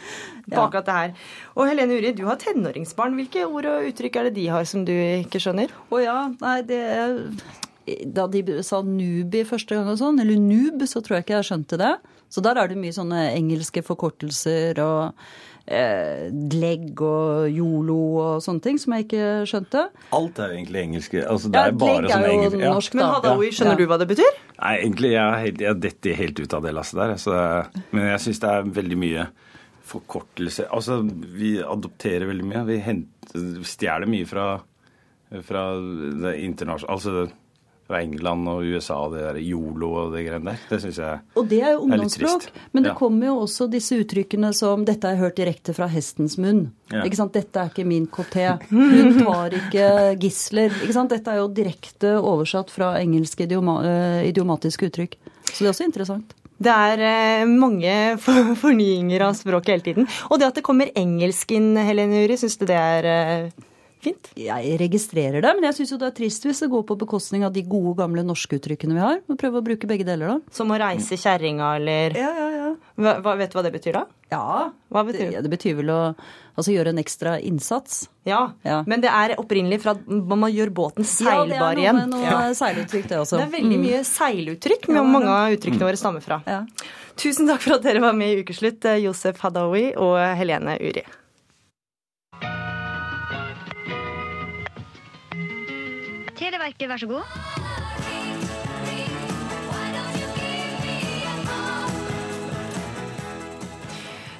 på 0.50 0.60
akkurat 0.60 0.86
det 0.86 0.98
her. 0.98 1.16
Og 1.54 1.68
Helene 1.70 1.98
Uri, 1.98 2.12
du 2.16 2.24
har 2.28 2.38
tenåringsbarn. 2.40 3.16
Hvilke 3.18 3.46
ord 3.46 3.68
og 3.70 3.90
uttrykk 3.90 4.20
er 4.20 4.30
det 4.30 4.36
de 4.38 4.46
har 4.52 4.68
som 4.68 4.84
du 4.86 4.94
ikke 4.94 5.42
skjønner? 5.42 5.72
Å 5.90 5.94
oh, 5.94 6.02
ja, 6.02 6.20
nei, 6.40 6.60
det 6.66 6.80
er 6.80 7.18
da 7.86 8.26
de 8.30 8.60
sa 8.66 8.82
nubi 8.86 9.44
første 9.48 9.76
gang, 9.76 9.88
og 9.90 10.00
sånn, 10.00 10.20
eller 10.22 10.40
noob, 10.40 10.82
så 10.88 11.02
tror 11.02 11.18
jeg 11.18 11.26
ikke 11.26 11.38
jeg 11.38 11.48
skjønte 11.50 11.78
det. 11.80 11.94
Så 12.30 12.42
der 12.44 12.60
er 12.60 12.70
det 12.70 12.78
mye 12.78 12.94
sånne 12.94 13.24
engelske 13.34 13.82
forkortelser 13.82 14.78
og 14.84 15.16
eh, 15.66 16.28
legg 16.54 17.00
og 17.02 17.50
yolo 17.50 17.98
og 18.20 18.44
sånne 18.44 18.62
ting 18.62 18.78
som 18.78 18.94
jeg 18.94 19.08
ikke 19.08 19.30
skjønte. 19.50 19.84
Alt 20.14 20.38
er 20.38 20.54
egentlig 20.54 20.84
engelske. 20.84 21.24
Altså, 21.24 21.50
det 21.50 21.64
ja, 21.64 21.72
er 21.72 21.80
bare 21.80 22.12
sånne 22.12 22.32
engelske. 22.36 22.62
Ja. 22.62 22.72
Norsk, 22.76 22.96
Men 23.00 23.12
Hadaoui, 23.16 23.50
skjønner 23.56 23.74
ja. 23.74 23.80
du 23.80 23.90
hva 23.90 24.00
det 24.02 24.08
betyr? 24.12 24.40
Nei, 24.60 24.74
egentlig 24.78 25.12
jeg, 25.16 25.54
jeg 25.64 25.80
detter 25.88 26.18
helt 26.22 26.42
ut 26.44 26.56
av 26.58 26.66
det 26.66 26.74
lasset 26.78 27.02
der. 27.02 27.16
Så, 27.24 27.36
men 27.90 28.10
jeg 28.12 28.24
syns 28.26 28.42
det 28.44 28.54
er 28.54 28.72
veldig 28.78 29.00
mye 29.02 29.28
forkortelse. 29.90 30.70
Altså, 30.70 31.00
vi 31.34 31.56
adopterer 31.64 32.30
veldig 32.30 32.46
mye. 32.46 32.64
Vi, 32.70 32.80
henter, 32.86 33.46
vi 33.58 33.66
stjeler 33.66 34.10
mye 34.10 34.28
fra, 34.30 34.48
fra 35.46 35.68
det 35.74 36.38
internasjonale 36.46 36.94
Altså 36.94 37.28
fra 37.90 38.00
England 38.04 38.48
og 38.50 38.64
USA 38.70 38.96
og 39.04 39.16
det 39.16 39.24
der 39.26 39.40
yolo 39.42 39.90
og 40.04 40.14
det 40.14 40.24
greiene 40.28 40.54
der. 40.54 40.64
Det 40.70 40.80
syns 40.84 41.00
jeg 41.02 41.20
Og 41.40 41.48
det 41.50 41.60
er 41.60 41.74
jo 41.74 41.84
ungdomsspråk. 41.86 42.48
Men 42.72 42.86
det 42.86 42.92
ja. 42.92 42.96
kommer 42.98 43.30
jo 43.30 43.36
også 43.44 43.66
disse 43.72 43.98
uttrykkene 44.00 44.52
som 44.56 44.84
'dette 44.86 45.10
er 45.10 45.20
hørt 45.20 45.36
direkte 45.40 45.74
fra 45.74 45.90
hestens 45.90 46.38
munn'. 46.38 46.68
Ja. 46.92 47.04
Ikke 47.04 47.18
sant? 47.18 47.34
'Dette 47.34 47.60
er 47.60 47.70
ikke 47.72 47.86
min 47.86 48.06
kopp. 48.06 48.34
Hun 48.70 49.16
tar 49.18 49.56
ikke 49.58 49.86
gisler. 50.22 50.70
Ikke 50.84 50.94
sant? 50.94 51.10
Dette 51.10 51.30
er 51.30 51.40
jo 51.42 51.48
direkte 51.48 52.18
oversatt 52.20 52.70
fra 52.70 52.94
engelske 53.00 53.48
idioma, 53.48 53.80
uh, 53.82 54.28
idiomatiske 54.28 54.86
uttrykk. 54.86 55.16
Så 55.50 55.64
det 55.64 55.66
er 55.66 55.74
også 55.74 55.88
interessant. 55.88 56.36
Det 56.60 56.68
er 56.70 57.00
eh, 57.00 57.48
mange 57.48 57.92
fornyinger 58.62 59.24
av 59.24 59.34
språket 59.38 59.72
hele 59.72 59.86
tiden. 59.86 60.08
Og 60.28 60.38
det 60.38 60.50
at 60.50 60.60
det 60.60 60.64
kommer 60.66 60.92
engelsk 60.94 61.54
inn, 61.56 61.72
Helene 61.80 62.26
Uri, 62.26 62.36
syns 62.36 62.58
du 62.60 62.66
det 62.68 62.76
er 62.76 63.08
eh, 63.08 63.68
fint. 64.04 64.30
Jeg 64.38 64.76
registrerer 64.80 65.44
det, 65.44 65.52
men 65.56 65.68
jeg 65.68 65.78
syns 65.80 65.94
jo 65.94 66.00
det 66.00 66.10
er 66.10 66.16
trist 66.16 66.46
hvis 66.46 66.62
det 66.64 66.70
går 66.72 66.84
på 66.88 66.98
bekostning 67.00 67.44
av 67.46 67.54
de 67.54 67.64
gode, 67.66 67.96
gamle 68.00 68.24
norske 68.26 68.60
uttrykkene 68.60 68.96
vi 68.96 69.02
har. 69.04 69.20
Må 69.30 69.36
prøve 69.40 69.60
å 69.60 69.66
bruke 69.66 69.90
begge 69.90 70.06
deler, 70.08 70.36
da. 70.36 70.54
Som 70.54 70.72
å 70.74 70.78
reise 70.80 71.18
kjerringa, 71.20 71.74
eller 71.80 72.16
Ja, 72.18 72.30
ja, 72.36 72.48
ja. 72.56 72.70
Hva, 73.00 73.34
vet 73.38 73.50
du 73.50 73.56
hva 73.56 73.64
det 73.64 73.72
betyr, 73.74 73.96
da? 73.96 74.04
Ja. 74.30 74.70
Hva 74.92 75.02
betyr 75.06 75.32
det? 75.32 75.42
Det 75.42 75.50
betyr 75.50 75.76
vel 75.80 75.90
å 75.90 76.00
altså, 76.12 76.70
gjøre 76.74 76.92
en 76.92 77.00
ekstra 77.02 77.36
innsats. 77.42 78.04
Ja, 78.28 78.52
ja, 78.66 78.82
men 78.86 79.02
det 79.02 79.10
er 79.10 79.34
opprinnelig 79.40 79.80
fra 79.82 79.94
at 79.96 80.06
man 80.06 80.50
gjør 80.52 80.72
båten 80.76 81.06
seilbar 81.08 81.80
igjen. 81.80 82.02
Ja, 82.02 82.06
det 82.06 82.06
er 82.06 82.10
noe, 82.12 82.24
noe 82.26 82.50
ja. 82.50 82.56
seiluttrykk, 82.58 83.08
det 83.10 83.20
også. 83.22 83.40
Det 83.40 83.46
er 83.48 83.54
veldig 83.56 83.78
mm. 83.78 83.86
mye 83.86 84.02
seiluttrykk 84.06 84.90
ja, 84.92 85.04
mange 85.06 85.32
av 85.36 85.56
uttrykkene 85.56 85.88
våre 85.88 86.00
stammer 86.00 86.24
fra. 86.24 86.42
Ja. 86.46 86.60
Tusen 87.20 87.48
takk 87.50 87.64
for 87.64 87.78
at 87.78 87.86
dere 87.88 88.04
var 88.04 88.14
med 88.16 88.32
i 88.32 88.44
Ukeslutt, 88.44 88.86
Josef 89.02 89.40
Hadaoui 89.44 89.90
og 89.96 90.20
Helene 90.38 90.76
Uri. 90.80 91.04
Televerket, 96.50 96.88
vær 96.90 96.98
så 96.98 97.06
god. 97.06 97.34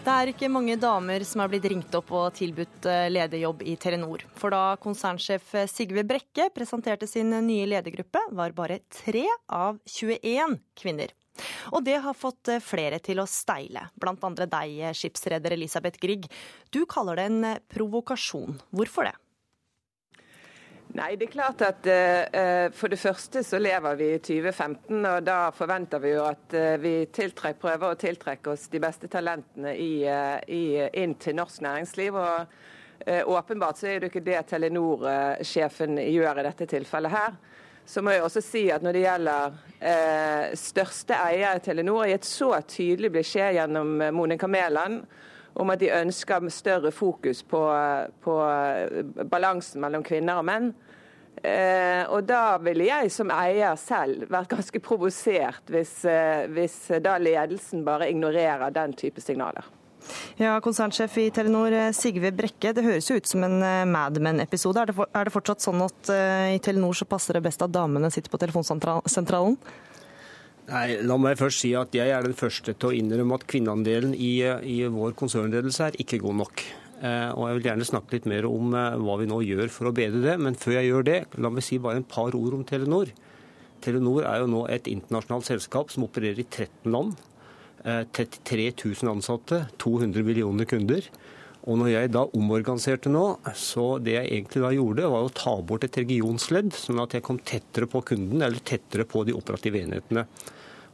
Det 0.00 0.14
er 0.16 0.30
ikke 0.32 0.48
mange 0.50 0.74
damer 0.80 1.22
som 1.28 1.44
er 1.44 1.52
blitt 1.52 1.68
ringt 1.70 1.94
opp 1.94 2.10
og 2.16 2.32
tilbudt 2.34 2.88
eh, 2.90 3.06
lederjobb 3.12 3.62
i 3.62 3.76
Telenor. 3.78 4.24
For 4.34 4.50
da 4.50 4.74
konsernsjef 4.82 5.54
Sigve 5.70 6.02
Brekke 6.08 6.48
presenterte 6.56 7.06
sin 7.06 7.30
nye 7.46 7.68
ledergruppe, 7.70 8.24
var 8.34 8.58
bare 8.58 8.80
tre 8.90 9.28
av 9.46 9.78
21 9.86 10.58
kvinner. 10.82 11.14
Og 11.70 11.86
det 11.86 12.00
har 12.02 12.18
fått 12.18 12.50
eh, 12.50 12.58
flere 12.58 12.98
til 12.98 13.22
å 13.22 13.30
steile, 13.30 13.86
blant 13.94 14.26
andre 14.26 14.50
deg, 14.50 14.82
skipsreder 14.98 15.54
Elisabeth 15.54 16.02
Grieg. 16.02 16.26
Du 16.74 16.82
kaller 16.90 17.22
det 17.22 17.30
en 17.30 17.50
provokasjon. 17.70 18.58
Hvorfor 18.74 19.12
det? 19.12 19.18
Nei, 20.90 21.12
det 21.14 21.28
er 21.28 21.30
klart 21.30 21.60
at 21.62 21.86
uh, 21.86 22.70
For 22.74 22.90
det 22.90 22.98
første 22.98 23.44
så 23.46 23.60
lever 23.62 23.98
vi 23.98 24.08
i 24.16 24.18
2015, 24.18 24.96
og 24.98 25.22
da 25.26 25.38
forventer 25.54 26.02
vi 26.02 26.14
jo 26.16 26.24
at 26.26 26.56
uh, 26.56 26.74
vi 26.82 26.94
tiltrek, 27.14 27.60
prøver 27.62 27.92
å 27.92 27.98
tiltrekke 28.00 28.50
oss 28.50 28.66
de 28.72 28.80
beste 28.82 29.10
talentene 29.10 29.76
i, 29.78 30.02
uh, 30.10 30.40
i, 30.50 30.80
inn 30.98 31.14
til 31.20 31.38
norsk 31.38 31.62
næringsliv. 31.66 32.18
og 32.18 32.58
Åpenbart 33.00 33.78
så 33.80 33.86
er 33.88 34.02
det 34.02 34.10
ikke 34.10 34.20
det 34.20 34.42
Telenor-sjefen 34.50 35.96
gjør 36.04 36.42
i 36.42 36.42
dette 36.44 36.66
tilfellet 36.68 37.14
her. 37.14 37.38
Så 37.88 38.02
må 38.04 38.12
jeg 38.12 38.26
også 38.26 38.42
si 38.44 38.66
at 38.70 38.84
når 38.84 38.92
det 38.92 39.04
gjelder 39.06 40.52
største 40.60 41.16
eier 41.16 41.56
i 41.56 41.62
Telenor, 41.64 42.02
har 42.02 42.12
gitt 42.12 42.28
så 42.28 42.50
tydelig 42.68 43.08
beskjed 43.14 43.56
gjennom 43.56 43.94
Monica 44.12 44.50
Mæland 44.52 45.00
om 45.54 45.72
at 45.72 45.80
de 45.82 45.90
ønsker 45.94 46.46
større 46.52 46.92
fokus 46.94 47.42
på, 47.42 47.60
på 48.22 48.36
balansen 49.30 49.82
mellom 49.82 50.04
kvinner 50.06 50.40
og 50.40 50.48
menn. 50.48 50.70
Eh, 51.40 52.04
og 52.12 52.26
da 52.28 52.58
ville 52.60 52.84
jeg 52.90 53.10
som 53.14 53.30
eier 53.32 53.76
selv 53.80 54.26
vært 54.28 54.50
ganske 54.50 54.80
provosert 54.84 55.70
hvis, 55.72 56.02
eh, 56.04 56.44
hvis 56.52 56.76
da 57.00 57.14
ledelsen 57.22 57.84
bare 57.86 58.10
ignorerer 58.12 58.74
den 58.74 58.92
type 58.98 59.22
signaler. 59.24 59.64
Ja, 60.40 60.54
Konsernsjef 60.64 61.16
i 61.20 61.28
Telenor 61.34 61.74
eh, 61.76 61.90
Sigve 61.96 62.32
Brekke, 62.34 62.72
det 62.76 62.84
høres 62.84 63.10
jo 63.10 63.18
ut 63.20 63.28
som 63.28 63.44
en 63.46 63.60
eh, 63.64 63.86
Mad 63.88 64.18
Men-episode. 64.22 64.82
Er, 64.82 64.92
er, 65.06 65.28
det 65.28 65.34
fortsatt 65.34 65.64
sånn 65.64 65.82
at 65.84 66.12
eh, 66.12 66.56
i 66.56 66.60
Telenor 66.64 66.96
så 66.96 67.08
passer 67.08 67.36
det 67.36 67.44
best 67.46 67.62
at 67.64 67.72
damene 67.74 68.10
sitter 68.12 68.32
på 68.32 68.40
telefonsentralen? 68.40 69.58
Nei, 70.70 71.00
La 71.02 71.16
meg 71.18 71.38
først 71.40 71.64
si 71.64 71.72
at 71.74 71.94
jeg 71.96 72.12
er 72.14 72.22
den 72.22 72.36
første 72.38 72.76
til 72.78 72.92
å 72.92 72.94
innrømme 72.94 73.40
at 73.40 73.46
kvinneandelen 73.50 74.12
i, 74.14 74.36
i 74.46 74.76
vår 74.86 75.16
konsernledelse 75.18 75.88
er 75.88 75.96
ikke 75.98 76.20
god 76.22 76.36
nok. 76.44 76.62
Eh, 77.00 77.30
og 77.34 77.48
Jeg 77.48 77.56
vil 77.56 77.66
gjerne 77.66 77.88
snakke 77.88 78.14
litt 78.14 78.28
mer 78.30 78.46
om 78.46 78.76
eh, 78.78 78.98
hva 79.02 79.16
vi 79.18 79.26
nå 79.26 79.40
gjør 79.48 79.72
for 79.74 79.90
å 79.90 79.94
bedre 79.96 80.20
det. 80.22 80.36
Men 80.38 80.58
før 80.60 80.76
jeg 80.76 80.92
gjør 80.92 81.08
det, 81.08 81.16
la 81.42 81.50
meg 81.50 81.66
si 81.66 81.80
bare 81.82 81.98
en 81.98 82.06
par 82.06 82.36
ord 82.38 82.54
om 82.54 82.62
Telenor. 82.68 83.10
Telenor 83.82 84.28
er 84.28 84.44
jo 84.44 84.52
nå 84.52 84.60
et 84.70 84.86
internasjonalt 84.92 85.48
selskap 85.48 85.90
som 85.90 86.06
opererer 86.06 86.44
i 86.44 86.46
13 86.46 86.94
land. 86.94 87.18
33 87.82 88.68
eh, 88.68 88.78
000 88.78 89.10
ansatte, 89.10 89.64
200 89.82 90.22
millioner 90.22 90.70
kunder. 90.70 91.10
Og 91.66 91.82
når 91.82 91.90
jeg 91.96 92.12
da 92.14 92.22
omorganiserte 92.36 93.10
nå, 93.10 93.24
så 93.58 93.88
det 93.98 94.14
jeg 94.14 94.30
egentlig 94.30 94.62
da 94.62 94.70
gjorde, 94.76 95.10
var 95.10 95.26
å 95.26 95.34
ta 95.34 95.58
bort 95.66 95.82
et 95.88 95.98
regionsledd, 95.98 96.70
sånn 96.78 97.02
at 97.02 97.18
jeg 97.18 97.26
kom 97.26 97.42
tettere 97.42 97.90
på 97.90 98.04
kunden, 98.12 98.38
eller 98.38 98.62
tettere 98.62 99.08
på 99.08 99.26
de 99.26 99.34
operative 99.36 99.82
enhetene. 99.82 100.28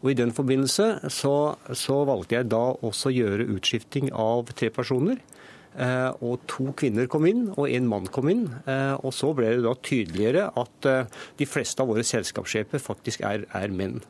Og 0.03 0.13
I 0.13 0.19
den 0.19 0.35
forbindelse 0.37 1.11
så, 1.13 1.37
så 1.73 2.03
valgte 2.09 2.39
jeg 2.39 2.51
da 2.53 2.65
også 2.85 3.11
å 3.11 3.17
gjøre 3.17 3.49
utskifting 3.57 4.13
av 4.13 4.53
tre 4.57 4.71
personer. 4.75 5.21
Eh, 5.77 6.09
og 6.25 6.41
to 6.49 6.71
kvinner 6.77 7.09
kom 7.11 7.27
inn, 7.29 7.51
og 7.53 7.69
en 7.69 7.89
mann 7.91 8.09
kom 8.13 8.31
inn. 8.33 8.47
Eh, 8.65 8.95
og 8.97 9.13
så 9.17 9.33
ble 9.37 9.57
det 9.57 9.67
da 9.67 9.77
tydeligere 9.77 10.49
at 10.57 10.89
eh, 10.89 11.23
de 11.41 11.49
fleste 11.49 11.83
av 11.83 11.93
våre 11.93 12.05
selskapssjefer 12.07 12.83
faktisk 12.83 13.25
er, 13.29 13.45
er 13.57 13.73
menn. 13.73 14.01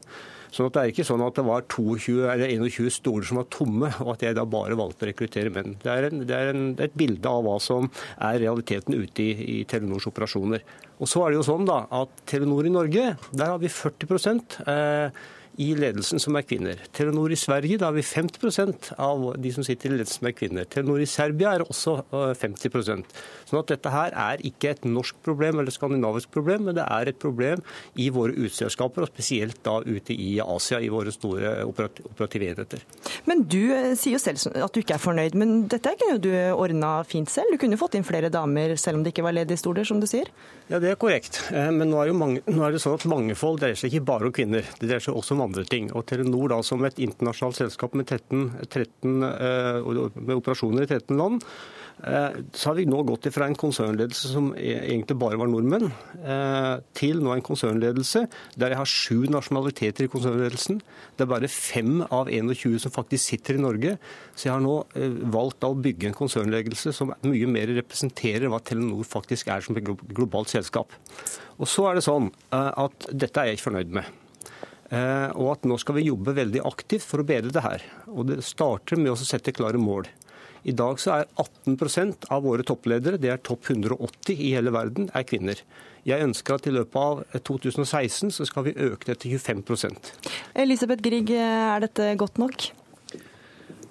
Sånn 0.55 0.71
Det 0.73 0.81
er 0.81 0.93
ikke 0.93 1.05
sånn 1.05 1.25
at 1.27 1.37
det 1.37 1.45
var 1.45 1.67
22 1.69 2.29
eller 2.33 2.53
21 2.55 2.93
stoler 2.95 3.27
som 3.29 3.41
var 3.41 3.49
tomme, 3.53 3.91
og 4.05 4.15
at 4.15 4.23
jeg 4.25 4.37
da 4.39 4.47
bare 4.49 4.79
valgte 4.79 5.05
å 5.05 5.11
rekruttere 5.11 5.53
menn. 5.53 5.75
Det 5.83 5.91
er, 5.93 6.09
en, 6.09 6.23
det 6.29 6.37
er 6.37 6.53
en, 6.53 6.67
et 6.81 6.95
bilde 6.97 7.29
av 7.29 7.43
hva 7.45 7.57
som 7.63 7.91
er 8.15 8.39
realiteten 8.45 8.97
ute 8.97 9.25
i, 9.25 9.33
i, 9.57 9.59
Telenors 9.69 10.07
operasjoner. 10.09 10.65
Og 11.03 11.11
så 11.11 11.25
er 11.25 11.35
det 11.35 11.41
jo 11.41 11.49
sånn 11.51 11.67
da, 11.69 11.83
at 11.99 12.23
Telenor 12.31 12.69
i 12.69 12.73
Norge, 12.73 13.09
der 13.33 13.53
har 13.53 13.61
vi 13.61 13.73
40 13.73 14.31
eh, 14.71 15.27
i 15.63 15.71
ledelsen 15.79 16.21
som 16.23 16.37
er 16.39 16.45
kvinner. 16.47 16.81
Telenor 16.97 17.33
i 17.33 17.39
Sverige 17.39 17.79
da 17.81 17.91
har 17.91 17.97
vi 17.97 18.05
50% 18.07 18.93
av 19.03 19.27
de 19.41 19.53
som 19.55 19.65
sitter 19.67 19.91
i 19.91 19.97
ledelsen 19.97 20.21
som 20.21 20.29
er 20.31 20.37
kvinner. 20.37 20.69
Telenor 20.71 21.03
i 21.03 21.09
Serbia 21.11 21.55
er 21.57 21.65
også 21.67 21.99
50% 22.13 22.93
øh, 22.93 23.25
Sånn 23.47 23.61
at 23.61 23.71
dette 23.71 23.91
her 23.93 24.15
er 24.19 24.41
ikke 24.47 24.73
et 24.73 24.87
norsk 24.89 25.21
problem 25.23 25.61
eller 25.61 25.71
skandinavisk 25.71 26.33
problem, 26.35 26.65
men 26.67 26.75
det 26.75 26.83
er 26.83 27.11
et 27.13 27.19
problem 27.23 27.61
i 27.95 28.09
våre 28.11 28.35
utselskaper, 28.35 29.05
og 29.05 29.13
spesielt 29.13 29.61
da 29.67 29.77
ute 29.87 30.17
i 30.17 30.33
Asia, 30.43 30.81
i 30.83 30.91
våre 30.91 31.13
store 31.15 31.61
operative 31.69 32.49
enheter. 32.51 32.83
Men 33.31 33.45
du 33.47 33.61
øh, 33.71 33.93
sier 33.95 34.17
jo 34.17 34.23
selv 34.23 34.43
at 34.51 34.75
du 34.75 34.83
ikke 34.83 34.97
er 34.99 35.03
fornøyd, 35.03 35.39
men 35.39 35.55
dette 35.71 35.95
kunne 36.01 36.19
du 36.23 36.33
ordna 36.57 36.99
fint 37.07 37.31
selv? 37.31 37.55
Du 37.55 37.63
kunne 37.63 37.79
fått 37.79 37.95
inn 37.99 38.07
flere 38.07 38.33
damer 38.35 38.75
selv 38.81 38.99
om 38.99 39.07
det 39.07 39.15
ikke 39.15 39.27
var 39.29 39.37
ledige 39.39 39.63
stoler, 39.63 39.87
som 39.87 40.03
du 40.03 40.09
sier? 40.11 40.31
Ja, 40.67 40.81
det 40.83 40.91
er 40.91 40.99
korrekt. 40.99 41.39
Eh, 41.55 41.71
men 41.71 41.93
nå 41.93 42.01
er, 42.03 42.11
mange, 42.17 42.43
nå 42.51 42.65
er 42.67 42.75
det 42.75 42.83
sånn 42.83 42.97
at 42.99 43.07
mangfold 43.07 43.61
dreier 43.63 43.79
seg 43.79 43.93
ikke 43.93 44.09
bare 44.09 44.27
om 44.27 44.35
kvinner. 44.35 44.67
Det 44.81 44.89
dreier 44.89 45.05
seg 45.05 45.15
også 45.15 45.37
om 45.37 45.45
andre 45.47 45.65
ting. 45.69 45.89
Og 45.97 46.05
Telenor 46.09 46.53
da 46.53 46.61
som 46.67 46.85
et 46.87 47.01
internasjonalt 47.03 47.59
selskap 47.63 47.97
med, 47.97 48.09
13, 48.09 48.69
13, 48.69 49.17
uh, 49.25 50.21
med 50.21 50.37
operasjoner 50.39 50.85
i 50.85 50.91
13 50.91 51.17
land, 51.19 51.45
uh, 52.05 52.37
så 52.53 52.71
har 52.71 52.77
vi 52.79 52.87
nå 52.89 53.03
gått 53.09 53.29
fra 53.35 53.49
en 53.49 53.57
konsernledelse 53.59 54.31
som 54.33 54.51
e, 54.59 54.75
egentlig 54.75 55.17
bare 55.21 55.39
var 55.41 55.51
nordmenn, 55.51 55.89
uh, 56.25 56.77
til 56.97 57.23
nå 57.25 57.33
en 57.35 57.47
konsernledelse 57.47 58.27
der 58.57 58.75
jeg 58.75 58.81
har 58.83 58.91
sju 58.91 59.27
nasjonaliteter 59.33 60.07
i 60.07 60.13
konsernledelsen. 60.13 60.83
Det 61.17 61.25
er 61.25 61.33
bare 61.33 61.51
fem 61.53 62.03
av 62.07 62.31
21 62.33 62.79
som 62.85 62.95
faktisk 62.95 63.33
sitter 63.33 63.59
i 63.59 63.65
Norge. 63.65 63.97
Så 64.37 64.49
jeg 64.49 64.55
har 64.55 64.65
nå 64.65 64.77
valgt 65.33 65.65
å 65.65 65.73
bygge 65.79 66.11
en 66.11 66.19
konsernledelse 66.19 66.93
som 66.95 67.15
mye 67.25 67.49
mer 67.51 67.73
representerer 67.79 68.51
hva 68.53 68.61
Telenor 68.65 69.07
faktisk 69.09 69.49
er 69.53 69.65
som 69.65 69.79
et 69.79 69.87
globalt 69.87 70.53
selskap. 70.53 70.93
Og 71.57 71.69
så 71.71 71.89
er 71.89 71.99
det 71.99 72.05
sånn 72.05 72.29
at 72.53 73.09
Dette 73.17 73.41
er 73.41 73.51
jeg 73.51 73.61
ikke 73.61 73.69
fornøyd 73.71 73.99
med. 74.01 74.15
Eh, 74.91 75.31
og 75.35 75.57
at 75.57 75.67
nå 75.67 75.79
skal 75.83 75.99
vi 75.99 76.07
jobbe 76.07 76.37
veldig 76.37 76.63
aktivt 76.69 77.07
for 77.07 77.23
å 77.23 77.27
bedre 77.27 77.55
det 77.55 77.65
her. 77.65 77.83
Og 78.13 78.31
det 78.31 78.43
starter 78.47 79.01
med 79.01 79.15
å 79.15 79.19
sette 79.19 79.55
klare 79.57 79.81
mål. 79.83 80.07
I 80.67 80.75
dag 80.75 80.99
så 80.99 81.13
er 81.15 81.29
18% 81.39 82.27
av 82.35 82.43
våre 82.43 82.65
toppledere, 82.67 83.21
det 83.23 83.31
er 83.31 83.43
topp 83.43 83.69
180 83.71 84.35
i 84.35 84.51
hele 84.57 84.73
verden, 84.75 85.07
er 85.15 85.27
kvinner. 85.27 85.61
Jeg 86.07 86.23
ønsker 86.27 86.57
at 86.57 86.67
i 86.67 86.73
løpet 86.75 86.99
av 86.99 87.23
2016 87.47 88.33
så 88.35 88.47
skal 88.49 88.67
vi 88.67 88.75
øke 88.75 89.09
det 89.09 89.21
til 89.23 89.39
25% 89.39 90.11
Elisabeth 90.59 91.03
Grieg, 91.03 91.31
er 91.35 91.83
dette 91.83 92.13
godt 92.19 92.39
nok? 92.43 92.69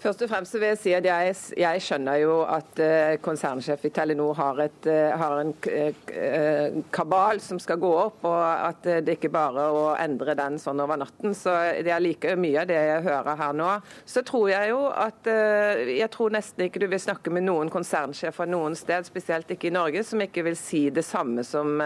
Først 0.05 0.21
og 0.21 0.29
fremst 0.29 0.53
vil 0.53 0.67
jeg 0.67 0.77
si 0.77 0.91
at 0.93 1.05
jeg, 1.07 1.31
jeg 1.57 1.81
skjønner 1.81 2.19
jo 2.21 2.33
at 2.45 2.77
uh, 2.77 3.15
konsernsjef 3.25 3.87
i 3.87 3.89
Telenor 3.95 4.35
har, 4.37 4.61
et, 4.67 4.85
uh, 4.85 5.15
har 5.17 5.39
en 5.41 5.49
uh, 5.65 6.77
kabal 6.93 7.41
som 7.41 7.57
skal 7.57 7.79
gå 7.81 7.89
opp, 8.03 8.21
og 8.29 8.37
at 8.43 8.85
det 9.01 9.17
ikke 9.17 9.33
bare 9.33 9.65
er 9.65 9.79
å 9.79 9.87
endre 9.97 10.37
den 10.37 10.61
sånn 10.61 10.83
over 10.85 11.01
natten. 11.01 11.33
Så 11.33 11.55
det 11.81 11.89
er 11.89 12.05
like 12.05 12.37
mye 12.37 12.61
av 12.61 12.69
det 12.69 12.77
jeg 12.77 13.03
hører 13.07 13.41
her 13.41 13.57
nå. 13.57 13.73
Så 14.05 14.21
tror 14.27 14.51
jeg 14.53 14.75
jo 14.75 14.83
at 14.93 15.25
Jeg 15.25 16.07
tror 16.13 16.33
nesten 16.35 16.67
ikke 16.67 16.83
du 16.83 16.85
vil 16.91 17.01
snakke 17.01 17.33
med 17.33 17.47
noen 17.47 17.71
konsernsjefer 17.73 18.49
noen 18.49 18.77
sted, 18.77 19.07
spesielt 19.09 19.49
ikke 19.55 19.71
i 19.71 19.73
Norge, 19.73 20.05
som 20.05 20.21
ikke 20.21 20.45
vil 20.45 20.59
si 20.59 20.89
det 20.93 21.05
samme 21.07 21.43
som, 21.47 21.79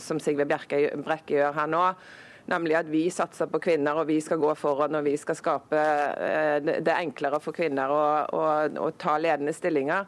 som 0.00 0.20
Sigve 0.22 0.48
Brekke 0.48 1.36
gjør 1.36 1.60
her 1.60 1.68
nå. 1.76 1.90
Nemlig 2.46 2.76
at 2.78 2.86
vi 2.90 3.08
satser 3.10 3.50
på 3.50 3.60
kvinner, 3.62 3.98
og 3.98 4.06
vi 4.06 4.20
skal 4.22 4.38
gå 4.38 4.52
foran 4.58 4.94
og 4.94 5.06
vi 5.06 5.16
skal 5.18 5.38
skape 5.38 5.82
eh, 5.82 6.56
det 6.62 6.94
enklere 6.94 7.40
for 7.42 7.56
kvinner 7.56 7.90
å, 7.90 8.06
å, 8.78 8.90
ta 8.98 9.16
ledende 9.18 9.54
stillinger. 9.56 10.06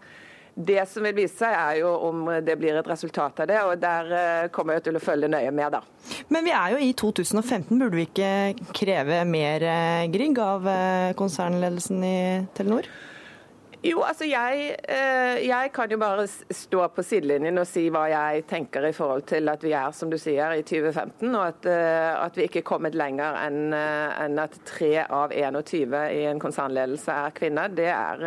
Det 0.59 0.82
som 0.91 1.05
vil 1.07 1.14
vise 1.14 1.36
seg, 1.39 1.55
er 1.55 1.80
jo 1.84 1.91
om 2.09 2.24
det 2.43 2.57
blir 2.59 2.78
et 2.78 2.91
resultat 2.91 3.43
av 3.43 3.51
det. 3.51 3.59
og 3.66 3.82
Der 3.82 4.14
eh, 4.20 4.47
kommer 4.55 4.78
jeg 4.78 4.86
til 4.86 4.99
å 4.99 5.03
følge 5.03 5.30
nøye 5.30 5.51
med, 5.55 5.74
da. 5.74 5.82
Men 6.30 6.47
vi 6.47 6.55
er 6.55 6.76
jo 6.76 6.80
i 6.82 6.93
2015. 6.99 7.74
Burde 7.74 7.99
vi 7.99 8.07
ikke 8.07 8.72
kreve 8.74 9.20
mer 9.26 9.66
eh, 9.66 10.07
Grieg 10.14 10.39
av 10.43 10.70
konsernledelsen 11.18 12.07
i 12.07 12.18
Telenor? 12.55 12.86
Jo, 13.79 14.01
altså 14.03 14.26
jeg, 14.26 14.72
eh, 14.91 15.45
jeg, 15.47 15.70
kan 15.74 15.91
jo 15.91 16.01
bare 16.03 16.24
stå 16.26 16.81
på 16.91 17.03
sidelinjen 17.07 17.61
og 17.61 17.66
si 17.70 17.85
hva 17.95 18.09
jeg 18.11 18.43
tenker 18.51 18.89
i 18.89 18.95
forhold 18.97 19.22
til 19.31 19.47
at 19.53 19.62
vi 19.62 19.70
er, 19.70 19.93
som 19.95 20.11
du 20.11 20.16
sier, 20.18 20.51
i 20.51 20.64
2015, 20.66 21.29
og 21.29 21.45
at, 21.45 21.68
eh, 21.70 22.11
at 22.24 22.35
vi 22.35 22.49
ikke 22.49 22.64
er 22.64 22.66
kommet 22.66 22.99
lenger 22.99 23.39
enn 23.45 23.70
en 23.70 24.43
at 24.43 24.59
tre 24.66 25.05
av 25.05 25.31
21 25.31 25.95
i 26.11 26.24
en 26.26 26.43
konsernledelse 26.43 27.20
er 27.29 27.39
kvinner. 27.39 27.70
Det 27.70 27.87
er, 27.93 28.26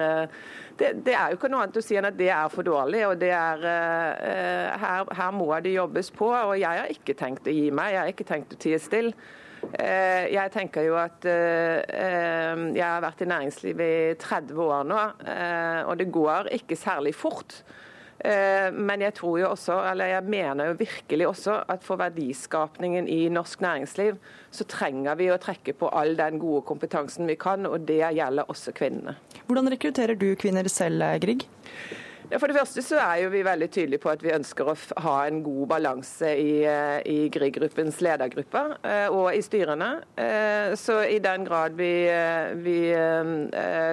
det, 0.79 0.93
det 1.03 1.17
er, 1.17 1.33
jo 1.33 1.41
ikke 1.41 1.51
noe 1.51 1.65
annet 1.65 1.81
å 1.81 1.83
si 1.83 1.99
enn 1.99 2.07
at 2.07 2.19
det 2.21 2.31
er 2.31 2.47
for 2.53 2.63
dårlig. 2.63 3.03
og 3.09 3.19
det 3.19 3.35
er, 3.35 3.67
her, 4.85 5.13
her 5.19 5.35
må 5.35 5.51
det 5.59 5.75
jobbes 5.75 6.15
på. 6.15 6.31
og 6.31 6.55
Jeg 6.63 6.85
har 6.85 6.95
ikke 6.95 7.17
tenkt 7.19 7.51
å 7.51 7.59
gi 7.59 7.67
meg, 7.75 7.91
jeg 7.91 8.05
har 8.05 8.15
ikke 8.15 8.31
tenkt 8.31 8.55
å 8.55 8.61
tie 8.61 8.79
stille. 8.79 9.11
Eh, 9.69 10.31
jeg 10.33 10.51
tenker 10.53 10.87
jo 10.87 10.97
at 10.99 11.25
eh, 11.29 11.81
eh, 11.85 12.65
jeg 12.75 12.85
har 12.85 13.03
vært 13.03 13.23
i 13.23 13.29
næringslivet 13.29 13.93
i 13.93 14.17
30 14.21 14.65
år 14.65 14.89
nå, 14.89 15.05
og 15.87 15.95
det 15.99 16.11
går 16.13 16.51
ikke 16.57 16.79
særlig 16.79 17.15
fort. 17.17 17.61
Men 18.21 19.01
jeg 19.01 19.15
tror 19.17 19.39
jo 19.39 19.47
også, 19.49 19.79
eller 19.89 20.11
jeg 20.11 20.25
mener 20.29 20.67
jo 20.69 20.75
virkelig 20.77 21.25
også 21.25 21.55
at 21.73 21.81
for 21.81 21.97
verdiskapningen 21.97 23.07
i 23.09 23.23
norsk 23.33 23.63
næringsliv, 23.65 24.19
så 24.53 24.67
trenger 24.69 25.17
vi 25.17 25.31
å 25.33 25.39
trekke 25.41 25.73
på 25.79 25.89
all 25.89 26.13
den 26.19 26.37
gode 26.37 26.61
kompetansen 26.69 27.25
vi 27.25 27.33
kan, 27.41 27.65
og 27.65 27.87
det 27.89 27.97
gjelder 28.03 28.45
også 28.53 28.75
kvinnene. 28.77 29.15
Hvordan 29.49 29.71
rekrutterer 29.73 30.13
du 30.21 30.35
kvinner 30.37 30.69
selv, 30.69 31.01
Grieg? 31.23 31.47
For 32.39 32.47
det 32.47 32.55
første 32.55 32.79
så 32.85 32.99
er 33.01 33.25
jo 33.25 33.31
vi 33.33 33.41
veldig 33.43 33.67
tydelige 33.73 33.99
på 33.99 34.11
at 34.13 34.21
vi 34.23 34.31
ønsker 34.31 34.69
å 34.71 34.75
ha 35.03 35.15
en 35.27 35.41
god 35.43 35.65
balanse 35.73 36.29
i, 36.39 36.61
eh, 36.63 36.99
i 37.03 37.25
Grieg-gruppens 37.33 37.97
ledergrupper 38.05 38.77
eh, 38.87 39.07
og 39.11 39.35
i 39.35 39.41
styrene. 39.43 39.89
Eh, 40.15 40.71
så 40.79 41.01
i 41.03 41.17
den 41.23 41.43
grad 41.47 41.75
vi, 41.75 41.91
vi 42.63 42.77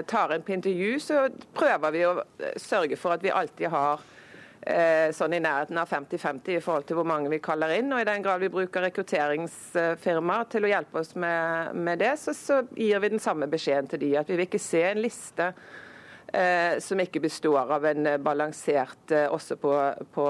tar 0.06 0.34
en 0.34 0.44
på 0.44 0.54
intervju, 0.54 0.92
så 1.02 1.24
prøver 1.56 1.94
vi 1.94 2.04
å 2.06 2.14
sørge 2.60 2.98
for 3.00 3.16
at 3.16 3.26
vi 3.26 3.34
alltid 3.34 3.74
har 3.74 4.06
sånn 5.14 5.32
i 5.32 5.38
nærheten 5.40 5.78
av 5.80 5.88
50-50 5.88 6.58
i 6.58 6.60
forhold 6.60 6.84
til 6.84 6.98
hvor 6.98 7.06
mange 7.08 7.30
vi 7.32 7.38
kaller 7.40 7.70
inn. 7.78 7.88
Og 7.94 8.02
i 8.02 8.06
den 8.06 8.24
grad 8.24 8.42
vi 8.42 8.50
bruker 8.52 8.84
rekrutteringsfirmaer 8.84 10.48
til 10.52 10.66
å 10.66 10.70
hjelpe 10.74 11.00
oss 11.00 11.14
med, 11.16 11.78
med 11.78 12.02
det, 12.02 12.10
så, 12.20 12.34
så, 12.36 12.58
gir 12.76 13.00
vi 13.00 13.12
den 13.14 13.22
samme 13.22 13.48
beskjeden 13.48 13.88
til 13.88 14.02
de 14.02 14.10
at 14.20 14.28
vi 14.28 14.36
vil 14.36 14.48
ikke 14.50 14.60
se 14.60 14.82
en 14.90 15.00
liste 15.00 15.52
som 16.84 17.00
ikke 17.00 17.22
består 17.24 17.70
av 17.72 17.86
en 17.88 18.06
eh, 18.06 18.18
balansert 18.20 19.12
eh, 19.14 19.26
også 19.32 19.56
på, 19.60 19.72
på, 20.14 20.26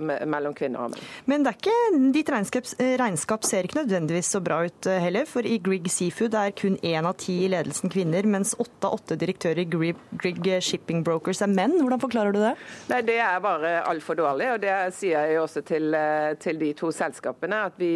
mellom 0.00 0.54
kvinner 0.56 0.86
og 0.86 0.94
menn. 0.94 1.08
Men 1.30 1.44
det 1.44 1.52
er 1.52 1.58
ikke, 1.58 1.76
ditt 2.14 2.30
regnskap, 2.32 2.70
regnskap 3.00 3.46
ser 3.48 3.66
ikke 3.66 3.80
nødvendigvis 3.82 4.32
så 4.36 4.42
bra 4.44 4.62
ut 4.68 4.88
heller. 4.88 5.26
For 5.28 5.46
i 5.46 5.58
Grieg 5.62 5.88
Seafood 5.92 6.36
er 6.38 6.54
kun 6.58 6.78
én 6.86 7.08
av 7.08 7.16
ti 7.20 7.40
i 7.46 7.50
ledelsen 7.52 7.92
kvinner, 7.92 8.26
mens 8.28 8.54
åtte 8.62 8.88
av 8.88 8.98
åtte 9.00 9.18
direktører 9.20 9.64
i 9.64 9.68
Grieg, 9.72 10.50
Shipping 10.62 11.02
Brokers 11.06 11.42
er 11.44 11.50
menn. 11.50 11.74
Hvordan 11.80 12.02
forklarer 12.02 12.34
du 12.34 12.40
det? 12.42 12.54
Nei, 12.92 13.02
Det 13.06 13.18
er 13.22 13.42
bare 13.42 13.74
altfor 13.88 14.18
dårlig. 14.18 14.52
og 14.54 14.62
Det 14.62 14.76
sier 14.96 15.26
jeg 15.32 15.40
også 15.42 15.64
til, 15.66 15.96
til 16.42 16.60
de 16.60 16.72
to 16.78 16.92
selskapene. 16.94 17.64
At 17.72 17.78
vi, 17.80 17.92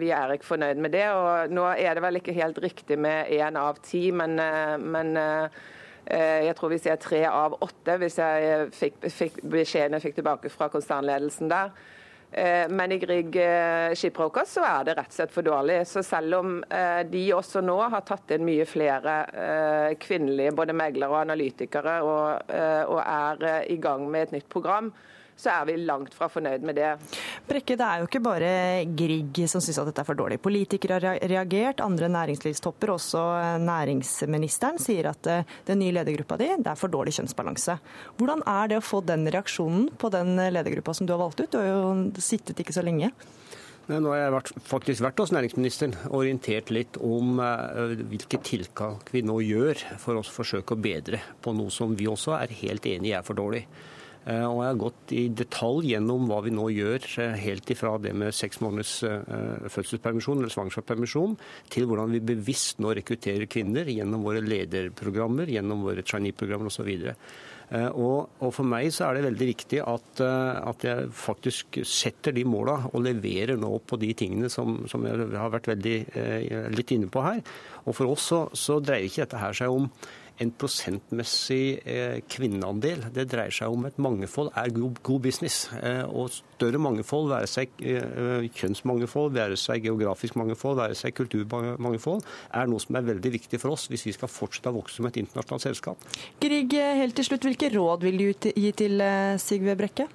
vi, 0.00 0.10
er 0.14 0.36
ikke 0.36 0.52
fornøyd 0.54 0.80
med 0.80 0.96
det. 0.96 1.06
og 1.12 1.52
Nå 1.52 1.68
er 1.74 1.96
det 1.96 2.04
vel 2.04 2.20
ikke 2.22 2.36
helt 2.36 2.58
riktig 2.62 2.98
med 3.00 3.30
én 3.36 3.58
av 3.60 3.80
ti, 3.84 4.08
men, 4.14 4.38
men 4.80 5.16
Eh, 5.26 5.48
jeg 6.06 6.54
tror 6.54 6.70
vi 6.70 6.78
ser 6.78 6.98
tre 7.02 7.24
av 7.26 7.56
åtte, 7.64 7.96
hvis 7.98 8.18
jeg 8.20 8.66
fikk, 8.74 8.98
fikk 9.10 9.40
beskjeden 9.50 9.96
jeg 9.96 10.04
fikk 10.04 10.20
tilbake 10.20 10.50
fra 10.54 10.68
konsernledelsen 10.70 11.50
der. 11.50 11.72
Eh, 12.30 12.68
men 12.68 12.92
i 12.92 12.98
Grieg 12.98 13.36
eh, 13.38 13.94
Skiproker 13.96 14.44
så 14.50 14.64
er 14.66 14.86
det 14.86 14.96
rett 14.98 15.12
og 15.12 15.16
slett 15.18 15.34
for 15.34 15.46
dårlig. 15.46 15.78
Så 15.88 16.02
selv 16.04 16.40
om 16.40 16.56
eh, 16.68 17.02
de 17.08 17.22
også 17.36 17.62
nå 17.64 17.76
har 17.92 18.02
tatt 18.06 18.34
inn 18.34 18.46
mye 18.46 18.66
flere 18.68 19.14
kvinnelige 20.02 20.54
både 20.56 20.76
meglere 20.76 21.12
og 21.12 21.22
analytikere 21.22 21.98
og 22.04 22.98
er 23.00 23.44
i 23.70 23.78
gang 23.80 24.04
med 24.10 24.26
et 24.26 24.36
nytt 24.36 24.48
program, 24.52 24.90
så 25.36 25.52
er 25.52 25.66
vi 25.68 25.76
langt 25.84 26.14
fra 26.16 26.28
fornøyd 26.32 26.64
med 26.66 26.78
det. 26.78 26.92
Brekke, 27.48 27.76
det 27.76 27.86
er 27.86 28.02
jo 28.02 28.08
ikke 28.08 28.22
bare 28.24 28.50
Grieg 28.96 29.42
som 29.50 29.62
syns 29.64 29.78
at 29.82 29.90
dette 29.90 30.02
er 30.02 30.08
for 30.08 30.18
dårlig. 30.18 30.40
Politikere 30.42 30.98
har 30.98 31.20
reagert, 31.28 31.82
andre 31.84 32.08
næringslivstopper, 32.12 32.94
også 32.96 33.22
næringsministeren, 33.62 34.80
sier 34.82 35.10
at 35.12 35.30
eh, 35.30 35.56
den 35.68 35.82
nye 35.82 35.94
ledergruppa 35.98 36.40
di 36.40 36.50
det 36.56 36.72
er 36.72 36.78
for 36.80 36.92
dårlig 36.92 37.14
kjønnsbalanse. 37.18 37.78
Hvordan 38.16 38.44
er 38.48 38.72
det 38.72 38.80
å 38.80 38.84
få 38.84 39.02
den 39.04 39.28
reaksjonen 39.32 39.90
på 40.00 40.10
den 40.14 40.36
ledergruppa 40.36 40.94
som 40.96 41.08
du 41.08 41.12
har 41.14 41.20
valgt 41.20 41.42
ut? 41.42 41.50
Du 41.52 41.60
har 41.60 41.68
jo 41.68 42.22
sittet 42.22 42.62
ikke 42.62 42.74
så 42.76 42.84
lenge. 42.86 43.12
Nei, 43.86 44.00
nå 44.02 44.10
har 44.10 44.18
jeg 44.18 44.32
vært, 44.34 44.48
faktisk 44.66 45.02
vært 45.04 45.20
hos 45.22 45.32
næringsministeren 45.34 45.92
og 46.08 46.16
orientert 46.24 46.72
litt 46.74 46.96
om 46.98 47.38
eh, 47.38 47.92
hvilke 48.10 48.40
tiltak 48.42 49.12
vi 49.14 49.22
nå 49.22 49.36
gjør 49.44 49.84
for 50.02 50.18
å 50.18 50.24
forsøke 50.26 50.74
å 50.74 50.80
bedre 50.88 51.20
på 51.44 51.54
noe 51.54 51.70
som 51.70 51.94
vi 51.98 52.08
også 52.10 52.34
er 52.40 52.56
helt 52.64 52.88
enig 52.90 53.12
i 53.12 53.14
er 53.20 53.26
for 53.26 53.38
dårlig. 53.38 53.62
Eh, 54.26 54.42
og 54.42 54.58
jeg 54.58 54.70
har 54.72 54.78
gått 54.80 55.12
i 55.14 55.24
detalj 55.38 55.92
gjennom 55.92 56.26
hva 56.26 56.40
vi 56.42 56.50
nå 56.54 56.66
gjør, 56.74 57.04
eh, 57.22 57.36
helt 57.44 57.70
ifra 57.70 57.94
det 58.02 58.10
med 58.18 58.34
seks 58.34 58.58
måneders 58.64 58.96
eh, 59.06 59.68
fødselspermisjon 59.70 60.40
eller 60.40 60.50
svangerskapspermisjon, 60.50 61.36
til 61.70 61.86
hvordan 61.86 62.16
vi 62.16 62.24
bevisst 62.34 62.82
nå 62.82 62.96
rekrutterer 62.98 63.46
kvinner 63.46 63.86
gjennom 63.86 64.26
våre 64.26 64.42
lederprogrammer, 64.42 65.52
gjennom 65.54 65.86
våre 65.86 66.02
trainee-programmer 66.02 66.72
osv. 66.72 66.90
Og, 67.66 68.28
og 68.46 68.50
for 68.54 68.62
meg 68.62 68.92
så 68.94 69.08
er 69.08 69.16
det 69.16 69.24
veldig 69.24 69.46
viktig 69.48 69.80
at, 69.82 70.20
at 70.22 70.84
jeg 70.86 71.08
faktisk 71.18 71.80
setter 71.82 72.30
de 72.30 72.44
måla 72.46 72.76
og 72.92 73.02
leverer 73.02 73.58
nå 73.58 73.72
på 73.82 73.98
de 73.98 74.12
tingene 74.14 74.46
som, 74.54 74.84
som 74.86 75.02
jeg 75.02 75.26
har 75.34 75.50
vært 75.50 75.72
veldig 75.72 75.96
litt 76.76 76.94
inne 76.94 77.10
på 77.10 77.24
her. 77.26 77.40
Og 77.82 77.98
for 77.98 78.14
oss 78.14 78.28
så, 78.30 78.38
så 78.54 78.78
dreier 78.78 79.08
ikke 79.08 79.24
dette 79.24 79.42
her 79.42 79.58
seg 79.58 79.74
om 79.74 79.90
en 80.42 80.52
prosentmessig 80.60 81.80
eh, 81.88 82.18
kvinneandel. 82.30 83.06
Det 83.14 83.26
dreier 83.30 83.54
seg 83.54 83.72
om 83.72 83.86
et 83.88 83.98
mangfold 84.02 84.52
er 84.56 84.72
god, 84.76 85.20
business. 85.24 85.66
Eh, 85.80 86.04
og 86.06 86.32
større 86.34 86.80
mangfold, 86.82 87.30
være 87.32 87.50
seg 87.50 87.72
kjønnsmangefold, 87.80 88.50
kjønnsmangfold, 88.56 89.34
være 89.36 89.58
seg 89.60 89.84
geografisk 89.86 90.38
mangfold, 90.40 90.78
være 90.80 90.96
seg 90.98 91.16
kulturmangfold, 91.16 92.24
er 92.56 92.70
noe 92.70 92.82
som 92.82 92.98
er 92.98 93.08
veldig 93.10 93.34
viktig 93.38 93.60
for 93.62 93.76
oss 93.76 93.86
hvis 93.92 94.06
vi 94.08 94.16
skal 94.16 94.32
fortsette 94.32 94.72
å 94.72 94.78
vokse 94.78 95.00
som 95.00 95.08
et 95.08 95.20
internasjonalt 95.20 95.66
selskap. 95.66 96.08
Grieg, 96.42 96.72
helt 97.00 97.16
til 97.16 97.30
slutt, 97.30 97.46
hvilke 97.48 97.72
råd 97.74 98.08
vil 98.08 98.20
du 98.22 98.50
gi 98.52 98.72
til 98.76 99.06
Sigve 99.42 99.76
Brekke? 99.78 100.08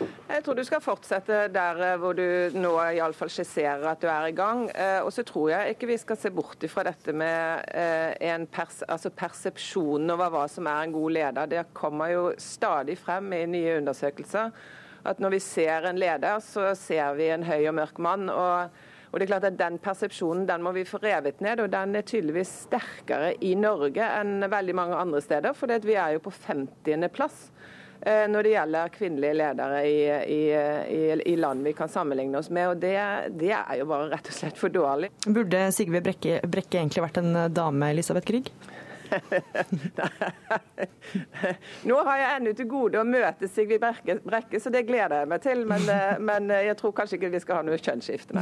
Jeg 0.00 0.44
tror 0.44 0.56
du 0.56 0.62
skal 0.64 0.80
fortsette 0.80 1.38
der 1.52 1.80
eh, 1.84 1.96
hvor 2.00 2.14
du 2.16 2.54
nå 2.56 2.70
iallfall 2.94 3.30
skisserer 3.32 3.82
at 3.90 4.00
du 4.00 4.08
er 4.08 4.28
i 4.30 4.36
gang. 4.36 4.62
Eh, 4.72 5.00
og 5.04 5.10
så 5.12 5.24
tror 5.26 5.50
jeg 5.52 5.74
ikke 5.74 5.90
vi 5.90 5.98
skal 6.00 6.18
se 6.20 6.30
bort 6.32 6.64
fra 6.72 6.84
dette 6.86 7.12
med 7.12 7.66
eh, 7.76 8.14
en 8.30 8.46
pers 8.48 8.80
altså 8.88 9.12
persepsjon 9.12 10.14
over 10.14 10.32
hva 10.32 10.44
som 10.48 10.68
er 10.70 10.86
en 10.86 10.94
god 10.94 11.16
leder. 11.18 11.50
Det 11.50 11.66
kommer 11.76 12.14
jo 12.14 12.22
stadig 12.40 12.96
frem 13.00 13.32
i 13.36 13.42
nye 13.50 13.80
undersøkelser 13.82 14.54
at 15.10 15.20
når 15.20 15.34
vi 15.36 15.42
ser 15.44 15.88
en 15.88 16.00
leder, 16.00 16.40
så 16.44 16.70
ser 16.76 17.14
vi 17.16 17.30
en 17.32 17.44
høy 17.44 17.66
og 17.70 17.76
mørk 17.80 18.00
mann. 18.00 18.28
og 18.30 18.86
og 19.10 19.18
det 19.18 19.24
er 19.24 19.30
klart 19.32 19.44
at 19.48 19.58
Den 19.58 19.78
persepsjonen 19.82 20.44
den 20.46 20.62
må 20.62 20.70
vi 20.70 20.84
få 20.86 21.00
revet 21.02 21.40
ned, 21.42 21.60
og 21.60 21.72
den 21.72 21.96
er 21.96 22.06
tydeligvis 22.06 22.52
sterkere 22.68 23.32
i 23.42 23.56
Norge 23.58 24.06
enn 24.06 24.44
veldig 24.46 24.74
mange 24.78 24.94
andre 24.94 25.20
steder. 25.20 25.52
For 25.52 25.66
vi 25.66 25.96
er 25.98 26.14
jo 26.14 26.22
på 26.22 26.30
50. 26.30 27.08
plass 27.10 27.50
når 28.00 28.46
det 28.46 28.52
gjelder 28.54 28.92
kvinnelige 28.94 29.36
ledere 29.36 29.80
i, 29.84 29.96
i, 30.08 30.40
i, 30.96 31.00
i 31.32 31.34
land 31.36 31.66
vi 31.66 31.74
kan 31.76 31.90
sammenligne 31.92 32.40
oss 32.40 32.48
med. 32.50 32.72
og 32.72 32.80
det, 32.80 32.96
det, 33.36 33.52
er 33.58 33.80
jo 33.80 33.88
bare 33.90 34.08
rett 34.14 34.30
og 34.30 34.36
slett 34.36 34.60
for 34.60 34.72
dårlig. 34.72 35.10
Burde 35.26 35.66
Sigve 35.76 36.00
Brekke, 36.04 36.38
Brekke 36.48 36.80
egentlig 36.80 37.04
vært 37.04 37.20
en 37.20 37.34
dame, 37.52 37.90
Elisabeth 37.92 38.30
Grieg? 38.30 38.48
Nå 41.82 42.04
har 42.06 42.18
jeg 42.20 42.36
ennå 42.36 42.52
til 42.56 42.68
gode 42.70 43.00
å 43.00 43.04
møte 43.06 43.48
Sigve 43.50 43.78
Brekke, 43.82 44.18
Brekke, 44.24 44.60
så 44.62 44.70
det 44.72 44.86
gleder 44.88 45.16
jeg 45.22 45.30
meg 45.32 45.40
til. 45.44 45.58
Men, 45.68 45.82
eh, 45.90 46.16
men 46.30 46.42
jeg 46.54 46.76
tror 46.80 46.92
kanskje 46.96 47.16
ikke 47.20 47.34
vi 47.34 47.42
skal 47.44 47.54
ha 47.60 47.66
noe 47.66 47.78
kjønnsskifte. 47.80 48.32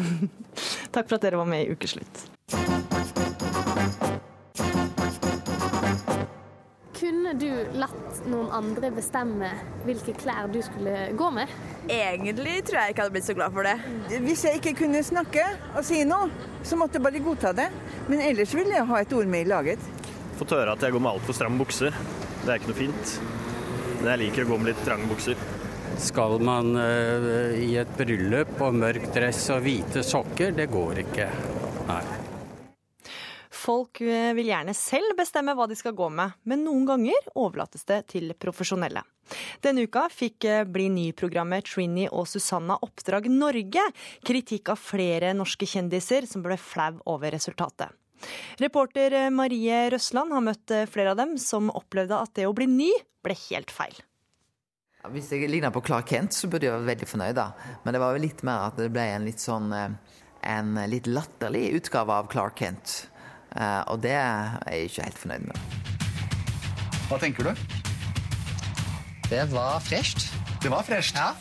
Takk 0.94 1.06
for 1.08 1.14
at 1.18 1.24
dere 1.26 1.40
var 1.40 1.48
med 1.50 1.60
i 1.64 1.68
Ukeslutt. 1.74 2.14
Kunne 7.28 7.40
du 7.44 7.76
latt 7.76 8.20
noen 8.24 8.46
andre 8.56 8.88
bestemme 8.96 9.50
hvilke 9.84 10.14
klær 10.16 10.46
du 10.48 10.62
skulle 10.64 11.10
gå 11.12 11.26
med? 11.36 11.50
Egentlig 11.92 12.54
tror 12.64 12.78
jeg 12.80 12.94
ikke 12.94 13.04
hadde 13.04 13.12
blitt 13.18 13.26
så 13.26 13.34
glad 13.36 13.52
for 13.52 13.68
det. 13.68 13.74
Hvis 14.24 14.46
jeg 14.46 14.56
ikke 14.56 14.72
kunne 14.78 15.02
snakke 15.04 15.42
og 15.74 15.84
si 15.84 15.98
noe, 16.08 16.30
så 16.64 16.78
måtte 16.80 16.96
jeg 16.96 17.04
bare 17.04 17.20
godta 17.26 17.52
det. 17.58 17.66
Men 18.08 18.22
ellers 18.24 18.54
ville 18.56 18.72
jeg 18.72 18.88
ha 18.88 19.00
et 19.04 19.12
ord 19.12 19.28
med 19.28 19.44
i 19.44 19.50
laget. 19.50 19.90
Fått 20.38 20.54
høre 20.56 20.72
at 20.72 20.86
jeg 20.86 20.94
går 20.94 21.04
med 21.04 21.10
altfor 21.18 21.36
stramme 21.36 21.60
bukser. 21.60 21.98
Det 22.46 22.48
er 22.48 22.62
ikke 22.62 22.70
noe 22.72 22.78
fint. 22.78 23.12
Men 23.98 24.08
jeg 24.14 24.22
liker 24.22 24.46
å 24.46 24.50
gå 24.54 24.58
med 24.62 24.70
litt 24.72 24.80
trange 24.88 25.10
bukser. 25.10 25.44
Skal 26.00 26.40
man 26.48 26.72
uh, 26.80 27.52
i 27.60 27.74
et 27.82 27.92
bryllup 28.00 28.56
og 28.56 28.80
mørk 28.86 29.10
dress 29.12 29.50
og 29.52 29.68
hvite 29.68 30.06
sokker? 30.14 30.56
Det 30.56 30.70
går 30.72 31.04
ikke. 31.04 31.28
Nei. 31.92 32.17
Folk 33.68 34.00
eh, 34.00 34.32
vil 34.32 34.48
gjerne 34.48 34.72
selv 34.72 35.12
bestemme 35.18 35.52
hva 35.52 35.66
de 35.68 35.76
skal 35.76 35.92
gå 35.96 36.06
med, 36.08 36.32
men 36.48 36.62
noen 36.64 36.86
ganger 36.88 37.26
overlates 37.36 37.84
det 37.88 37.98
til 38.14 38.32
profesjonelle. 38.40 39.02
Denne 39.60 39.84
uka 39.84 40.06
fikk 40.08 40.46
eh, 40.48 40.62
Bli 40.64 40.86
ny-programmet 40.94 41.68
Trini 41.68 42.06
og 42.08 42.24
Susanna 42.30 42.78
Oppdrag 42.86 43.28
Norge 43.28 43.84
kritikk 44.24 44.72
av 44.72 44.80
flere 44.80 45.34
norske 45.36 45.68
kjendiser 45.68 46.24
som 46.30 46.46
ble 46.46 46.56
flau 46.56 46.94
over 47.12 47.34
resultatet. 47.36 47.92
Reporter 48.62 49.18
eh, 49.26 49.28
Marie 49.28 49.82
Røsland 49.92 50.32
har 50.32 50.46
møtt 50.48 50.74
flere 50.88 51.12
av 51.12 51.20
dem 51.20 51.36
som 51.36 51.68
opplevde 51.68 52.16
at 52.16 52.32
det 52.40 52.48
å 52.48 52.56
bli 52.56 52.70
ny 52.72 52.88
ble 53.26 53.36
helt 53.50 53.74
feil. 53.74 54.00
Hvis 55.12 55.28
jeg 55.34 55.44
ligner 55.52 55.76
på 55.76 55.84
Clark 55.84 56.08
Kent, 56.08 56.32
så 56.32 56.48
burde 56.48 56.66
jeg 56.66 56.72
være 56.72 56.88
veldig 56.88 57.10
fornøyd, 57.12 57.36
da. 57.36 57.50
Men 57.84 57.94
det 57.94 58.00
var 58.00 58.16
litt 58.16 58.40
mer 58.48 58.64
at 58.72 58.80
det 58.80 58.88
ble 58.96 59.04
en 59.12 59.28
litt 59.28 59.44
sånn 59.44 59.70
en 59.76 60.74
litt 60.88 61.06
latterlig 61.06 61.68
utgave 61.76 62.16
av 62.16 62.32
Clark 62.32 62.58
Kent. 62.64 62.96
Eh, 63.58 63.82
og 63.90 64.00
det 64.04 64.14
er 64.14 64.56
jeg 64.70 64.88
ikke 64.88 65.08
helt 65.08 65.20
fornøyd 65.24 65.50
med. 65.50 65.60
Hva 67.08 67.18
tenker 67.20 67.50
du? 67.50 67.66
Det 69.28 69.44
var 69.52 69.82
fresht. 69.84 70.30
Det 70.62 70.70
var 70.72 70.86
fresht? 70.86 71.18
Ja. 71.18 71.34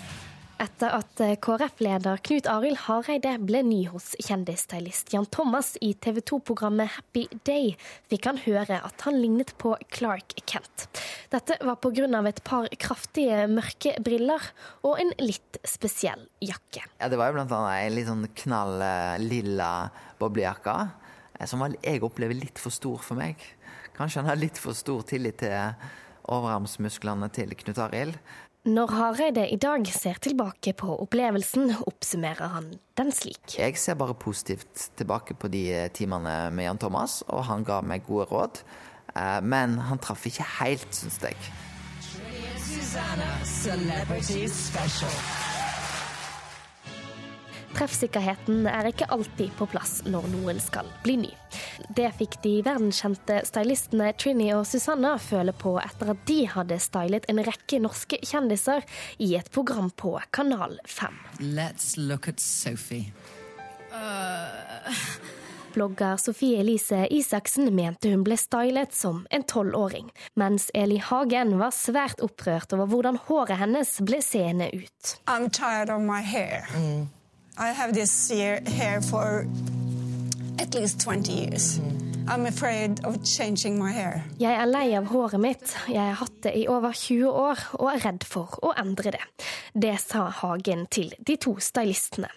Etter 0.57 0.89
at 0.97 1.21
eh, 1.21 1.35
KrF-leder 1.37 2.17
Knut 2.25 2.47
Arild 2.49 2.79
Hareide 2.87 3.35
ble 3.45 3.61
ny 3.61 3.83
hos 3.91 4.15
kjendisstylist 4.25 5.13
Jan 5.13 5.27
Thomas 5.29 5.75
i 5.85 5.91
TV 5.93 6.23
2-programmet 6.25 6.89
Happy 6.95 7.27
Day, 7.45 7.75
fikk 8.09 8.25
han 8.25 8.41
høre 8.41 8.79
at 8.81 9.05
han 9.05 9.19
lignet 9.21 9.53
på 9.61 9.75
Clark 9.93 10.33
Kent. 10.49 10.87
Dette 11.29 11.59
var 11.61 11.77
pga. 11.77 12.09
et 12.25 12.43
par 12.43 12.67
kraftige 12.81 13.45
mørke 13.47 13.93
briller 14.01 14.41
og 14.81 14.97
en 14.99 15.13
litt 15.21 15.61
spesiell 15.63 16.25
jakke. 16.41 16.81
Ja, 16.99 17.09
Det 17.09 17.17
var 17.21 17.29
jo 17.29 17.37
blant 17.37 17.53
annet 17.53 17.77
ei 17.77 17.93
litt 17.93 18.09
sånn 18.09 18.25
knall 18.41 18.81
eh, 18.81 19.19
lilla 19.21 19.91
boblejakke 20.17 20.79
som 21.45 21.61
jeg 21.69 22.01
opplever 22.01 22.37
litt 22.37 22.57
for 22.59 22.73
stor 22.73 23.03
for 23.05 23.19
meg. 23.19 23.41
Kanskje 23.97 24.23
han 24.23 24.31
har 24.31 24.39
litt 24.39 24.57
for 24.61 24.77
stor 24.77 25.05
tillit 25.07 25.39
til 25.43 25.53
overarmsmusklene 26.27 27.29
til 27.33 27.53
Knut 27.61 27.79
Arild. 27.81 28.17
Når 28.67 28.91
Hareide 28.91 29.45
i 29.47 29.55
dag 29.55 29.85
ser 29.87 30.17
tilbake 30.19 30.73
på 30.75 30.89
opplevelsen, 31.05 31.69
oppsummerer 31.87 32.51
han 32.51 32.73
den 32.99 33.13
slik. 33.15 33.55
Jeg 33.55 33.77
ser 33.79 33.95
bare 33.95 34.17
positivt 34.17 34.89
tilbake 34.99 35.37
på 35.39 35.47
de 35.47 35.63
timene 35.95 36.49
med 36.51 36.67
Jan 36.67 36.81
Thomas, 36.81 37.21
og 37.31 37.45
han 37.47 37.63
ga 37.63 37.79
meg 37.79 38.03
gode 38.09 38.27
råd. 38.33 38.59
Eh, 39.15 39.39
men 39.41 39.77
han 39.87 40.03
traff 40.03 40.27
ikke 40.27 40.49
helt, 40.57 40.89
syns 40.91 41.21
jeg. 41.23 41.39
Susanna, 42.67 43.31
Celebrity 43.45 44.47
Special. 44.51 45.56
Treffsikkerheten 47.75 48.67
er 48.69 48.87
ikke 48.89 49.09
alltid 49.13 49.51
på 49.59 49.67
plass 49.69 49.99
når 50.07 50.29
noen 50.31 50.59
skal 50.63 50.87
bli 51.03 51.17
ny. 51.25 51.31
Det 51.97 52.09
fikk 52.19 52.39
de 52.43 52.53
verdenskjente 52.65 53.41
stylistene 53.47 54.11
Trini 54.17 54.49
og 54.55 54.65
Susanna 54.69 55.15
føle 55.21 55.53
på 55.55 55.75
etter 55.81 56.13
at 56.13 56.23
de 56.29 56.39
hadde 56.53 56.79
stylet 56.81 57.27
en 57.31 57.43
rekke 57.47 57.81
norske 57.83 58.21
kjendiser 58.23 58.85
i 59.23 59.33
et 59.39 59.51
program 59.51 59.91
på 59.91 60.15
Kanal 60.31 60.79
5. 60.85 61.19
Let's 61.57 61.95
look 61.97 62.29
at 62.31 62.39
Sophie. 62.43 63.11
Uh... 63.91 64.93
Blogger 65.77 66.17
Sofie 66.17 66.59
Elise 66.59 67.07
Isaksen 67.13 67.75
mente 67.75 68.09
hun 68.09 68.23
ble 68.25 68.33
stylet 68.39 68.95
som 68.97 69.19
en 69.29 69.43
tolvåring, 69.45 70.07
mens 70.33 70.71
Eli 70.73 70.97
Hagen 70.97 71.53
var 71.59 71.75
svært 71.75 72.23
opprørt 72.25 72.73
over 72.73 72.89
hvordan 72.89 73.19
håret 73.27 73.59
hennes 73.61 73.91
ble 74.01 74.17
seende 74.25 74.71
ut. 74.73 75.11
I'm 75.27 75.51
tired 75.53 75.93
of 75.93 76.01
my 76.01 76.23
hair. 76.25 76.65
Mm. 76.73 77.05
I 77.59 77.71
have 77.73 77.93
this 77.93 78.29
hair 78.31 79.01
for 79.01 79.45
at 80.59 80.73
least 80.75 81.01
20 81.01 81.31
years. 81.31 81.79
Mm. 81.79 82.03
I'm 82.29 82.45
afraid 82.45 82.99
of 83.05 83.23
changing 83.23 83.79
my 83.79 83.91
hair. 83.91 84.21
Jeg 84.39 84.51
er 84.53 84.65
lei 84.67 84.91
av 84.97 85.05
håret 85.07 85.39
mitt, 85.39 85.71
jeg 85.87 86.01
har 86.03 86.17
hatt 86.19 86.41
det 86.43 86.51
i 86.59 86.65
over 86.67 86.91
20 86.91 87.29
år 87.31 87.61
og 87.79 87.87
er 87.93 88.01
redd 88.03 88.25
for 88.27 88.57
å 88.67 88.73
endre 88.77 89.13
det. 89.15 89.21
Det 89.73 89.93
sa 90.03 90.25
Hagen 90.41 90.85
til 90.91 91.13
de 91.23 91.37
to 91.39 91.55
stylistene. 91.63 92.27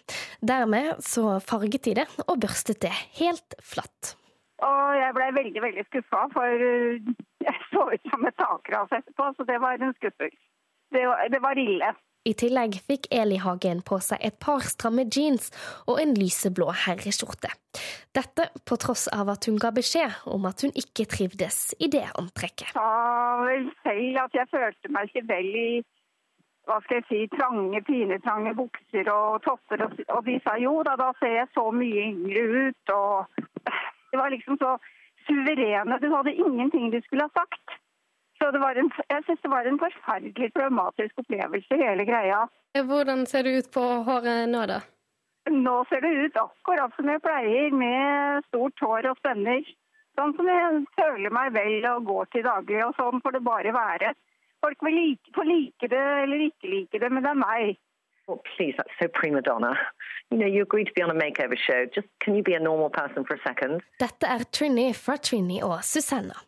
Dermed 0.46 1.02
så 1.02 1.40
farget 1.42 1.84
de 1.88 1.96
det 1.98 2.06
og 2.28 2.38
børstet 2.44 2.78
det 2.84 2.92
helt 3.18 3.56
flatt. 3.66 4.14
Og 4.62 4.94
jeg 5.00 5.14
ble 5.16 5.26
veldig 5.40 5.62
veldig 5.64 5.84
skuffa, 5.88 6.22
for 6.36 6.62
uh, 6.62 7.12
jeg 7.42 7.58
så 7.72 7.86
ut 7.90 8.08
som 8.12 8.26
et 8.28 8.36
takras 8.38 8.90
etterpå, 9.00 9.30
så 9.38 9.46
det 9.48 9.56
var 9.62 9.80
en 9.80 9.94
skuffelse. 9.96 10.38
Det, 10.92 11.02
var- 11.08 11.26
det 11.32 11.40
var 11.42 11.58
ille. 11.58 11.90
I 12.28 12.34
tillegg 12.36 12.74
fikk 12.84 13.06
Eli 13.16 13.38
Hagen 13.40 13.78
på 13.80 13.96
seg 14.04 14.20
et 14.26 14.34
par 14.44 14.60
stramme 14.68 15.06
jeans 15.08 15.46
og 15.88 16.02
en 16.02 16.10
lyseblå 16.18 16.66
herreskjorte. 16.82 17.48
Dette 18.12 18.50
på 18.68 18.76
tross 18.82 19.06
av 19.08 19.30
at 19.32 19.48
hun 19.48 19.56
ga 19.62 19.70
beskjed 19.72 20.28
om 20.28 20.44
at 20.50 20.60
hun 20.60 20.74
ikke 20.76 21.08
trivdes 21.08 21.72
i 21.80 21.88
det 21.88 22.04
antrekket. 22.20 22.74
sa 22.76 23.40
vel 23.40 23.70
selv 23.86 24.20
at 24.26 24.36
jeg 24.36 24.52
følte 24.52 24.92
meg 24.92 25.08
ikke 25.08 25.24
vel 25.32 25.50
i 25.62 25.72
hva 26.68 26.76
skal 26.84 27.00
jeg 27.00 27.08
si, 27.08 27.20
trange, 27.32 27.80
pinetrange 27.88 28.52
bukser 28.54 29.08
og 29.10 29.40
topper. 29.42 29.88
Og 30.12 30.20
de 30.28 30.36
sa 30.44 30.58
jo 30.60 30.76
da, 30.86 30.98
da 31.00 31.08
ser 31.18 31.38
jeg 31.40 31.48
så 31.56 31.70
mye 31.72 32.04
yngre 32.12 32.44
ut. 32.68 32.92
Og 32.94 33.72
det 34.12 34.20
var 34.20 34.28
liksom 34.30 34.60
så 34.60 34.76
suverene. 35.24 35.98
Du 36.04 36.12
hadde 36.12 36.36
ingenting 36.36 36.92
du 36.92 37.00
skulle 37.06 37.26
ha 37.26 37.32
sagt. 37.40 37.80
Så 38.40 38.50
det 38.54 38.60
var 38.62 38.78
en, 38.80 38.88
jeg 39.12 39.24
synes 39.26 39.42
det 39.42 39.50
var 39.52 39.66
en 39.68 39.78
forferdelig 39.80 40.48
traumatisk 40.54 41.18
opplevelse, 41.22 41.76
hele 41.76 42.06
greia. 42.08 42.46
Hvordan 42.90 43.26
ser 43.26 43.44
det 43.44 43.58
ut 43.58 43.68
på 43.74 43.84
håret 44.06 44.48
nå, 44.48 44.64
da? 44.70 44.80
Nå 45.50 45.76
ser 45.90 46.00
det 46.04 46.12
ut 46.24 46.40
akkurat 46.40 46.96
som 46.96 47.08
jeg 47.10 47.22
pleier, 47.24 47.76
med 47.82 48.46
stort 48.48 48.80
hår 48.84 49.10
og 49.10 49.20
spenner. 49.20 49.62
Sånn 50.18 50.34
som 50.38 50.48
jeg 50.48 50.80
føler 50.96 51.32
meg 51.36 51.52
vel 51.54 51.86
og 51.92 52.08
går 52.08 52.32
til 52.32 52.46
daglig, 52.48 52.80
og 52.86 52.96
sånn 52.96 53.22
får 53.24 53.36
det 53.36 53.44
bare 53.46 53.76
være. 53.76 54.14
Folk 54.64 54.82
vil 54.84 54.96
like, 54.96 55.32
får 55.36 55.48
like 55.48 55.88
det 55.92 56.06
eller 56.24 56.48
ikke 56.48 56.72
like 56.72 57.00
det, 57.00 57.12
men 57.12 57.24
det 57.24 57.32
er 57.32 57.40
meg. 57.44 57.78
Oh, 58.28 58.38
please, 58.56 58.76
that's 58.76 58.96
so 59.00 59.08
prima 59.08 59.40
donna. 59.40 59.72
Dette 64.00 64.26
er 64.26 64.44
Trinny 64.52 64.92
fra 64.94 65.16
Trinny 65.16 65.58
og 65.62 65.84
Susanna. 65.84 66.38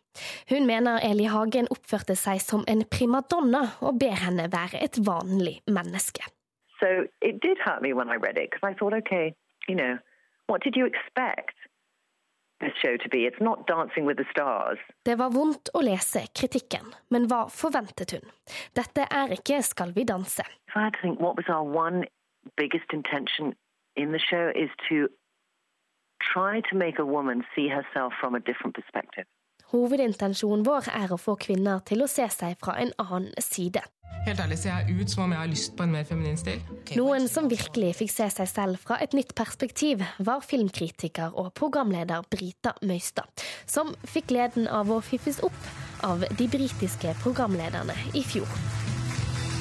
Hun 0.49 0.65
mener 0.65 1.01
Eli 1.03 1.25
Hagen 1.27 1.67
oppførte 1.73 2.15
seg 2.15 2.39
som 2.41 2.63
en 2.67 2.85
primadonna 2.87 3.63
og 3.81 3.99
ber 3.99 4.15
henne 4.23 4.47
være 4.53 4.79
et 4.85 4.99
vanlig 5.07 5.61
menneske. 5.67 6.23
So 6.79 6.87
it 7.21 7.41
did 7.41 7.57
hurt 7.65 7.81
me 7.81 7.93
when 7.93 8.09
I 8.09 8.15
read 8.15 8.37
it 8.37 8.51
because 8.51 8.63
I 8.63 8.73
thought, 8.77 8.93
okay, 9.03 9.35
you 9.67 9.75
know, 9.75 9.97
what 10.47 10.63
did 10.63 10.75
you 10.75 10.85
expect 10.85 11.55
this 12.59 12.73
show 12.81 12.95
to 12.97 13.09
be? 13.09 13.25
It's 13.27 13.41
not 13.41 13.67
Dancing 13.67 14.05
with 14.05 14.17
the 14.17 14.27
Stars. 14.31 14.79
Det 15.03 15.15
var 15.19 15.29
vondt 15.35 15.69
å 15.73 15.83
lese 15.83 16.27
kritikken, 16.35 16.93
men 17.09 17.27
hva 17.27 17.47
forventet 17.51 18.15
hun? 18.15 18.25
Dette 18.75 19.07
er 19.11 19.35
ikke 19.35 19.61
Skal 19.63 19.91
vi 19.95 20.03
danse. 20.03 20.43
So 20.71 20.79
I 20.79 20.83
had 20.83 20.93
to 20.93 21.01
think 21.01 21.19
what 21.19 21.35
was 21.35 21.49
our 21.49 21.63
one 21.63 22.05
biggest 22.57 22.91
intention 22.93 23.55
in 23.95 24.11
the 24.11 24.19
show 24.19 24.51
is 24.55 24.69
to 24.89 25.07
try 26.33 26.61
to 26.69 26.77
make 26.77 26.99
a 26.99 27.05
woman 27.05 27.43
see 27.55 27.67
herself 27.67 28.13
from 28.19 28.35
a 28.35 28.39
different 28.39 28.75
perspective. 28.75 29.25
Hovedintensjonen 29.73 30.61
vår 30.67 30.87
er 30.93 31.11
å 31.13 31.17
få 31.17 31.33
kvinner 31.41 31.81
til 31.87 32.03
å 32.05 32.07
se 32.09 32.27
seg 32.29 32.59
fra 32.61 32.75
en 32.81 32.91
annen 33.01 33.33
side. 33.41 33.81
Helt 34.23 34.39
ærlig 34.39 34.59
ser 34.61 34.77
jeg 34.77 35.01
ut 35.01 35.09
som 35.11 35.23
om 35.25 35.33
jeg 35.33 35.41
har 35.41 35.49
lyst 35.51 35.73
på 35.75 35.83
en 35.83 35.95
mer 35.95 36.05
feminin 36.07 36.37
stil. 36.39 36.61
Noen 36.95 37.25
som 37.27 37.49
virkelig 37.51 37.89
fikk 37.99 38.13
se 38.13 38.29
seg 38.31 38.47
selv 38.47 38.83
fra 38.85 38.99
et 39.03 39.15
nytt 39.17 39.33
perspektiv, 39.35 40.03
var 40.19 40.45
filmkritiker 40.45 41.33
og 41.33 41.51
programleder 41.59 42.23
Brita 42.31 42.75
Møystad, 42.85 43.27
som 43.65 43.91
fikk 44.05 44.29
gleden 44.31 44.69
av 44.69 44.93
å 44.93 45.01
fiffes 45.03 45.41
opp 45.43 45.59
av 46.05 46.23
de 46.23 46.47
britiske 46.47 47.17
programlederne 47.25 47.97
i 48.13 48.23
fjor. 48.23 48.47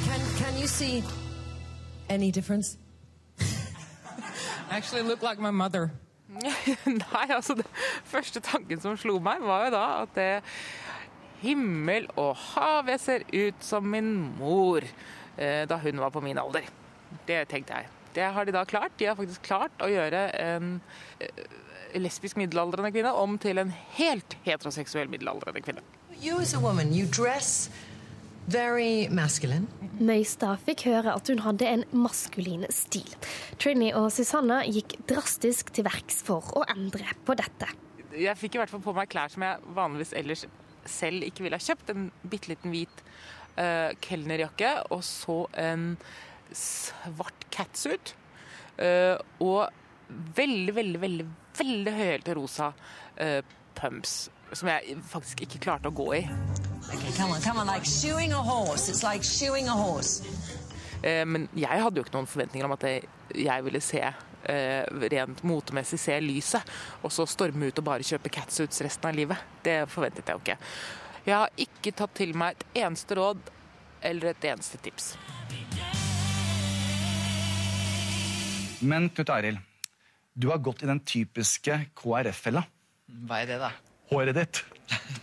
Can, 0.05 0.23
can 0.39 0.61
you 0.61 0.69
see 0.69 1.03
any 2.11 2.31
difference? 2.31 2.82
Actually 4.71 5.03
look 5.03 5.23
like 5.23 5.41
my 5.43 5.51
mother. 5.51 5.91
Nei, 6.87 7.27
altså 7.29 7.55
det 7.59 7.67
første 8.09 8.41
tanken 8.41 8.81
som 8.81 8.97
slo 8.97 9.19
meg, 9.23 9.43
var 9.45 9.67
jo 9.67 9.73
da 9.75 9.85
at 10.03 10.15
det 10.17 10.31
himmel 11.43 12.07
og 12.21 12.37
hav, 12.55 12.89
jeg 12.89 13.03
ser 13.03 13.25
ut 13.33 13.65
som 13.65 13.89
min 13.91 14.15
mor 14.39 14.85
eh, 15.37 15.65
da 15.69 15.79
hun 15.83 16.01
var 16.01 16.13
på 16.15 16.23
min 16.25 16.39
alder. 16.39 16.69
Det 17.29 17.43
tenkte 17.51 17.83
jeg. 17.83 17.91
Det 18.15 18.29
har 18.35 18.45
de 18.45 18.55
da 18.55 18.65
klart. 18.69 18.95
De 18.99 19.09
har 19.09 19.17
faktisk 19.19 19.43
klart 19.47 19.83
å 19.83 19.91
gjøre 19.91 20.29
en 20.41 20.77
eh, 21.21 21.43
lesbisk 22.01 22.39
middelaldrende 22.41 22.93
kvinne 22.95 23.13
om 23.19 23.39
til 23.41 23.61
en 23.61 23.73
helt 23.99 24.37
heteroseksuell 24.47 25.11
middelaldrende 25.13 25.65
kvinne. 25.65 25.85
You 26.23 26.39
as 26.41 26.55
a 26.55 26.61
woman, 26.61 26.95
you 26.95 27.07
dress. 27.07 27.71
Møystad 30.03 30.63
fikk 30.67 30.87
høre 30.89 31.15
at 31.15 31.29
hun 31.31 31.43
hadde 31.45 31.69
en 31.69 31.85
maskulin 31.95 32.65
stil. 32.75 33.09
Trinny 33.63 33.93
og 33.95 34.09
Susanna 34.15 34.63
gikk 34.67 34.97
drastisk 35.11 35.71
til 35.77 35.87
verks 35.87 36.23
for 36.27 36.49
å 36.59 36.65
endre 36.73 37.07
på 37.27 37.37
dette. 37.39 37.69
Jeg 38.13 38.37
fikk 38.41 38.57
i 38.57 38.63
hvert 38.63 38.73
fall 38.73 38.83
på 38.85 38.97
meg 38.97 39.13
klær 39.13 39.31
som 39.33 39.45
jeg 39.47 39.75
vanligvis 39.77 40.15
ellers 40.19 40.47
selv 40.91 41.23
ikke 41.25 41.47
ville 41.47 41.61
ha 41.61 41.63
kjøpt. 41.63 41.95
En 41.95 42.11
bitte 42.27 42.51
liten 42.51 42.75
hvit 42.75 43.05
uh, 43.57 43.93
kelnerjakke 44.05 44.75
og 44.91 45.05
så 45.07 45.45
en 45.63 45.95
svart 46.57 47.47
catsuit. 47.55 48.17
Uh, 48.81 49.17
og 49.45 49.71
veldig, 50.37 50.75
veldig, 50.75 51.01
veldig 51.01 51.31
veldig 51.59 51.93
høyhælte 51.93 52.35
rosa 52.35 52.73
uh, 53.21 53.41
pumps. 53.75 54.31
Som 54.53 54.69
jeg 54.69 54.99
faktisk 55.09 55.47
ikke 55.47 55.63
klarte 55.69 55.93
å 55.93 55.97
gå 55.97 56.13
i. 56.21 56.72
Okay, 56.95 57.13
come 57.17 57.33
on, 57.33 57.41
come 57.41 57.59
on, 57.61 57.67
like 57.67 57.85
shoeing 57.85 58.33
a 58.33 58.43
horse. 58.43 58.89
It's 58.91 59.03
like 59.03 59.23
shoeing 59.25 59.69
a 59.69 59.73
horse. 59.77 60.23
Eh, 61.03 61.25
Men 61.27 61.49
jeg 61.57 61.81
hadde 61.83 61.99
jo 61.99 62.05
ikke 62.05 62.15
noen 62.19 62.29
forventninger 62.31 62.69
om 62.69 62.75
at 62.77 62.85
jeg, 62.87 63.07
jeg 63.47 63.65
ville 63.67 63.81
se 63.83 64.03
eh, 64.03 64.85
rent 65.15 65.41
motemessig 65.49 65.99
se 65.99 66.19
lyset, 66.23 66.69
og 67.03 67.13
så 67.15 67.27
storme 67.27 67.71
ut 67.71 67.81
og 67.81 67.87
bare 67.89 68.07
kjøpe 68.07 68.31
catsuits 68.35 68.83
resten 68.85 69.09
av 69.11 69.17
livet. 69.17 69.41
Det 69.65 69.79
forventet 69.91 70.29
jeg 70.29 70.37
jo 70.37 70.45
ikke. 70.45 70.59
Jeg 71.27 71.37
har 71.39 71.65
ikke 71.65 71.95
tatt 72.03 72.15
til 72.19 72.35
meg 72.39 72.59
et 72.61 72.81
eneste 72.85 73.17
råd 73.19 73.41
eller 74.03 74.33
et 74.35 74.49
eneste 74.53 74.81
tips. 74.83 75.13
Men 78.83 79.07
Knut 79.15 79.31
Arild, 79.31 79.61
du 80.35 80.49
har 80.51 80.59
gått 80.59 80.83
i 80.83 80.89
den 80.91 81.01
typiske 81.07 81.77
KrF-fella. 81.99 82.65
Hva 83.29 83.43
er 83.45 83.53
det, 83.53 83.59
da? 83.63 83.71
Håret 84.11 84.35
ditt. 84.37 84.63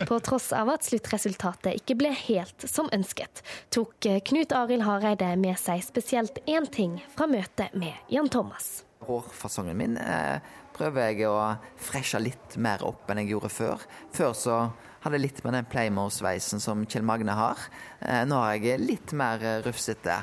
På 0.07 0.19
tross 0.23 0.51
av 0.55 0.71
at 0.73 0.85
sluttresultatet 0.87 1.81
ikke 1.81 1.97
ble 1.99 2.13
helt 2.15 2.67
som 2.69 2.87
ønsket, 2.95 3.43
tok 3.73 4.07
Knut 4.29 4.53
Arild 4.55 4.85
Hareide 4.87 5.33
med 5.39 5.59
seg 5.59 5.83
spesielt 5.85 6.39
én 6.47 6.67
ting 6.71 6.99
fra 7.15 7.27
møtet 7.29 7.75
med 7.77 7.93
Jan 8.11 8.31
Thomas. 8.31 8.85
Hårfasongen 9.05 9.77
min 9.79 9.97
eh, 9.99 10.39
prøver 10.75 11.11
jeg 11.11 11.27
å 11.27 11.35
freshe 11.79 12.19
litt 12.23 12.55
mer 12.61 12.83
opp 12.87 13.09
enn 13.11 13.23
jeg 13.23 13.33
gjorde 13.33 13.51
før. 13.51 13.85
Før 14.15 14.35
så 14.37 14.57
hadde 15.03 15.19
jeg 15.19 15.25
litt 15.25 15.43
med 15.45 15.55
den 15.55 15.69
Playmore-sveisen 15.71 16.63
som 16.63 16.83
Kjell 16.87 17.05
Magne 17.07 17.35
har. 17.35 17.69
Eh, 17.99 18.23
nå 18.27 18.39
har 18.39 18.57
jeg 18.57 18.83
litt 18.83 19.15
mer 19.17 19.43
eh, 19.43 19.61
rufsete. 19.65 20.19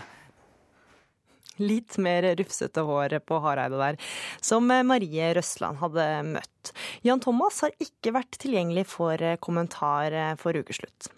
Litt 1.63 1.99
mer 2.03 2.29
rufsete 2.39 2.85
hår 2.87 3.19
på 3.27 3.41
Hareide 3.45 3.81
der, 3.81 4.01
som 4.45 4.67
Marie 4.67 5.33
Røsland 5.39 5.81
hadde 5.83 6.07
møtt. 6.37 6.73
Jan 7.07 7.23
Thomas 7.23 7.63
har 7.65 7.75
ikke 7.83 8.15
vært 8.17 8.41
tilgjengelig 8.43 8.89
for 8.93 9.23
kommentar 9.41 10.17
for 10.41 10.57
ukeslutt. 10.57 11.11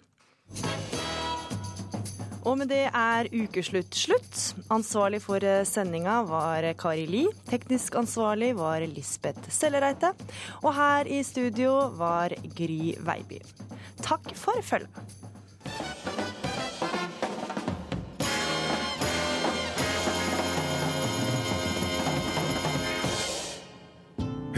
Og 2.47 2.55
med 2.57 2.69
det 2.71 2.85
er 2.95 3.27
ukeslutt 3.35 3.93
slutt. 3.93 4.37
Ansvarlig 4.71 5.19
for 5.21 5.43
sendinga 5.67 6.21
var 6.29 6.65
Kari 6.79 7.05
Li. 7.09 7.25
Teknisk 7.49 7.99
ansvarlig 7.99 8.53
var 8.57 8.85
Lisbeth 8.87 9.51
Sellereite. 9.53 10.13
Og 10.63 10.71
her 10.77 11.09
i 11.11 11.21
studio 11.27 11.75
var 11.99 12.33
Gry 12.55 12.95
Veiby. 13.05 13.41
Takk 14.05 14.31
for 14.39 14.63
følget. 14.63 15.18